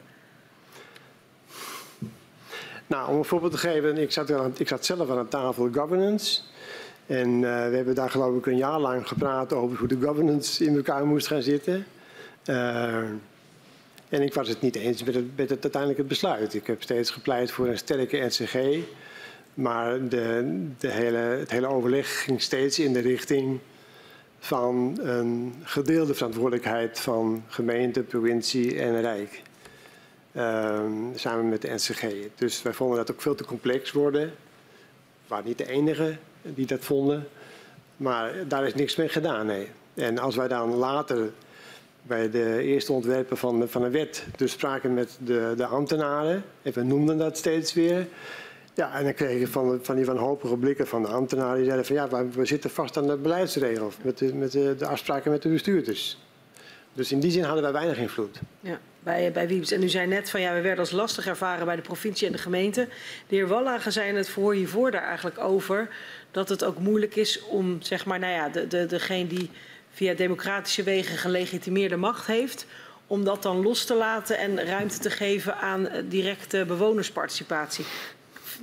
[2.87, 6.41] Nou, om een voorbeeld te geven, ik zat, aan- ik zat zelf aan tafel governance.
[7.07, 10.65] En eh, we hebben daar geloof ik een jaar lang gepraat over hoe de governance
[10.65, 11.87] in elkaar moest gaan zitten.
[12.45, 12.95] Eh,
[14.09, 16.55] en ik was het niet eens met het, met het uiteindelijk het besluit.
[16.55, 18.79] Ik heb steeds gepleit voor een sterke NCG.
[19.55, 23.59] Maar de, de hele, het hele overleg ging steeds in de richting
[24.41, 29.43] van een gedeelde verantwoordelijkheid van gemeente, provincie en Rijk.
[30.33, 32.05] Ehm, samen met de NCG.
[32.35, 34.27] Dus wij vonden dat ook veel te complex worden.
[34.27, 37.29] We waren niet de enige die dat vonden.
[37.97, 39.69] Maar daar is niks mee gedaan, nee.
[39.95, 41.31] En als wij dan later
[42.03, 46.73] bij de eerste ontwerpen van, van een wet dus spraken met de, de ambtenaren, en
[46.73, 48.07] we noemden dat steeds weer,
[48.81, 51.57] ja, en dan kreeg je van, van die wanhopige blikken van de ambtenaren.
[51.57, 53.94] Die zeiden van ja, we zitten vast aan de beleidsregels.
[54.02, 56.19] Met de, met de, de afspraken met de bestuurders.
[56.93, 58.40] Dus in die zin hadden wij weinig invloed.
[58.61, 59.70] Ja, bij, bij Wiebes.
[59.70, 62.32] En u zei net van ja, we werden als lastig ervaren bij de provincie en
[62.32, 62.89] de gemeente.
[63.27, 65.89] De heer Wallagen zei in het voor hiervoor daar eigenlijk over.
[66.31, 69.51] Dat het ook moeilijk is om, zeg maar, nou ja, de, de, degene die
[69.93, 72.66] via democratische wegen gelegitimeerde macht heeft.
[73.07, 77.85] Om dat dan los te laten en ruimte te geven aan directe bewonersparticipatie.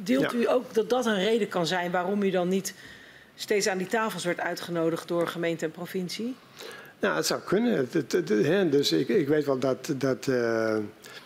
[0.03, 0.38] Deelt ja.
[0.38, 2.74] u ook dat dat een reden kan zijn waarom u dan niet
[3.36, 6.36] steeds aan die tafels werd uitgenodigd door gemeente en provincie?
[6.99, 7.78] Nou, het zou kunnen.
[7.78, 10.78] Het, het, hè, dus ik, ik, weet wel dat, dat uh,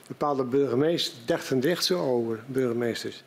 [0.07, 3.23] bepaalde burgemeesters dachten echt zo over, burgemeesters.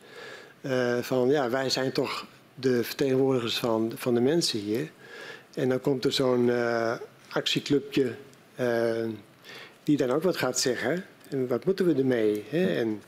[0.61, 4.91] Uh, van ja, wij zijn toch de vertegenwoordigers van, van de mensen hier.
[5.55, 6.93] En dan komt er zo'n uh,
[7.29, 8.15] actieclubje
[9.83, 11.05] die dan ook wat gaat zeggen.
[11.29, 12.45] En wat moeten we ermee?
[12.49, 12.67] Hè?
[12.67, 13.03] En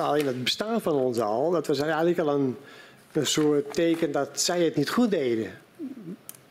[0.00, 2.56] alleen het bestaan van ons al, dat was eigenlijk al een,
[3.12, 5.50] een soort teken dat zij het niet goed deden.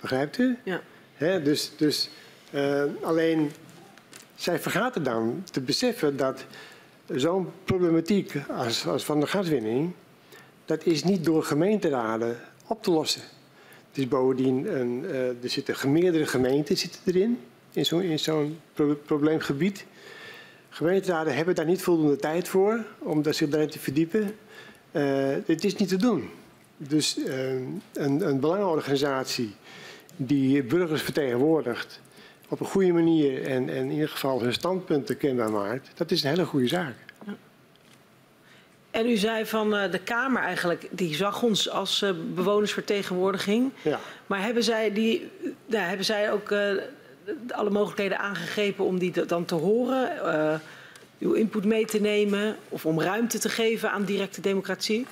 [0.02, 0.58] Begrijpt u?
[0.64, 0.82] Ja.
[1.14, 2.10] He, dus dus
[2.52, 3.52] uh, alleen,
[4.36, 6.46] zij vergaten dan te beseffen dat
[7.16, 9.92] zo'n problematiek als, als van de gaswinning,
[10.66, 13.22] dat is niet door gemeenteraden op te lossen.
[13.88, 17.40] Het is bovendien, een, uh, er zitten meerdere gemeenten zitten erin,
[17.72, 19.86] in zo'n zo pro probleemgebied.
[20.74, 24.36] Gemeenteraden hebben daar niet voldoende tijd voor om zich daarin te verdiepen.
[25.46, 26.30] Het is niet te doen.
[26.78, 27.52] Dus uh,
[27.94, 29.56] een, een belangenorganisatie
[30.16, 32.02] die burgers vertegenwoordigt
[32.48, 36.24] op een goede manier en, en in ieder geval hun standpunten kenbaar maakt, dat is
[36.24, 36.96] een hele goede zaak.
[38.92, 43.72] En u zei van uh, de Kamer eigenlijk, die zag ons als bewonersvertegenwoordiging.
[43.82, 44.00] Ja.
[44.28, 45.30] Maar hebben zij, die,
[45.66, 46.50] nou, hebben zij ook
[47.50, 50.62] alle mogelijkheden aangegrepen om die dan te horen?
[51.20, 55.08] uw input mee te nemen of om ruimte te geven aan directe democratie?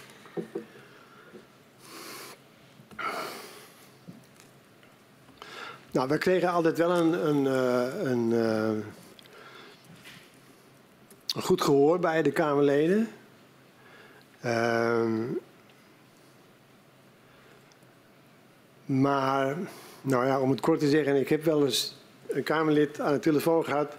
[5.92, 7.46] Nou, we kregen altijd wel een, een,
[8.10, 8.84] een, een,
[11.42, 13.10] goed gehoor bij de Kamerleden.
[14.46, 15.12] Uh,
[18.86, 19.58] maar,
[20.02, 22.01] nou ja, om het kort te zeggen, ik heb wel eens
[22.34, 23.96] een Kamerlid aan de telefoon gehad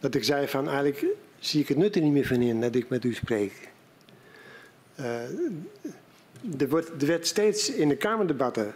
[0.00, 1.06] dat ik zei van eigenlijk
[1.38, 3.68] zie ik het nut er niet meer van in dat ik met u spreek.
[5.00, 5.22] Uh,
[6.58, 8.74] er, wordt, er werd steeds in de Kamerdebatten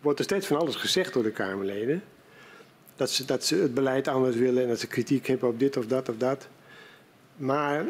[0.00, 2.02] wordt er steeds van alles gezegd door de Kamerleden.
[2.96, 5.76] Dat ze, dat ze het beleid anders willen en dat ze kritiek hebben op dit
[5.76, 6.48] of dat of dat.
[7.36, 7.84] Maar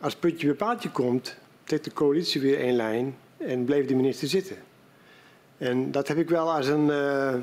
[0.00, 4.28] als puntje bij paaltje komt, trekt de coalitie weer één lijn en bleef de minister
[4.28, 4.56] zitten.
[5.58, 7.34] En dat heb ik wel als een, uh,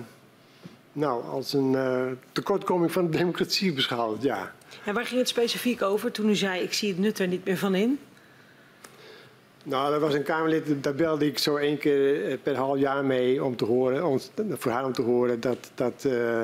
[0.98, 4.54] nou, als een uh, tekortkoming van de democratie beschouwd, ja.
[4.86, 7.46] En waar ging het specifiek over toen u zei, ik zie het nut er niet
[7.46, 8.00] meer van in?
[9.64, 13.06] Nou, er was een Kamerlid, daar belde ik zo één keer eh, per half jaar
[13.06, 14.20] mee om te horen, om,
[14.50, 16.44] voor haar om te horen dat, dat, uh,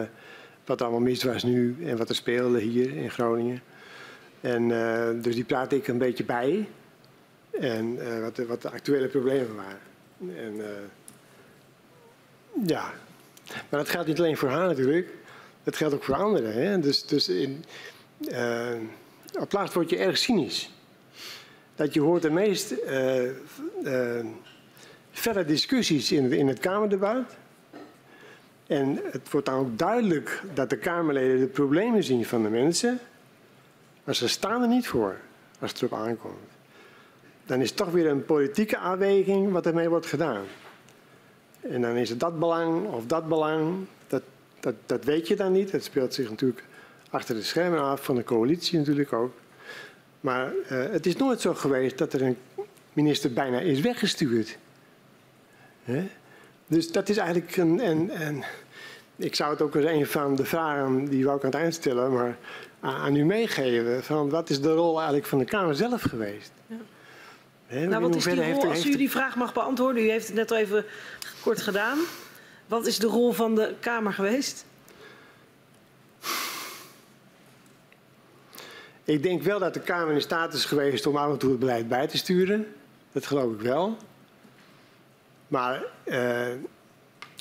[0.65, 3.61] wat allemaal mis was nu en wat er speelde hier in Groningen.
[4.41, 6.67] En uh, dus die praatte ik een beetje bij.
[7.51, 9.79] En wat, de, wat, de, actuele problemen waren.
[10.35, 10.61] En
[12.65, 12.93] ja,
[13.47, 15.09] maar dat geldt niet alleen voor haar natuurlijk.
[15.63, 16.53] Dat geldt ook voor anderen.
[16.53, 16.79] Hè?
[16.79, 17.65] Dus, dus in,
[19.39, 20.71] op plaats word je erg cynisch
[21.75, 23.31] dat je hoort de meest uh, uh,
[25.11, 27.35] verre discussies in, in het Kamerdebat.
[28.67, 32.99] En het wordt dan ook duidelijk dat de Kamerleden de problemen zien van de mensen.
[34.03, 35.15] Maar ze staan er niet voor
[35.59, 36.51] als het erop aankomt.
[37.45, 40.43] Dan is toch weer een politieke afweging wat ermee wordt gedaan.
[41.69, 43.85] En dan is het dat belang of dat belang.
[44.07, 44.21] Dat,
[44.59, 45.71] dat, dat weet je dan niet.
[45.71, 46.63] Het speelt zich natuurlijk
[47.09, 49.33] achter de schermen af van de coalitie natuurlijk ook.
[50.19, 52.37] Maar uh, het is nooit zo geweest dat er een
[52.93, 54.57] minister bijna is weggestuurd.
[56.67, 57.91] Dus dat is eigenlijk een,
[58.21, 58.43] een,
[59.15, 61.73] Ik zou het ook als een van de vragen die wou ik aan het eind
[61.73, 62.37] stellen, maar
[62.79, 64.03] aan, aan u meegeven.
[64.03, 66.51] Van wat is de rol eigenlijk van de Kamer zelf geweest?
[66.67, 66.75] Ja.
[67.73, 70.27] He, nou, wat is die rol, heeft, als u die vraag mag beantwoorden, u heeft
[70.27, 70.85] het net al even
[71.41, 71.99] kort gedaan.
[72.67, 74.65] Wat is de rol van de Kamer geweest?
[79.03, 81.59] Ik denk wel dat de Kamer in staat is geweest om af en toe het
[81.59, 82.73] beleid bij te sturen.
[83.11, 83.97] Dat geloof ik wel.
[85.47, 86.47] Maar uh,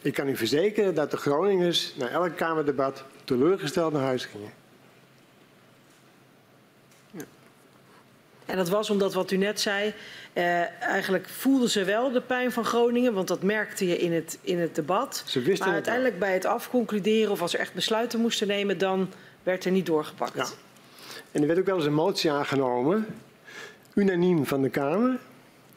[0.03, 4.62] ik kan u verzekeren dat de Groningers na elk Kamerdebat teleurgesteld naar huis gingen.
[8.47, 9.95] En dat was omdat wat u net zei,
[10.33, 14.39] eh, eigenlijk voelden ze wel de pijn van Groningen, want dat merkte je in het,
[14.41, 15.23] in het debat.
[15.27, 19.09] Ze wisten maar uiteindelijk bij het afconcluderen of als er echt besluiten moesten nemen, dan
[19.43, 20.37] werd er niet doorgepakt.
[20.37, 20.47] Ja.
[21.33, 23.07] En er werd ook wel eens een motie aangenomen,
[23.95, 25.19] unaniem van de Kamer,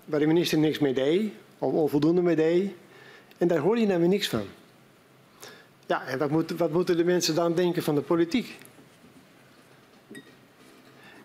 [0.05, 2.71] waar de minister niks mee deed, of onvoldoende mee deed.
[3.37, 4.43] En daar hoor je nou weer niks van.
[5.87, 8.57] Ja, en wat, moet, wat moeten de mensen dan denken van de politiek?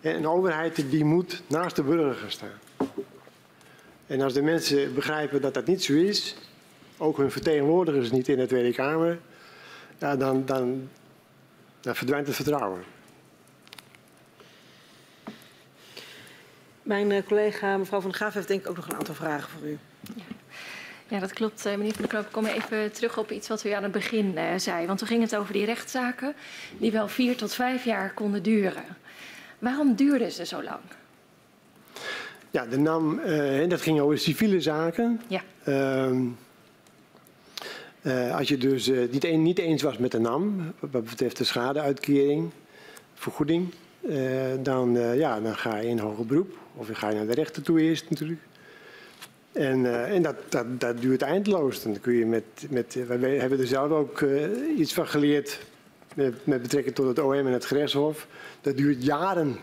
[0.01, 2.59] En Een overheid die moet naast de burger gaan staan.
[4.07, 6.35] En als de mensen begrijpen dat dat niet zo is,
[6.97, 9.19] ook hun vertegenwoordigers niet in de Tweede Kamer,
[9.97, 10.89] ja, dan, dan,
[11.81, 12.83] dan verdwijnt het vertrouwen.
[16.83, 19.49] Mijn eh, collega mevrouw van der Graaf heeft denk ik ook nog een aantal vragen
[19.49, 19.77] voor u.
[21.07, 21.65] Ja, dat klopt.
[21.65, 23.91] Eh, Meneer Van der Knoop, ik kom even terug op iets wat u aan het
[23.91, 24.87] begin eh, zei.
[24.87, 26.33] Want toen ging het over die rechtszaken
[26.77, 28.83] die wel vier tot vijf jaar konden duren.
[29.61, 30.79] Waarom duurden ze zo lang?
[32.51, 35.21] Ja, de NAM, eh, dat ging over civiele zaken.
[35.27, 35.41] Ja.
[35.63, 36.21] Ehm,
[38.01, 41.37] eh, als je dus eh, niet, een- niet eens was met de NAM, wat betreft
[41.37, 42.49] de schadeuitkering,
[43.13, 43.73] vergoeding,
[44.61, 46.57] dan, ja, dan ga je in hoger beroep.
[46.75, 48.39] Of je ga je naar de rechter toe eerst natuurlijk.
[49.51, 51.83] En, en dat, dat, dat duurt eindeloos.
[51.83, 54.21] Dan kun je met, met, wij hebben er zelf ook
[54.77, 55.59] iets van geleerd
[56.15, 58.27] met, met betrekking tot het OM en het gerechtshof.
[58.61, 59.57] Dat duurt jaren.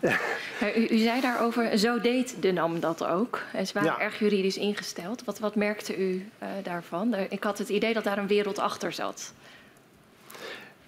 [0.00, 3.42] Eh, U, u zei daarover, zo deed de NAM dat ook.
[3.64, 4.00] Ze waren Ja.
[4.00, 5.24] erg juridisch ingesteld.
[5.24, 7.14] Wat, wat merkte u eh, daarvan?
[7.14, 9.32] Er- Ik had het idee dat daar een wereld achter zat.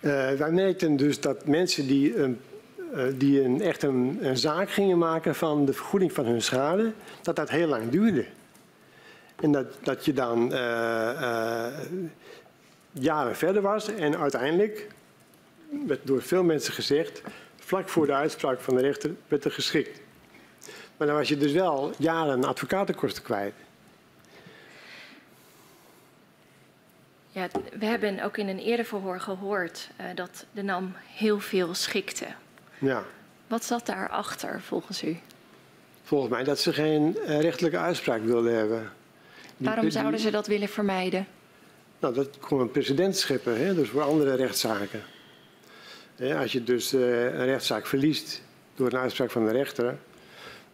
[0.00, 2.40] Eh, wij merkten dus dat mensen die, een,
[2.94, 6.92] eh, die een, echt een, een zaak gingen maken van de vergoeding van hun schade,
[7.22, 8.24] dat dat heel lang duurde.
[9.40, 10.52] En dat, dat je dan
[12.92, 14.86] jaren verder was en uiteindelijk,
[15.86, 17.22] werd door veel mensen gezegd,
[17.56, 20.00] vlak voor de uitspraak van de rechter werd er geschikt.
[20.96, 23.54] Maar dan was je dus wel jaren advocatenkosten kwijt.
[27.28, 27.48] Ja,
[27.78, 32.26] we hebben ook in een eerder verhoor gehoord eh, dat de NAM heel veel schikte.
[32.78, 33.04] Ja.
[33.46, 35.18] Wat zat daarachter volgens u?
[36.02, 38.92] Volgens mij dat ze geen eh, rechtelijke uitspraak wilden hebben.
[39.56, 41.26] Waarom zouden ze dat willen vermijden?
[42.00, 43.74] Nou, dat kon een precedent scheppen, hè?
[43.74, 45.02] dus voor andere rechtszaken.
[46.38, 48.42] Als je dus eh, een rechtszaak verliest
[48.74, 49.98] door een uitspraak van de rechter,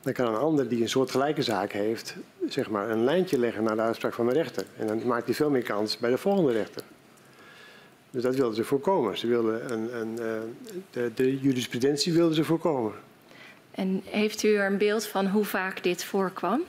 [0.00, 2.16] dan kan een ander die een soortgelijke zaak heeft,
[2.48, 4.64] zeg maar, een lijntje leggen naar de uitspraak van de rechter.
[4.76, 6.82] En dan maakt hij veel meer kans bij de volgende rechter.
[8.10, 9.18] Dus dat wilden ze voorkomen.
[9.18, 10.40] Ze wilden een, een, eh,
[10.90, 12.92] de, de jurisprudentie wilden ze voorkomen.
[13.70, 16.62] En heeft u er een beeld van hoe vaak dit voorkwam?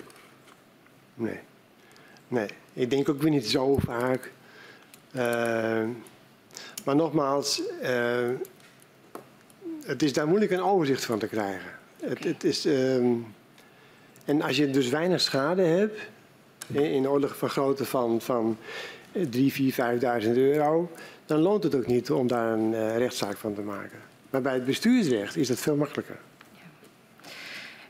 [1.13, 1.39] Nee.
[2.27, 4.31] Nee, ik denk ook weer niet zo vaak.
[5.17, 5.83] Eh,
[6.85, 8.29] maar nogmaals, eh,
[9.85, 11.71] het is daar moeilijk een overzicht van te krijgen.
[12.01, 13.13] Het, het is, ehm,
[14.25, 15.99] en als je dus weinig schade hebt,
[16.67, 18.57] in in orde van grootte van, van
[19.11, 20.91] 3, 4, 5.000 euro,
[21.25, 23.99] dan loont het ook niet om daar een eh, rechtszaak van te maken.
[24.29, 26.17] Maar bij het bestuursrecht is dat veel makkelijker.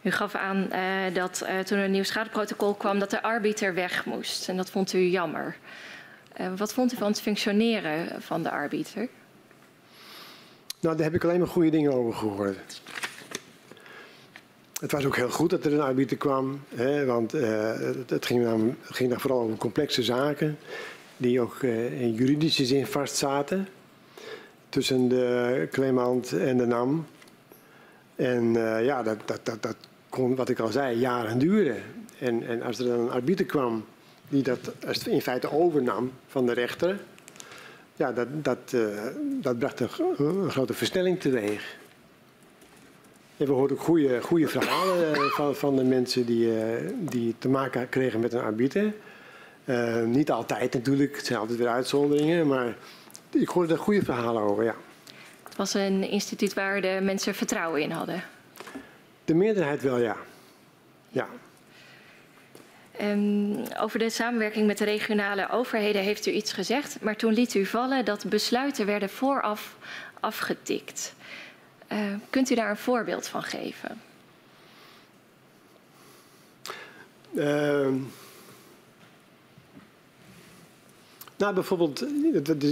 [0.01, 0.69] U gaf aan
[1.13, 4.49] dat toen er een nieuw schadeprotocol kwam, dat de arbiter weg moest.
[4.49, 5.55] En dat vond u jammer.
[6.37, 9.07] Eh, wat vond u van het functioneren van de arbiter?
[10.79, 12.81] Nou, daar heb ik alleen maar goede dingen over gehoord.
[14.79, 17.71] Het was ook heel goed dat er een arbiter kwam, hè, want eh,
[18.07, 20.57] het, ging dan, ging vooral over complexe zaken
[21.17, 23.67] die ook eh, in juridische zin vastzaten
[24.69, 27.07] tussen de claimant en de NAM.
[28.15, 28.53] En
[28.83, 29.75] ja, dat, dat, dat, dat
[30.09, 31.81] kon, wat ik al zei, jaren duren.
[32.19, 33.85] En, en als er dan een arbiter kwam
[34.29, 34.59] die dat
[35.05, 36.99] in feite overnam van de rechter,
[37.95, 39.05] ja, dat, dat, eh,
[39.41, 41.75] dat bracht een, gro- een grote versnelling teweeg.
[43.37, 47.35] En we hoorden ook goede, goede verhalen eh, van, van de mensen die, eh, die
[47.39, 48.93] te maken kregen met een arbiter.
[50.05, 52.75] Niet altijd natuurlijk, het zijn altijd weer uitzonderingen, maar
[53.29, 54.75] ik hoorde er goede verhalen over, ja.
[55.43, 58.23] Het was een instituut waar de mensen vertrouwen in hadden.
[59.25, 60.15] De meerderheid wel, ja.
[61.09, 61.27] Ja,
[62.97, 67.53] Ehm, over de samenwerking met de regionale overheden heeft u iets gezegd, maar toen liet
[67.53, 69.77] u vallen dat besluiten werden vooraf
[70.19, 71.15] afgetikt.
[71.87, 71.99] Eh,
[72.29, 74.01] kunt u daar een voorbeeld van geven?
[77.35, 77.93] Ehm,
[81.37, 82.05] nou, bijvoorbeeld,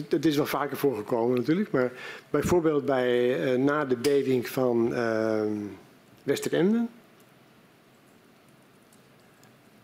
[0.10, 1.92] dat is, wel vaker voorgekomen natuurlijk, maar
[2.30, 4.94] bijvoorbeeld bij, eh, na de beving van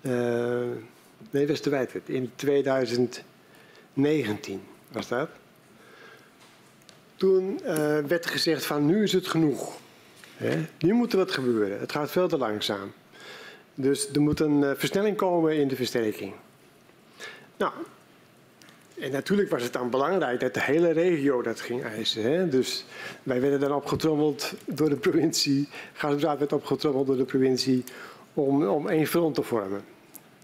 [0.02, 0.62] Eh,
[1.30, 5.30] nee, Westerwijdwerd, in 2019 was dat.
[7.16, 9.80] Toen eh, werd gezegd van nu is het genoeg.
[10.80, 11.80] Nu moet er wat gebeuren.
[11.80, 12.92] Het gaat veel te langzaam.
[13.76, 16.34] Dus er moet een uh, versnelling komen in de versterking.
[17.58, 17.72] Nou,
[19.00, 22.24] en natuurlijk was het dan belangrijk dat de hele regio dat ging eisen.
[22.24, 22.50] Hè?
[22.50, 22.86] Dus
[23.24, 25.70] wij werden dan opgetrommeld door de provincie.
[25.94, 27.84] Gasbraad werd opgetrommeld door de provincie
[28.34, 29.82] om, om één front te vormen.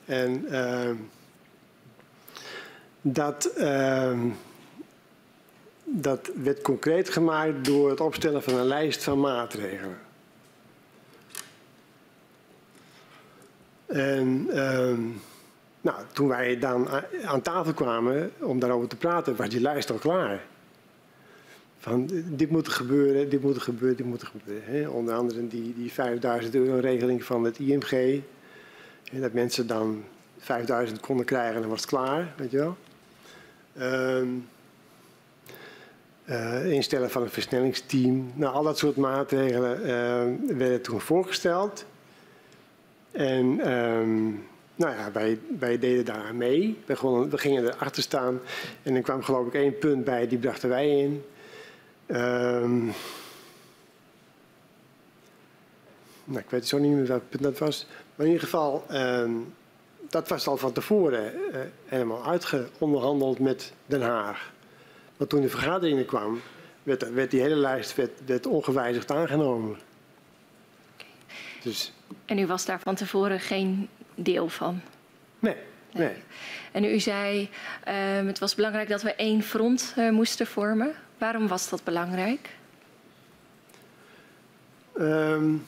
[0.05, 0.89] En uh,
[3.01, 4.19] dat, uh,
[5.83, 9.97] dat werd concreet gemaakt door het opstellen van een lijst van maatregelen.
[13.85, 14.97] En uh,
[15.81, 16.89] nou, toen wij dan
[17.25, 20.41] aan tafel kwamen om daarover te praten, was die lijst al klaar.
[21.77, 24.63] Van dit moet er gebeuren, dit moet er gebeuren, dit moet er gebeuren.
[24.65, 24.87] Hè?
[24.87, 28.21] Onder andere die, die 5000 euro regeling van het IMG.
[29.11, 30.03] Hè, dat mensen dan
[30.37, 32.77] 5000 konden krijgen en dan was het klaar, weet je wel.
[33.79, 34.47] Um,
[36.29, 38.31] uh, instellen van een versnellingsteam.
[38.35, 41.85] Nou, al dat soort maatregelen uh, werden toen voorgesteld.
[43.11, 44.43] En um,
[44.75, 46.77] nou ja, wij, wij deden daar mee.
[46.85, 48.39] We gingen erachter staan.
[48.83, 51.23] En er kwam geloof ik één punt bij, die brachten wij in.
[52.07, 52.93] Um,
[56.23, 57.85] nou, ik weet zo niet meer welk punt dat was.
[58.15, 59.53] Maar in ieder geval, um,
[60.09, 64.51] dat was al van tevoren uh, helemaal uitgeonderhandeld met Den Haag.
[65.17, 66.41] Maar toen de vergadering kwam,
[66.83, 69.77] werd, werd die hele lijst werd, werd ongewijzigd aangenomen.
[71.63, 71.93] Dus.
[72.25, 74.81] En u was daar van tevoren geen deel van?
[75.39, 75.55] Nee,
[75.91, 76.13] nee.
[76.71, 77.49] En u zei,
[77.87, 80.93] uh, het was belangrijk dat we één front uh, moesten vormen.
[81.17, 82.55] Waarom was dat belangrijk?
[84.99, 85.65] Um,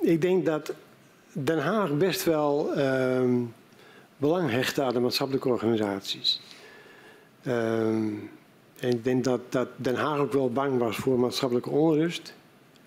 [0.00, 0.72] ik denk dat
[1.32, 3.54] Den Haag best wel um,
[4.16, 6.40] belang hecht aan de maatschappelijke organisaties.
[7.46, 8.30] Um,
[8.78, 12.34] en ik denk dat, dat Den Haag ook wel bang was voor maatschappelijke onrust.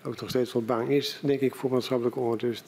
[0.02, 2.64] Ook nog steeds wel bang is, denk ik, voor maatschappelijke onrust.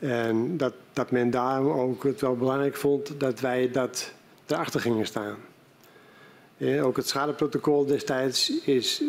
[0.00, 4.12] En dat, dat men daarom ook het wel belangrijk vond dat wij dat
[4.46, 5.36] erachter gingen staan.
[6.82, 9.02] Ook het schadeprotocol destijds is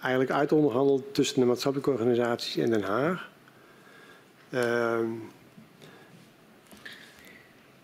[0.00, 3.30] eigenlijk uitonderhandeld tussen de maatschappelijke organisaties en Den Haag.
[4.50, 4.98] Uh,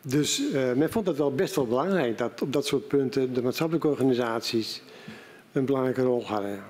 [0.02, 3.42] dus uh, men vond het wel best wel belangrijk dat op dat soort punten de
[3.42, 4.82] maatschappelijke organisaties
[5.52, 6.62] een belangrijke rol hadden.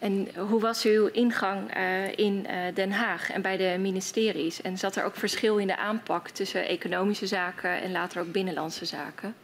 [0.00, 4.62] En hoe was uw ingang uh, in uh, Den Haag en bij de ministeries?
[4.62, 8.84] En zat er ook verschil in de aanpak tussen economische zaken en later ook binnenlandse
[8.84, 9.34] zaken?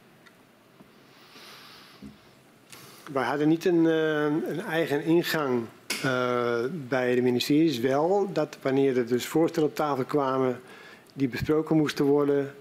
[3.12, 5.64] Wij hadden niet een, uh, een eigen ingang
[6.88, 7.80] bij de ministeries.
[7.80, 10.60] Wel dat wanneer er dus voorstellen op tafel kwamen
[11.12, 12.54] die besproken moesten worden,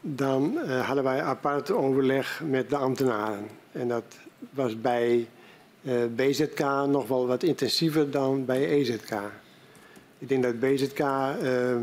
[0.00, 3.46] dan hadden wij apart overleg met de ambtenaren.
[3.72, 4.04] En dat
[4.50, 5.37] was bij eh,
[6.14, 9.12] BZK nog wel wat intensiever dan bij EZK.
[10.18, 11.76] Ik denk dat BZK uh,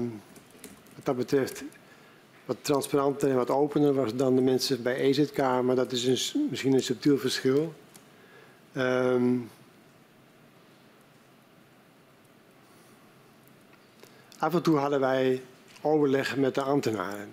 [0.95, 1.63] wat dat betreft
[2.45, 6.47] wat transparanter en wat opener was dan de mensen bij EZK, maar dat is een,
[6.49, 7.73] misschien een subtiel verschil.
[8.77, 9.49] Um,
[14.37, 15.41] af en toe hadden wij
[15.81, 17.27] overleg met de ambtenaren.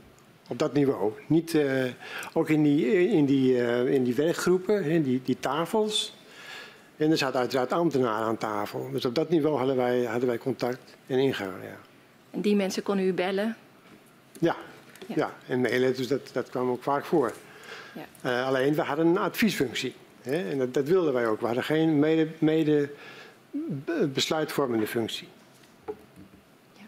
[0.49, 1.13] Op dat niveau.
[1.27, 1.85] Niet, uh,
[2.33, 6.15] ook in die, in die, uh, in die werkgroepen, die, die tafels.
[7.03, 8.91] En er zaten uiteraard ambtenaren aan tafel.
[8.93, 11.55] Dus op dat niveau hadden wij, hadden wij contact en ingaan.
[11.63, 11.77] Ja.
[12.31, 13.57] En die mensen konden u bellen?
[14.39, 14.57] Ja,
[15.07, 15.15] ja.
[15.17, 15.35] ja.
[15.47, 17.33] en mailen, dus dat, dat kwam ook vaak voor.
[17.93, 18.31] Ja.
[18.31, 19.95] Uh, alleen, we hadden een adviesfunctie.
[20.23, 20.51] Hè?
[20.51, 21.41] En dat, dat, wilden wij ook.
[21.41, 22.91] We hadden geen mede, mede
[24.13, 25.29] besluitvormende functie.
[26.77, 26.85] Ja.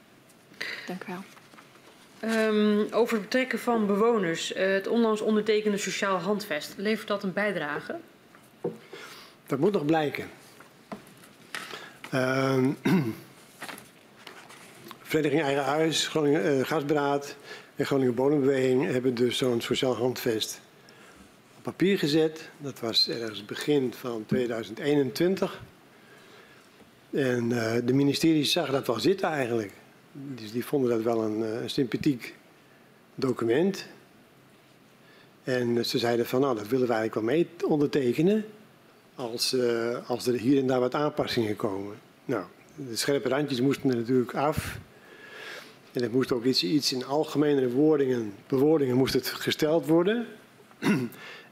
[0.86, 1.22] Dank u wel.
[2.30, 4.56] Um, over het betrekken van bewoners.
[4.56, 6.74] Uh, het onlangs ondertekende sociaal handvest.
[6.76, 7.96] Levert dat een bijdrage?
[9.46, 10.30] Dat moet nog blijken.
[12.14, 12.64] Uh,
[15.02, 17.36] Vereniging Eigen Huis, Groningen uh, Gasberaad
[17.76, 20.60] en Groningen Bodembeweging hebben dus zo'n sociaal handvest
[21.56, 22.50] op papier gezet.
[22.58, 25.62] Dat was ergens begin van 2021.
[27.10, 29.72] En uh, de ministerie zag dat wel zitten eigenlijk.
[30.12, 32.34] Dus die vonden dat wel een, uh, een sympathiek
[33.14, 33.86] document.
[35.42, 38.44] En ze zeiden van nou, dat willen we eigenlijk wel mee ondertekenen
[39.14, 41.96] als, uh, als er hier en daar wat aanpassingen komen.
[42.24, 44.78] Nou, de scherpe randjes moesten er natuurlijk af.
[45.92, 50.26] En er moest ook iets, iets in algemene woordingen, bewoordingen moest het gesteld worden.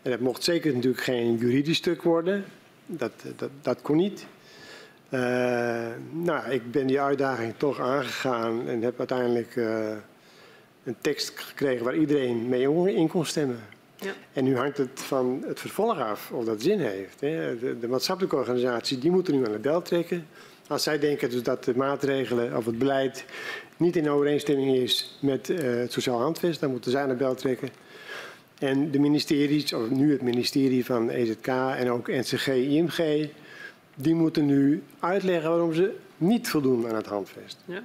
[0.02, 2.44] en het mocht zeker natuurlijk geen juridisch stuk worden.
[2.86, 4.26] Dat, dat, dat kon niet.
[5.10, 5.20] Uh,
[6.10, 9.90] nou, ik ben die uitdaging toch aangegaan en heb uiteindelijk uh,
[10.84, 13.60] een tekst gekregen waar iedereen mee in kon stemmen.
[14.02, 14.12] Ja.
[14.32, 17.20] En nu hangt het van het vervolg af of dat zin heeft.
[17.20, 17.58] Hè.
[17.58, 20.26] De, de maatschappelijke organisaties die moeten nu aan de bel trekken.
[20.66, 23.24] Als zij denken dus dat de maatregelen of het beleid
[23.76, 27.34] niet in overeenstemming is met uh, het sociaal handvest, dan moeten zij aan de bel
[27.34, 27.68] trekken.
[28.58, 33.28] En de ministeries, of nu het ministerie van EZK en ook NCG, IMG,
[33.94, 37.58] die moeten nu uitleggen waarom ze niet voldoen aan het handvest.
[37.64, 37.82] Ja.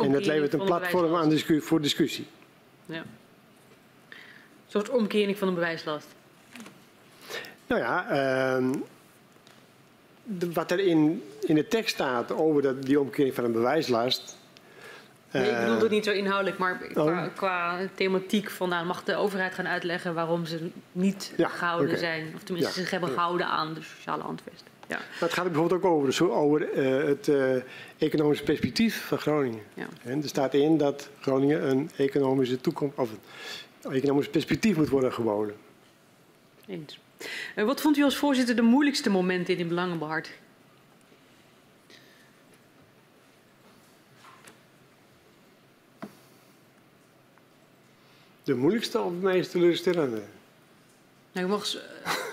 [0.00, 2.26] En dat levert een platform aan discu voor discussie.
[2.86, 3.04] Ja.
[4.68, 6.06] Een soort omkering van de bewijslast.
[7.66, 8.06] Nou ja,
[8.60, 8.70] uh,
[10.22, 14.36] de, wat er in, in de tekst staat over dat, die omkering van een bewijslast.
[15.30, 17.34] Nee, ik bedoel het niet zo inhoudelijk, maar qua, oh.
[17.34, 21.98] qua thematiek van nou, mag de overheid gaan uitleggen waarom ze niet ja, gehouden okay.
[21.98, 24.62] zijn, of tenminste ja, zich hebben gehouden aan de sociale handvest.
[24.86, 24.96] Ja.
[24.96, 27.62] Maar het gaat bijvoorbeeld ook over, over uh, het uh,
[27.98, 29.62] economische perspectief van Groningen.
[29.74, 29.86] Ja.
[30.04, 33.20] En er staat in dat Groningen een economische toekomst, of een
[33.92, 35.56] economisch perspectief moet worden geboden.
[36.66, 36.98] Eens.
[37.56, 40.40] Uh, wat vond u als voorzitter de moeilijkste momenten in die belangenbehartiging?
[48.42, 50.22] De moeilijkste of de meest teleurstellende?
[51.32, 51.76] Nou, u mag,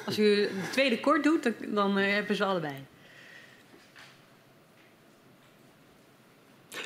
[0.06, 2.86] als u de tweede kort doet, dan, dan uh, hebben ze allebei.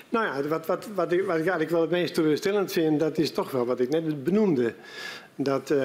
[0.10, 3.52] Nou ja, wat, wat, wat, ik, eigenlijk wel het meest teleurstellend vind, dat is toch
[3.52, 4.74] wel wat ik net benoemde.
[5.36, 5.78] Dat uh,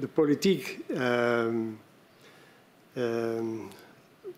[0.00, 1.46] de politiek uh,
[2.92, 3.04] uh,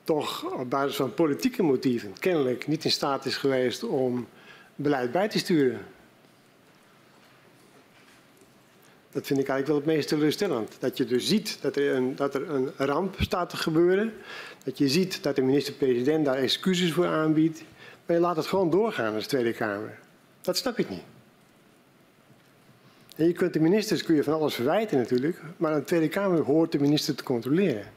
[0.05, 4.27] toch op basis van politieke motieven kennelijk niet in staat is geweest om
[4.75, 5.81] beleid bij te sturen.
[9.13, 10.77] Dat vind ik eigenlijk wel het meest teleurstellend.
[10.79, 14.13] Dat je dus ziet dat er een, dat er een ramp staat te gebeuren.
[14.65, 17.63] Dat je ziet dat de minister-president daar excuses voor aanbiedt.
[18.07, 19.99] Maar je laat het gewoon doorgaan als Tweede Kamer.
[20.41, 21.03] Dat snap ik niet.
[23.17, 25.43] En je kunt de ministers kun je van alles verwijten natuurlijk.
[25.57, 27.93] Maar een Tweede Kamer hoort de minister te controleren.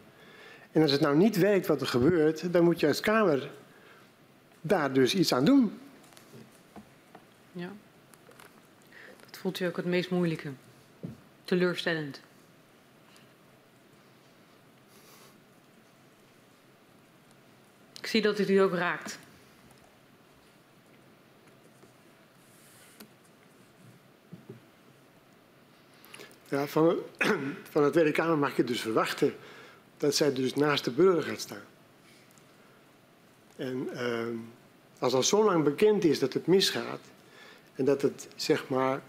[0.72, 3.50] En als het nou niet werkt wat er gebeurt, dan moet je als Kamer
[4.62, 5.80] daar dus iets aan doen.
[7.52, 7.72] Ja.
[9.26, 10.50] Dat voelt u ook het meest moeilijke
[11.44, 12.22] teleurstellend.
[18.00, 19.20] Ik zie dat dit u ook raakt.
[26.50, 26.96] Ja, van,
[27.72, 29.34] van de Tweede Kamer mag je dus verwachten
[29.98, 31.64] dat zij dus naast de burger gaat staan.
[33.56, 34.28] En uh,
[35.00, 37.00] als al zo lang bekend is dat het misgaat
[37.76, 39.02] en dat het zeg maar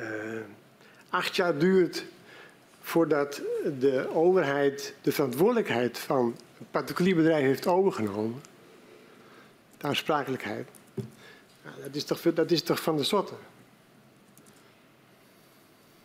[0.00, 0.40] uh,
[1.10, 2.04] acht jaar duurt
[2.80, 3.42] voordat
[3.78, 8.42] de overheid de verantwoordelijkheid van een particulier bedrijf heeft overgenomen,
[9.78, 10.68] de aansprakelijkheid,
[11.82, 13.34] dat, is toch, dat is toch van de zotte.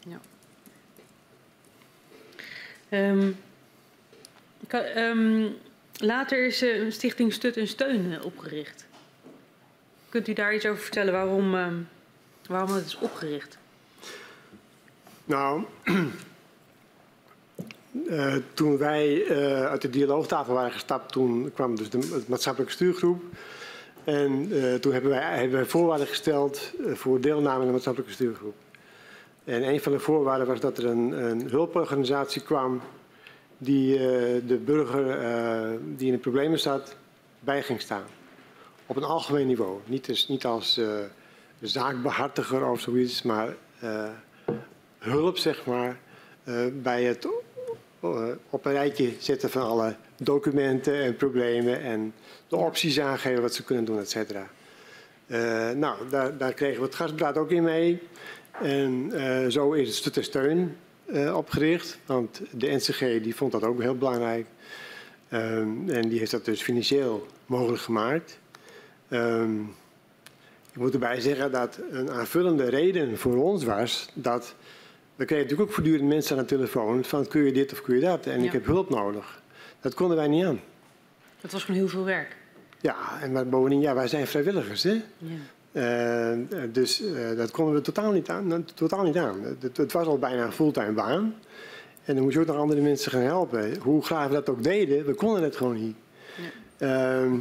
[0.06, 0.20] Ja.
[2.90, 3.38] Um,
[4.96, 5.56] um,
[5.98, 8.86] later is uh, Stichting Stut en Steun uh, opgericht.
[10.10, 11.88] Kunt u daar iets over vertellen waarom, um,
[12.48, 13.58] waarom het is opgericht?
[15.26, 15.64] Nou,
[17.92, 19.28] uh, toen wij
[19.68, 23.24] uit de dialoogtafel waren gestapt, toen kwam dus de, maatschappelijke stuurgroep.
[24.04, 24.50] En
[24.82, 28.56] toen hebben wij, hebben wij voorwaarden gesteld voor deelname in de maatschappelijke stuurgroep.
[29.46, 32.82] En een van de voorwaarden was dat er een, een hulporganisatie kwam
[33.58, 33.98] die
[34.46, 36.96] de burger die in de problemen zat
[37.40, 38.04] bij ging staan.
[38.86, 39.80] Op een algemeen niveau.
[39.86, 40.82] Niet, niet als
[41.62, 43.56] zaakbehartiger of zoiets, maar
[45.00, 46.00] hulp, zeg maar,
[46.74, 47.28] bij het
[48.50, 52.14] op een rijtje zetten van alle documenten en problemen en
[52.48, 54.48] de opties aangeven wat ze kunnen doen, et cetera.
[55.74, 58.02] Nou, daar, daar, kregen we het gaspraat ook in mee.
[58.62, 59.12] En
[59.52, 60.76] zo is het Steun
[61.34, 64.48] opgericht, want de NCG die vond dat ook heel belangrijk.
[65.34, 68.40] Um, en die heeft dat dus financieel mogelijk gemaakt.
[69.10, 69.76] Um,
[70.72, 74.56] ik moet erbij zeggen dat een aanvullende reden voor ons was dat
[75.16, 77.96] we kregen natuurlijk ook voortdurend mensen aan de telefoon van kun je dit of kun
[77.96, 78.46] je dat en ja.
[78.46, 79.42] ik heb hulp nodig.
[79.80, 80.60] Dat konden wij niet aan.
[81.42, 82.36] Dat was gewoon heel veel werk.
[82.82, 84.84] Ja, en maar bovendien, ja, wij zijn vrijwilligers.
[84.84, 85.02] Hè?
[85.18, 85.36] Ja.
[85.76, 86.32] Uh,
[86.72, 88.66] dus uh, dat konden we totaal niet aan.
[88.74, 89.44] Totaal niet aan.
[89.60, 91.36] Het, het, was al bijna een fulltime baan.
[92.06, 93.78] En dan moest je ook nog andere mensen gaan helpen.
[93.82, 95.96] Hoe graag we dat ook deden, we konden het gewoon niet.
[96.78, 97.24] Ja.
[97.24, 97.32] Uh,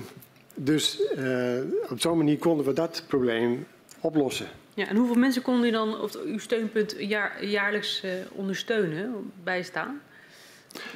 [0.54, 1.58] dus uh,
[1.90, 3.66] op zo'n manier konden we dat probleem
[4.00, 4.46] oplossen.
[4.74, 10.00] Ja, en hoeveel mensen konden u dan of uw steunpunt jaar, jaarlijks uh, ondersteunen, bijstaan?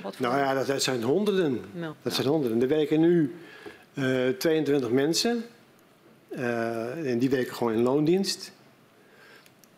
[0.03, 1.61] Wat nou ja, dat, zijn honderden.
[1.73, 2.63] Nou, dat zijn honderden.
[2.63, 3.35] Er werken nu
[3.95, 5.45] uh, 22 mensen.
[6.31, 8.53] Uh, en die werken gewoon in loondienst.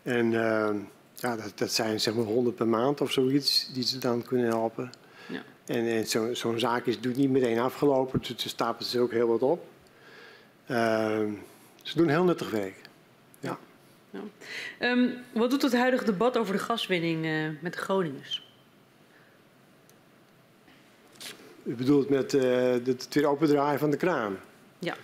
[0.03, 0.71] En uh,
[1.15, 4.47] ja, dat, dat zijn zeg maar 100 per maand of zoiets die ze dan kunnen
[4.47, 4.91] helpen.
[5.29, 5.43] Ja.
[5.67, 9.11] En, en zo- zo'n zaak is natuurlijk niet meteen afgelopen, dus ze stapelen ze ook
[9.13, 9.67] heel wat op.
[10.67, 11.33] Ehm,
[11.83, 12.75] ze doen heel nuttig werk.
[14.79, 18.49] Ehm, wat doet het huidige debat over de gaswinning eh, met de Groningers?
[21.63, 24.39] U bedoelt met eh het weer opendraaien van de kraan.
[24.79, 24.97] Ja.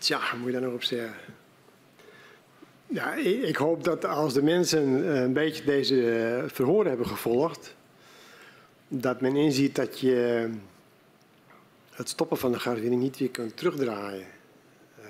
[0.00, 1.14] Tja, moet je daar nog op zeggen?
[2.86, 7.74] Ja, ik, hoop dat als de mensen een beetje deze verhoren hebben gevolgd,
[8.88, 10.48] dat men inziet dat je
[11.90, 14.26] het stoppen van de gaswinning niet weer kunt terugdraaien.
[15.02, 15.08] Eh,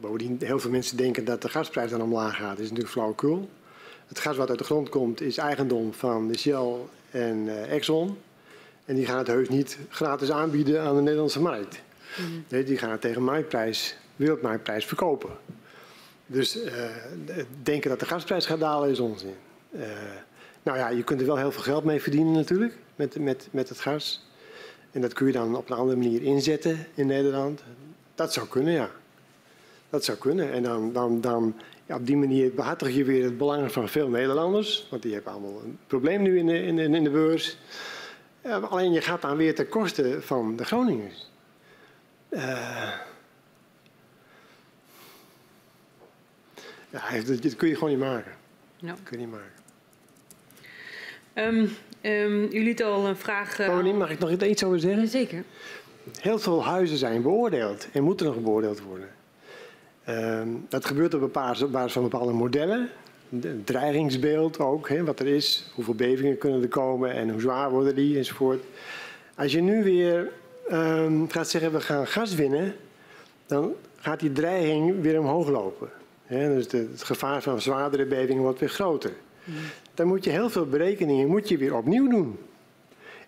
[0.00, 2.48] bovendien, heel veel mensen denken dat de gasprijs dan omlaag gaat.
[2.48, 3.48] Dat is natuurlijk flauwekul.
[4.06, 6.76] Het gas wat uit de grond komt is eigendom van de Shell
[7.10, 8.16] en eh, Exxon.
[8.84, 11.82] En die gaan het heus niet gratis aanbieden aan de Nederlandse markt.
[12.48, 15.30] Nee, die gaan het tegen marktprijs, wereldmarktprijs verkopen.
[16.26, 16.72] Dus eh,
[17.62, 19.34] denken dat de gasprijs gaat dalen is onzin.
[19.70, 19.80] Eh,
[20.62, 23.68] nou ja, je kunt er wel heel veel geld mee verdienen natuurlijk, met, met, met
[23.68, 24.26] het gas.
[24.90, 27.62] En dat kun je dan op een andere manier inzetten in Nederland.
[28.14, 28.90] Dat zou kunnen, ja.
[29.90, 30.52] Dat zou kunnen.
[30.52, 31.54] En dan, dan, dan
[31.86, 34.86] ja, op die manier behartig je weer het belang van veel Nederlanders.
[34.90, 37.58] Want die hebben allemaal een probleem nu in de, in in de beurs.
[38.42, 41.30] Maar alleen je gaat dan weer ten koste van de Groningers.
[42.28, 42.92] Eh,
[46.90, 48.32] ja, dat, dat kun je gewoon niet maken.
[48.80, 49.60] Dat kun je niet maken.
[51.32, 51.66] Ehm,
[52.00, 53.58] ehm, u liet al een vraag...
[53.58, 55.08] eh, Paulien, mag ik nog iets over zeggen?
[55.08, 55.44] Zeker.
[56.20, 59.08] Heel veel huizen zijn beoordeeld en moeten nog beoordeeld worden.
[60.04, 62.90] Ehm, dat gebeurt op basis, op basis van bepaalde modellen.
[63.40, 65.70] Het dreigingsbeeld ook, hè, wat er is.
[65.74, 68.62] Hoeveel bevingen kunnen er komen en hoe zwaar worden die enzovoort.
[69.36, 70.30] Als je nu weer
[70.68, 72.74] ehm, gaat zeggen we gaan gas winnen,
[73.46, 75.88] dan gaat die dreiging weer omhoog lopen.
[76.26, 79.12] Hè, dus de- het gevaar van zwaardere bevingen wordt weer groter.
[79.94, 82.38] Dan moet je heel veel berekeningen moet je weer opnieuw doen.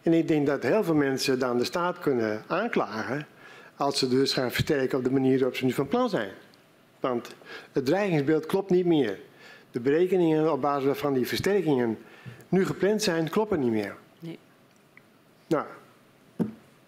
[0.03, 3.27] En ik denk dat heel veel mensen dan de staat kunnen aanklagen
[3.77, 6.31] als ze dus gaan versterken op de manier waarop ze nu van plan zijn.
[7.01, 7.29] Want
[7.73, 9.19] het dreigingsbeeld klopt niet meer.
[9.75, 11.99] De berekeningen op basis waarvan die versterkingen
[12.49, 13.97] nu gepland zijn, kloppen niet meer.
[14.19, 14.39] Nee.
[15.47, 15.67] Nou,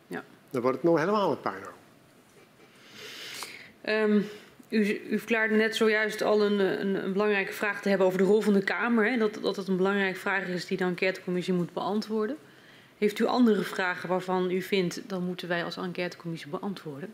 [0.07, 0.25] Ja.
[0.51, 1.75] dan wordt het nog helemaal een puinhoop.
[3.81, 4.21] Ehm,
[4.69, 8.25] u, u verklaarde net zojuist al een, een, een belangrijke vraag te hebben over de
[8.25, 9.11] rol van de Kamer.
[9.11, 9.17] Hè?
[9.19, 12.37] Dat, dat het een belangrijke vraag is die de enquêtecommissie moet beantwoorden.
[12.99, 17.13] Heeft u andere vragen waarvan u vindt dat moeten wij als enquêtecommissie beantwoorden?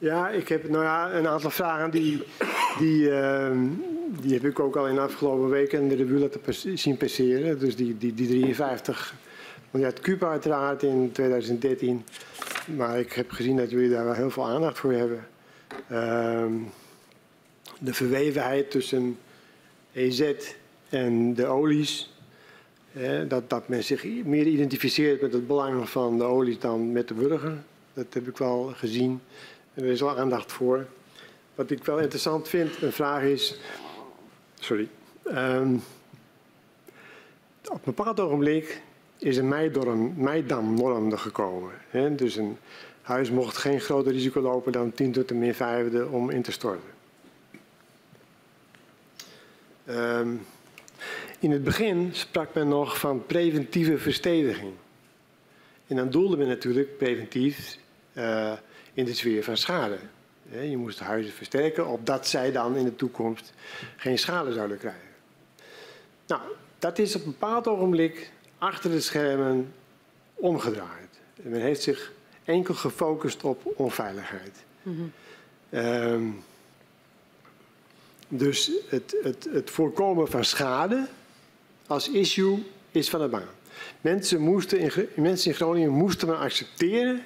[0.00, 2.22] Ja, ik heb nou ja, een aantal vragen die,
[2.78, 3.58] die, ehm,
[4.20, 7.58] die heb ik ook al in de afgelopen weken in de revue laten zien passeren.
[7.58, 9.14] Dus die, die, die 53
[9.70, 12.04] miljard kuub uiteraard in 2013.
[12.76, 15.26] Maar ik heb gezien dat jullie daar wel heel veel aandacht voor hebben.
[15.88, 16.52] Ehm,
[17.78, 19.18] de verwevenheid tussen
[19.92, 20.32] EZ
[20.88, 22.14] en de olies.
[23.28, 27.14] Dat, dat men zich meer identificeert met het belang van de olies dan met de
[27.14, 27.62] burger.
[27.94, 29.20] Dat heb ik wel gezien.
[29.80, 30.86] Er is wel aandacht voor.
[31.54, 33.60] Wat ik wel interessant vind, een vraag is.
[34.58, 34.88] Sorry.
[35.22, 35.74] Ehm,
[37.64, 38.82] op een bepaald ogenblik
[39.18, 41.72] is een meidorm, meidamnorm er gekomen.
[42.16, 42.56] Dus een
[43.02, 46.52] huis mocht geen groter risico lopen dan 10 tot de min vijfde om in te
[46.52, 46.90] storten.
[49.84, 50.34] Ehm,
[51.38, 54.72] in het begin sprak men nog van preventieve versteviging.
[55.86, 57.78] En dan doelde men natuurlijk preventief
[58.12, 58.52] eh,
[58.94, 59.98] in de sfeer van schade.
[60.50, 63.52] Je moest de huizen versterken, opdat zij dan in de toekomst
[63.96, 65.08] geen schade zouden krijgen.
[66.26, 66.40] Nou,
[66.78, 69.72] dat is op een bepaald ogenblik achter de schermen
[70.34, 71.20] omgedraaid.
[71.42, 72.12] En men heeft zich
[72.44, 74.64] enkel gefocust op onveiligheid.
[75.70, 76.28] Ehm,
[78.28, 81.06] dus het, het, het voorkomen van schade
[81.86, 83.48] als issue is van de baan.
[84.00, 87.24] Mensen, moesten in, mensen in Groningen moesten maar accepteren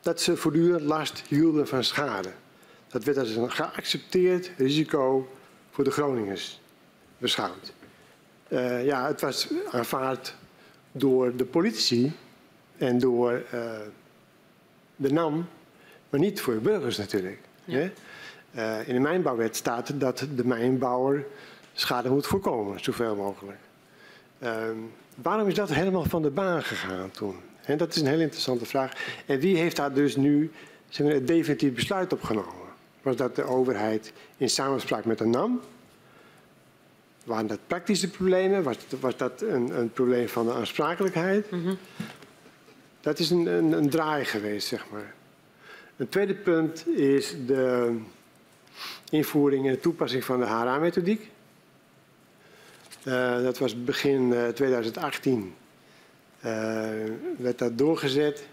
[0.00, 2.28] dat ze voortdurend last hielden van schade.
[2.88, 5.28] Dat werd als een geaccepteerd risico
[5.70, 6.60] voor de Groningers
[7.18, 7.72] beschouwd.
[8.48, 10.34] Eh, ja, het was aanvaard
[10.92, 12.12] door de politici
[12.76, 13.70] en door eh,
[14.96, 15.48] de NAM,
[16.08, 17.38] maar niet voor de burgers natuurlijk.
[17.64, 17.92] hè.
[18.50, 21.26] Eh, in de mijnbouwwet staat dat de mijnbouwer
[21.72, 23.58] schade moet voorkomen, zoveel mogelijk.
[24.38, 24.76] Ehm,
[25.14, 27.36] waarom is dat helemaal van de baan gegaan toen?
[27.76, 28.92] Dat is een heel interessante vraag.
[29.26, 30.50] En wie heeft daar dus nu
[30.88, 32.68] zeg maar, het definitief besluit op genomen?
[33.02, 35.60] Was dat de overheid in samenspraak met de NAM?
[37.24, 38.62] waren dat praktische problemen?
[38.62, 41.50] Was, was dat een, een probleem van de aansprakelijkheid?
[41.50, 41.74] Mhm.
[43.00, 45.14] Dat is een, een, een draai geweest, zeg maar.
[45.96, 47.96] Een tweede punt is de
[49.10, 51.30] invoering en de toepassing van de HRA-methodiek.
[53.04, 55.54] Uh, dat was begin uh, 2018.
[56.46, 56.90] Uh,
[57.38, 58.46] werd dat doorgezet.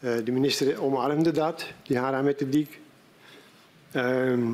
[0.00, 2.80] Uh, de minister omarmde dat, die HRA-methodiek.
[3.92, 4.52] Ehm,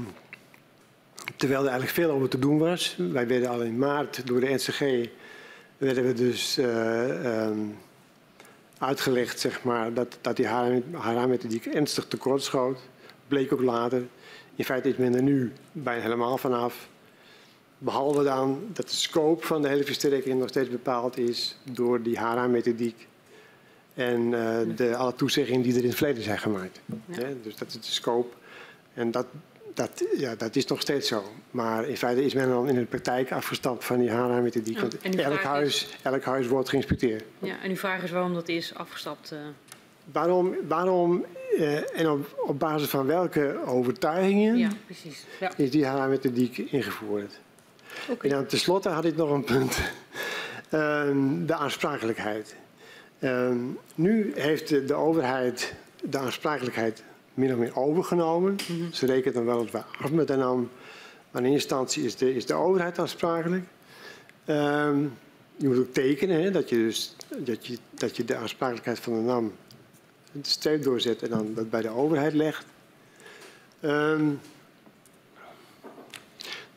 [1.36, 2.96] terwijl er eigenlijk veel over te doen was.
[2.98, 5.08] Wij werden al in maart door de NCG
[5.80, 7.76] werden we dus um,
[8.78, 12.78] uitgelegd zeg maar, dat, dat die HRA-methodiek ernstig tekort schoot.
[13.28, 14.02] Bleek ook later.
[14.56, 16.88] In feite is men er nu bijna helemaal vanaf.
[17.82, 22.18] Behalve dan dat de scope van de hele versterking nog steeds bepaald is door die
[22.18, 23.08] HRA-methodiek.
[23.94, 26.80] En uh, de, alle toezeggingen die er in het verleden zijn gemaakt.
[27.06, 27.28] Ja.
[27.42, 28.36] dus dat is de scope.
[28.94, 29.26] En dat,
[29.74, 31.24] dat, ja, dat is nog steeds zo.
[31.50, 34.76] Maar in feite is men dan in de praktijk afgestapt van die HRA-methodiek.
[34.76, 35.96] Ja, want elk huis, is...
[36.02, 37.24] elk huis wordt geïnspecteerd.
[37.38, 39.32] Ja, en uw vraag is waarom dat is afgestapt?
[39.32, 39.38] Uh...
[40.12, 41.24] Waarom, waarom
[41.58, 45.24] uh, en op, op, basis van welke overtuigingen ja, precies.
[45.40, 45.52] Ja.
[45.56, 47.40] is die HRA-methodiek ingevoerd?
[48.08, 48.30] Okay.
[48.30, 49.78] En dan tenslotte had ik nog een punt.
[50.72, 52.54] um, de aansprakelijkheid.
[53.20, 57.02] Um, nu heeft de, de overheid de aansprakelijkheid
[57.34, 58.52] min of meer overgenomen.
[58.52, 58.92] Mm -hmm.
[58.92, 60.70] Ze rekenen dan wel eens af met de naam.
[61.30, 63.64] Maar in eerste instantie is de, is de overheid aansprakelijk.
[64.46, 65.12] Um,
[65.56, 69.12] je moet ook tekenen hè, dat, je dus, dat, je, dat je de aansprakelijkheid van
[69.14, 69.52] de NAM
[70.32, 72.64] de streep doorzet en dan dat bij de overheid legt.
[73.80, 74.40] Um,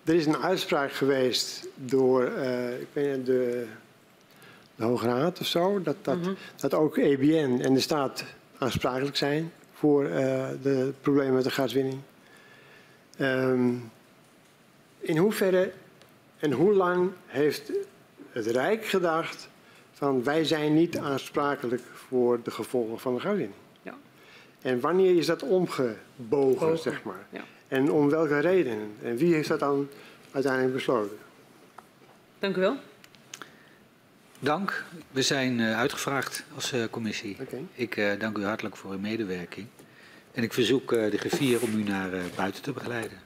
[0.04, 3.66] er is een uitspraak geweest door uh, ik weet, de,
[4.76, 6.36] de Hoge Raad of zo, dat, dat, mm -hmm.
[6.56, 8.24] dat ook EBN en de staat
[8.58, 12.00] aansprakelijk zijn voor uh, de problemen met de gaswinning.
[13.20, 13.92] Um,
[15.00, 15.72] in hoeverre
[16.40, 17.72] en hoe lang heeft
[18.32, 19.50] het Rijk gedacht
[19.92, 23.54] van wij zijn niet aansprakelijk voor de gevolgen van de gaswinning?
[23.82, 23.96] Ja.
[24.62, 26.78] En wanneer is dat omgebogen, Bogen.
[26.78, 27.26] zeg maar?
[27.30, 27.44] Ja.
[27.74, 28.96] En om welke redenen?
[29.04, 29.90] En wie heeft dat dan
[30.32, 31.18] uiteindelijk besloten?
[32.40, 32.78] Dank u wel.
[34.40, 34.86] Dank.
[35.12, 37.38] We zijn uh, uitgevraagd als uh, commissie.
[37.42, 37.66] Okay.
[37.74, 39.68] Ik uh, dank u hartelijk voor uw medewerking.
[40.32, 43.18] En ik verzoek de griffier om u naar buiten te begeleiden.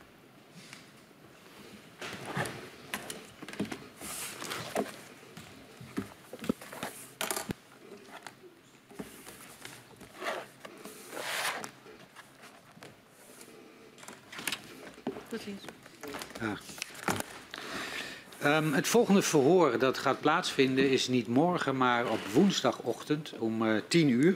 [18.57, 23.81] Um, het volgende verhoor dat gaat plaatsvinden is niet morgen, maar op woensdagochtend om uh,
[23.88, 24.35] 10 uur.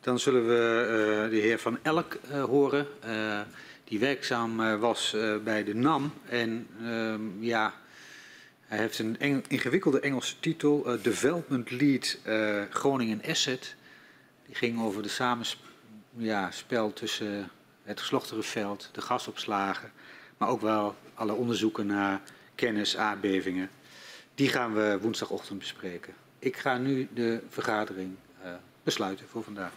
[0.00, 0.86] Dan zullen we
[1.24, 2.86] uh, de heer Van Elk uh, horen,
[3.84, 6.12] die werkzaam was bij de NAM.
[6.28, 7.74] En um, ja,
[8.66, 12.18] hij heeft een ingewikkelde Engelse titel, Development Lead
[12.70, 13.74] Groningen Asset.
[14.46, 15.66] Die ging over de samenspel
[16.16, 16.50] ja,
[16.94, 17.50] tussen
[17.82, 18.02] het
[18.38, 19.92] veld, de gasopslagen,
[20.36, 22.20] maar ook wel alle onderzoeken naar
[22.60, 23.70] kennis, aardbevingen.
[24.34, 26.14] Die gaan we woensdagochtend bespreken.
[26.38, 28.50] Ik ga nu de vergadering uh,
[28.82, 29.72] besluiten voor vandaag.